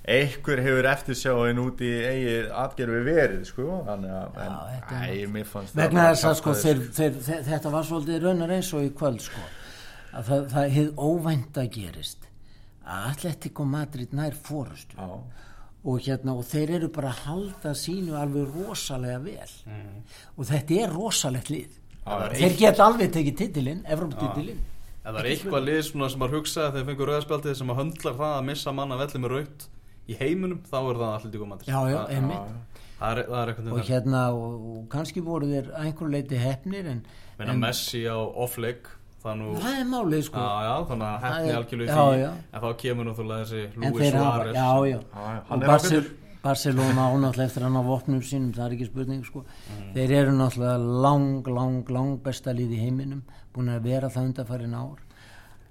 einhver 0.09 0.63
hefur 0.65 0.89
eftirsjáin 0.91 1.61
út 1.63 1.83
í 1.85 1.91
eigið 2.09 2.51
atgerfi 2.63 3.01
verið 3.07 3.43
sko 3.49 3.81
Þannig 3.87 4.15
að, 4.19 4.39
en, 4.45 4.55
þetta 4.75 5.01
æ, 5.05 5.17
mér 5.35 5.49
fannst 5.49 5.77
vegna 5.79 6.07
þess 6.11 6.29
að 6.29 6.37
sko 6.41 6.55
kjaftaði, 6.55 6.77
þeir, 6.79 6.95
þeir, 6.99 7.19
þeir, 7.29 7.43
þetta 7.49 7.73
var 7.75 7.89
svolítið 7.89 8.23
raunar 8.27 8.55
eins 8.59 8.71
og 8.77 8.87
í 8.87 8.93
kvöld 9.01 9.25
sko 9.25 9.43
að 10.19 10.31
það, 10.31 10.47
það 10.55 10.71
hefði 10.77 11.09
óvænta 11.09 11.67
gerist 11.75 12.31
að 12.89 13.11
Atletico 13.13 13.69
Madrid 13.69 14.17
nær 14.17 14.39
fórustu 14.49 14.97
Já, 14.97 15.11
og 15.89 16.01
hérna 16.05 16.35
og 16.35 16.49
þeir 16.49 16.73
eru 16.81 16.89
bara 16.93 17.13
að 17.13 17.21
halda 17.29 17.75
sínu 17.79 18.17
alveg 18.19 18.49
rosalega 18.57 19.21
vel. 19.23 19.53
Og 20.35 20.49
þetta 20.49 20.81
er 20.83 20.91
rosalegt 20.93 21.53
lið. 21.53 21.77
Já, 22.03 22.17
þeir 22.35 22.57
geta 22.59 22.89
alveg 22.89 23.13
tekið 23.15 23.37
titilinn, 23.39 23.85
Evróptitilinn 23.87 24.59
ef 25.09 25.15
það 25.15 25.23
er 25.23 25.31
eitthvað 25.33 25.67
lið 25.69 25.81
svona 25.87 26.09
sem 26.13 26.25
að 26.25 26.35
hugsa 26.37 26.61
þegar 26.61 26.75
þeir 26.77 26.87
fengur 26.91 27.11
rauðarspjaldið 27.11 27.59
sem 27.59 27.73
að 27.73 27.79
höndlar 27.81 28.17
það 28.19 28.35
að 28.35 28.47
missa 28.49 28.75
manna 28.77 28.99
velli 29.01 29.21
með 29.23 29.35
raut 29.35 29.67
í 30.09 30.17
heiminum, 30.19 30.61
þá 30.69 30.79
er 30.81 31.01
það 31.03 31.15
allir 31.15 31.33
tíkum 31.35 31.57
já, 31.59 31.79
já, 31.93 31.97
það, 31.97 32.13
einmitt. 32.17 32.85
Það 32.99 33.11
er, 33.13 33.25
það 33.29 33.41
er 33.41 33.51
eitthvað 33.53 33.73
og 33.73 33.89
hérna 33.89 34.23
og, 34.35 34.55
og 34.75 34.87
kannski 34.91 35.23
voru 35.23 35.49
þeir 35.51 35.69
að 35.71 35.85
einhverju 35.87 36.15
leiti 36.15 36.39
hefnir 36.43 36.89
en, 36.95 37.03
en 37.39 37.61
Messi 37.63 38.01
á 38.11 38.19
off-leg 38.19 38.89
það 39.23 39.67
er 39.73 39.89
málið 39.89 40.23
sko. 40.29 40.39
Já, 40.39 40.63
já, 40.69 40.75
þannig 40.89 41.09
að 41.09 41.27
hefni 41.27 41.51
er- 41.51 41.59
algjörlega 41.59 41.89
í 41.89 41.97
já, 41.97 42.07
því. 42.09 42.23
já. 42.23 42.31
en 42.53 42.63
þá 42.65 42.69
kemur 42.83 43.09
náttúrulega 43.09 43.45
þessi 43.45 43.63
Luis 43.77 44.13
Suárez. 44.13 44.55
já, 44.55 44.71
já. 44.89 44.99
Já, 44.99 45.27
já, 45.35 45.41
og 45.43 45.51
hann 45.51 45.63
er 45.63 45.67
Barcel, 45.73 45.99
ágætur. 45.99 46.17
Barcelona 46.43 47.07
ánáttúrulega 47.11 47.49
eftir 47.51 47.67
hann 47.67 47.77
á 47.79 47.83
vopnum 47.83 48.23
sínum, 48.23 48.53
það 48.55 48.67
er 48.67 48.77
ekki 48.77 48.89
spurning 48.89 49.25
sko. 49.27 49.45
þeir 49.95 50.15
eru 50.23 50.33
náttúrulega 50.39 51.03
lang, 51.03 51.49
lang, 51.49 51.91
lang 51.91 52.23
besta 52.23 52.55
lið 52.55 52.77
í 52.79 52.83
heiminum 52.87 53.23
búin 53.55 53.69
að 53.75 53.83
vera 53.91 54.09
það 54.09 54.31
undarfærin 54.31 54.79
ár. 54.79 55.03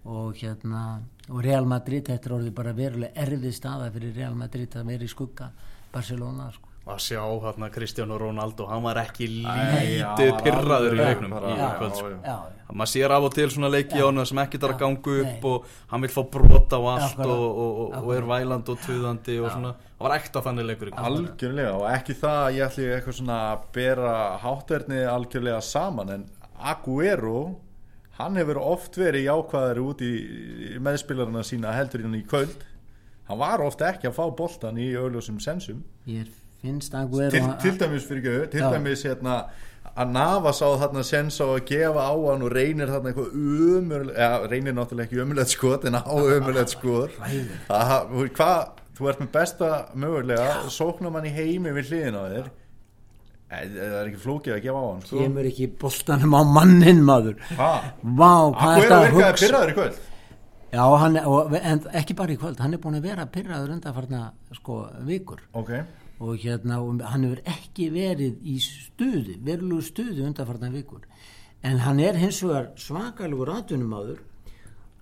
Og 0.07 0.35
hérna 0.39 1.01
og 1.29 1.41
Real 1.43 1.65
Madrid, 1.67 2.05
þetta 2.07 2.29
er 2.29 2.37
orðið 2.37 2.53
bara 2.55 2.71
verulega 2.77 3.25
erfið 3.25 3.53
staða 3.57 3.91
fyrir 3.91 4.15
Real 4.15 4.35
Madrid 4.39 4.75
að 4.79 4.87
vera 4.93 5.03
í 5.03 5.11
skugga 5.11 5.49
Barcelona 5.91 6.49
sko. 6.53 6.63
að 6.87 7.01
sjá 7.03 7.19
hérna 7.43 7.67
Kristján 7.73 8.13
Ronaldo 8.15 8.65
hann 8.69 8.83
var 8.85 8.95
ekki 9.01 9.25
já, 9.27 9.33
lítið 9.43 10.29
hann 10.31 10.43
pyrraður 10.45 10.93
í 10.93 10.99
leiknum 11.01 11.33
Já, 11.35 11.67
sko. 11.91 12.09
já, 12.13 12.19
já, 12.23 12.35
já. 12.47 12.71
maður 12.71 12.91
sér 12.93 13.11
af 13.17 13.27
og 13.27 13.33
til 13.35 13.47
svona 13.51 13.71
leiki 13.73 13.99
á 13.99 14.05
hann 14.07 14.23
sem 14.29 14.39
ekki 14.45 14.61
þarf 14.61 14.71
að 14.71 14.79
Já, 14.79 14.83
ganga 14.85 15.17
upp 15.17 15.33
nei. 15.33 15.51
og 15.51 15.65
hann 15.91 16.05
vil 16.05 16.13
fá 16.15 16.21
brota 16.37 16.79
á 16.79 16.83
allt 16.93 17.09
Akkurat. 17.11 17.27
og, 17.27 17.59
og, 17.65 17.81
og, 17.83 17.97
og 18.07 18.15
er 18.15 18.29
væland 18.31 18.71
og 18.71 18.79
tuðandi 18.85 19.35
og 19.43 19.51
svona, 19.51 19.73
það 19.97 20.07
var 20.07 20.15
ekta 20.21 20.45
þannig 20.47 20.69
leikur 20.71 20.93
algjörlega 20.95 21.75
og 21.75 21.85
ekki 21.91 22.15
það 22.23 22.39
að 22.45 22.55
ég 22.61 22.65
ætli 22.69 22.87
eitthvað 22.95 23.19
svona 23.19 23.37
að 23.51 23.67
bera 23.75 24.15
hátverðni 24.45 25.03
algjörlega 25.11 25.61
saman 25.73 26.15
en 26.15 26.25
Aguero 26.71 27.39
hann 28.17 28.39
hefur 28.39 28.59
oft 28.61 28.97
verið 28.97 29.27
jákvæðari 29.27 29.85
út 29.85 30.01
í 30.05 30.11
meðspilarana 30.83 31.43
sína 31.45 31.75
heldur 31.77 32.07
í 32.07 32.23
kvöld. 32.27 32.65
Hann 33.27 33.41
var 33.41 33.61
ofta 33.61 33.91
ekki 33.91 34.09
að 34.09 34.17
fá 34.17 34.25
boltan 34.35 34.79
í 34.79 34.89
auðljósum 34.95 35.39
sensum. 35.43 35.83
Ég 36.07 36.29
finnst 36.61 36.95
Aguero 36.97 37.31
til, 37.33 37.47
til 37.61 37.75
dæmis 37.77 38.05
fyrir 38.07 38.23
göðu 38.25 38.45
til 38.55 38.63
dæmis 38.73 39.03
hérna 39.05 39.41
að 39.97 40.13
Navas 40.13 40.61
á 40.61 40.69
þarna 40.81 41.03
sens 41.05 41.37
á 41.41 41.45
að 41.45 41.65
gefa 41.69 42.07
á 42.09 42.13
hann 42.13 42.45
og 42.45 42.53
reynir 42.53 42.89
þarna 42.91 43.11
eitthvað 43.11 43.35
umurlegt 43.37 44.19
ja, 44.19 44.29
reynir 44.49 44.75
náttúrulega 44.77 45.07
ekki 45.07 45.21
umurlegt 45.23 45.53
skot 45.53 45.87
en 45.89 45.99
á 45.99 46.03
umurlegt 46.07 46.73
skot. 46.73 47.17
Hvað, 47.69 48.63
þú 48.97 49.09
ert 49.11 49.21
með 49.21 49.31
besta 49.37 49.71
mögulega 49.93 50.71
sóknar 50.73 51.13
mann 51.13 51.29
í 51.29 51.33
heimi 51.33 51.73
við 51.77 51.93
hliðin 51.93 52.17
á 52.17 52.23
þér 52.25 52.49
það 53.51 53.79
er 53.87 54.09
ekki 54.09 54.21
flókið 54.23 54.55
að 54.57 54.61
gefa 54.65 54.81
á 54.83 54.85
hann 54.87 55.03
sko. 55.05 55.21
kemur 55.23 55.47
ekki 55.47 55.67
boltanum 55.81 56.35
á 56.35 56.41
mannin 56.57 57.03
maður. 57.07 57.37
Ha? 57.59 57.71
Vá, 58.03 58.33
hvað 58.57 58.79
er 58.81 58.89
það 58.91 58.97
að 58.97 59.15
hugsa 59.15 59.31
pyrraður 59.41 59.71
í 59.71 59.77
kvöld. 59.77 60.01
Já, 60.67 60.83
hann, 61.01 61.19
og, 61.31 61.53
en 61.55 61.85
ekki 62.01 62.17
bara 62.19 62.35
í 62.35 62.39
kvöld 62.41 62.59
hann 62.59 62.75
er 62.75 62.81
búin 62.83 62.99
að 62.99 63.07
vera 63.07 63.27
pyrraður 63.31 63.77
undanfarna 63.77 64.23
sko, 64.57 64.81
vikur. 65.07 65.45
Ok, 65.55 65.71
og 66.19 66.43
hérna, 66.43 66.81
og 66.83 67.03
hann 67.07 67.23
hefur 67.27 67.41
ekki 67.53 67.87
verið 67.93 68.41
í 68.43 68.57
stuði, 68.63 69.37
verulegu 69.47 69.85
stuði 69.85 70.25
undanfarna 70.27 70.73
vikur. 70.73 71.07
En 71.65 71.79
hann 71.85 72.01
er 72.03 72.19
hins 72.19 72.41
vegar 72.43 72.73
svakalugur 72.77 73.53
atvinnumadur 73.55 74.19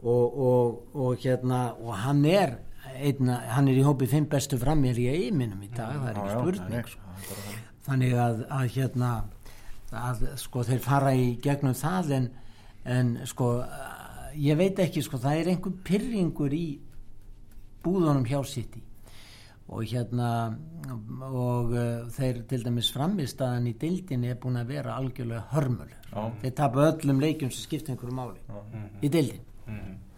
og, 0.05 0.37
og, 0.37 0.77
og 0.93 1.17
hérna 1.23 1.65
og 1.81 1.97
hann 2.05 2.23
er 2.29 2.59
einna, 2.95 3.41
hann 3.55 3.67
er 3.71 3.79
í 3.79 3.85
hópi 3.85 4.07
fimm 4.09 4.27
bestu 4.29 4.59
frammér 4.61 4.99
í 5.01 5.07
eiminum 5.11 5.63
í 5.65 5.71
dag, 5.73 5.97
það 5.97 6.11
er 6.11 6.19
ekki 6.21 6.35
spurning 6.35 6.91
sko. 6.93 7.55
Er 7.85 7.91
þannig. 7.91 8.15
þannig 8.15 8.17
að, 8.25 8.45
að 8.49 8.71
hérna 8.75 9.11
að 9.95 10.25
sko 10.41 10.63
þeir 10.65 10.81
fara 10.83 11.13
í 11.15 11.27
gegnum 11.41 11.75
það 11.77 12.11
en, 12.17 12.25
en 12.85 13.13
sko 13.29 13.51
ég 14.35 14.57
veit 14.59 14.79
ekki 14.83 15.03
sko 15.05 15.21
það 15.21 15.39
er 15.39 15.51
einhver 15.53 15.77
pyrringur 15.85 16.53
í 16.53 16.65
búðunum 17.85 18.25
hjá 18.25 18.41
City. 18.49 18.81
Og 19.65 19.81
hérna 19.89 20.29
og 21.25 21.71
uh, 21.73 22.05
þeir 22.13 22.43
til 22.49 22.61
dæmis 22.61 22.91
framistaðan 22.93 23.65
í 23.65 23.73
deildinni 23.81 24.29
er 24.29 24.37
búin 24.37 24.59
að 24.59 24.75
vera 24.75 24.99
algjörlega 24.99 25.47
hörmulegur 25.55 26.11
Já. 26.11 26.27
þeir 26.43 26.53
tapa 26.59 26.83
öllum 26.91 27.21
leikjum 27.23 27.49
sem 27.49 27.65
skipta 27.65 27.93
einhverju 27.93 28.13
máli 28.13 28.59
í 29.01 29.09
deildin 29.09 29.41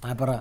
það 0.02 0.12
er 0.12 0.20
bara, 0.20 0.38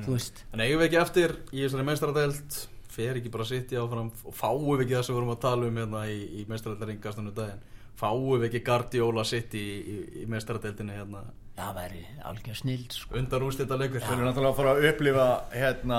þú 0.00 0.16
veist. 0.16 0.42
En 0.50 0.64
eigum 0.64 0.82
við 0.82 0.88
ekki 0.88 1.00
eftir 1.04 1.36
í 1.52 1.62
þessari 1.62 1.86
meistaradeild 1.86 2.58
fer 2.92 3.20
ekki 3.20 3.32
bara 3.32 3.46
að 3.46 3.52
sitja 3.54 3.82
áfram 3.84 4.10
og 4.12 4.34
fáum 4.36 4.66
við 4.72 4.84
ekki 4.86 4.96
það 4.98 5.06
sem 5.06 5.14
við 5.14 5.20
vorum 5.20 5.34
að 5.36 5.44
tala 5.46 5.68
um 5.68 5.78
hérna 5.82 6.02
í, 6.12 6.18
í 6.40 6.46
meistaradeildingastunum 6.50 7.36
daginn 7.36 7.62
fáum 8.02 8.26
við 8.34 8.48
ekki 8.48 8.64
Guardiola 8.66 9.24
sitt 9.28 9.54
í, 9.58 9.64
í, 9.64 9.96
í 10.22 10.28
meistaradeildinni 10.32 10.98
hérna 11.00 11.24
það 11.56 11.74
væri 11.76 12.02
algjör 12.30 12.56
snild 12.56 12.94
sko. 12.96 13.16
undar 13.20 13.44
úrstita 13.44 13.76
leikur 13.76 14.00
Þeir 14.00 14.14
eru 14.16 14.28
náttúrulega 14.28 14.52
að 14.54 14.60
fara 14.60 14.72
að 14.72 14.86
upplifa 14.88 15.26
hérna 15.52 15.98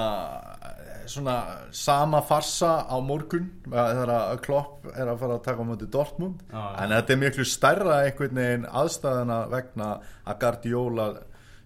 svona 1.05 1.35
sama 1.75 2.21
farsa 2.25 2.71
á 2.87 2.95
morgun 3.03 3.49
þegar 3.67 4.11
að 4.15 4.41
Klopp 4.45 4.87
er 4.93 5.11
að 5.11 5.19
fara 5.21 5.37
að 5.37 5.43
taka 5.45 5.65
á 5.65 5.69
móti 5.69 5.89
Dortmund 5.91 6.41
Já, 6.47 6.57
já. 6.57 6.79
en 6.85 6.95
þetta 6.95 7.13
er 7.15 7.21
miklu 7.25 7.45
stærra 7.47 7.99
einhvern 8.07 8.39
veginn 8.39 8.67
aðstæðana 8.81 9.39
vegna 9.51 9.89
að 10.23 10.39
Guardiola 10.45 11.07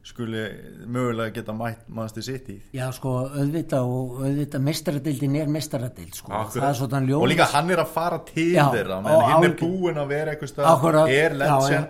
skuli 0.07 0.41
mögulega 0.87 1.33
geta 1.35 1.53
mætt 1.57 1.87
mannstu 1.91 2.21
sitt 2.23 2.47
í 2.53 2.57
Já, 2.75 2.85
sko, 2.95 3.13
auðvitað 3.27 3.89
og 3.91 4.21
auðvitað 4.23 4.63
mestaradildin 4.63 5.35
er 5.41 5.49
mestaradeild, 5.51 6.13
sko, 6.15 6.31
er 6.31 7.17
og 7.17 7.27
líka 7.31 7.47
hann 7.51 7.73
er 7.75 7.81
að 7.83 7.91
fara 7.95 8.19
til 8.29 8.53
Já, 8.55 8.69
þeirra 8.73 9.01
menn. 9.03 9.25
hinn 9.31 9.49
er 9.49 9.57
búinn 9.59 9.99
að 10.03 10.07
vera 10.13 10.35
eitthvað 10.35 10.53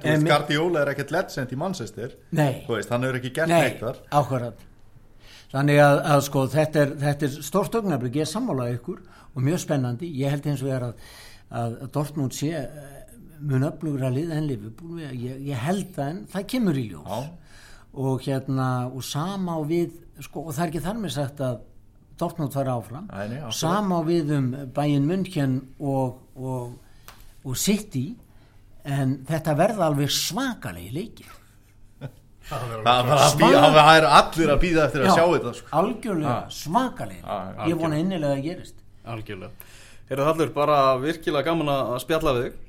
er 0.08 0.16
en- 0.16 0.26
Guardiola 0.32 0.82
er 0.82 0.94
ekkert 0.96 1.12
legend 1.12 1.54
í 1.54 1.60
Manchester. 1.62 2.16
Nei. 2.32 2.64
Þú 2.68 2.76
veist, 2.80 2.90
hann 2.90 3.04
hefur 3.06 3.20
ekki 3.22 3.34
gert 3.38 3.54
Nei, 3.54 3.62
neitt 3.62 3.80
þar. 3.86 4.02
ákvarðan 4.12 4.66
Þannig 5.48 5.78
að, 5.80 5.98
að 6.12 6.22
sko, 6.26 6.42
þetta 6.52 6.80
er, 6.84 6.90
þetta 7.00 7.28
er 7.28 7.36
stórt 7.46 7.76
ögnablik, 7.80 8.18
ég 8.20 8.26
er 8.26 8.32
sammálað 8.34 8.74
ykkur 8.82 8.98
og 9.34 9.44
mjög 9.46 9.62
spennandi, 9.64 10.10
ég 10.20 10.34
held 10.34 10.48
eins 10.52 10.64
og 10.66 10.72
er 10.76 10.86
að, 10.90 11.06
að 11.62 11.76
Dortmund 11.96 12.36
sé 12.36 12.50
eh, 12.52 12.66
mun 13.40 13.64
öflugur 13.70 14.04
að 14.10 14.18
liða 14.18 14.40
en 14.42 14.48
Liverpool. 14.50 14.98
Ég, 15.06 15.38
ég 15.48 15.62
held 15.64 15.94
það 15.96 16.10
en 16.10 16.24
það 16.34 16.48
kemur 16.56 16.82
í 16.82 16.88
ljós. 16.90 17.08
Já. 17.08 17.47
Og 17.98 18.22
hérna 18.26 18.68
og 18.94 19.04
sama 19.06 19.58
á 19.58 19.62
við, 19.68 19.96
sko, 20.22 20.46
og 20.48 20.54
það 20.56 20.64
er 20.68 20.72
ekki 20.72 20.84
þar 20.86 21.02
með 21.02 21.16
sagt 21.18 21.42
að 21.46 21.58
Dortmund 22.18 22.54
fara 22.54 22.74
áfram. 22.74 23.08
Nei, 23.14 23.28
nei, 23.30 23.42
sama 23.54 24.00
á 24.00 24.04
við 24.08 24.32
um 24.34 24.46
Bayern 24.74 25.06
München 25.06 25.58
og, 25.78 26.16
og, 26.34 26.72
og 27.46 27.58
City 27.62 28.08
en 28.88 29.20
þetta 29.28 29.54
verða 29.60 29.90
alveg 29.92 30.10
svakalegi 30.14 30.94
leikir. 30.96 31.34
Það 32.48 33.12
að 33.12 33.80
er 33.98 34.08
allir 34.08 34.54
að 34.54 34.62
býða 34.64 34.86
eftir 34.88 35.04
að 35.06 35.14
sjá 35.18 35.26
þetta 35.36 35.54
sko. 35.58 35.72
algjörlega 35.82 36.36
Ah. 36.38 36.46
svakalegir. 36.58 37.26
Ah, 37.28 37.66
ég 37.68 37.78
vona 37.82 38.00
innilega 38.02 38.32
að 38.32 38.38
það 38.38 38.46
gerist. 38.50 38.78
Algjörlega. 39.06 39.74
Heyrðu 40.08 40.28
Hallur, 40.30 40.54
bara 40.56 40.78
virkilega 41.02 41.50
gaman 41.50 41.74
að 41.74 41.98
spjalla 42.06 42.34
við 42.38 42.46
þig. 42.48 42.62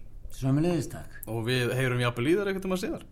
Og 1.30 1.44
við 1.46 1.72
heyrum 1.78 2.02
jafnvel 2.02 2.26
í 2.28 2.34
þar 2.36 2.50
einhvern 2.50 2.74
veginn 2.74 2.82
síðar 2.84 3.06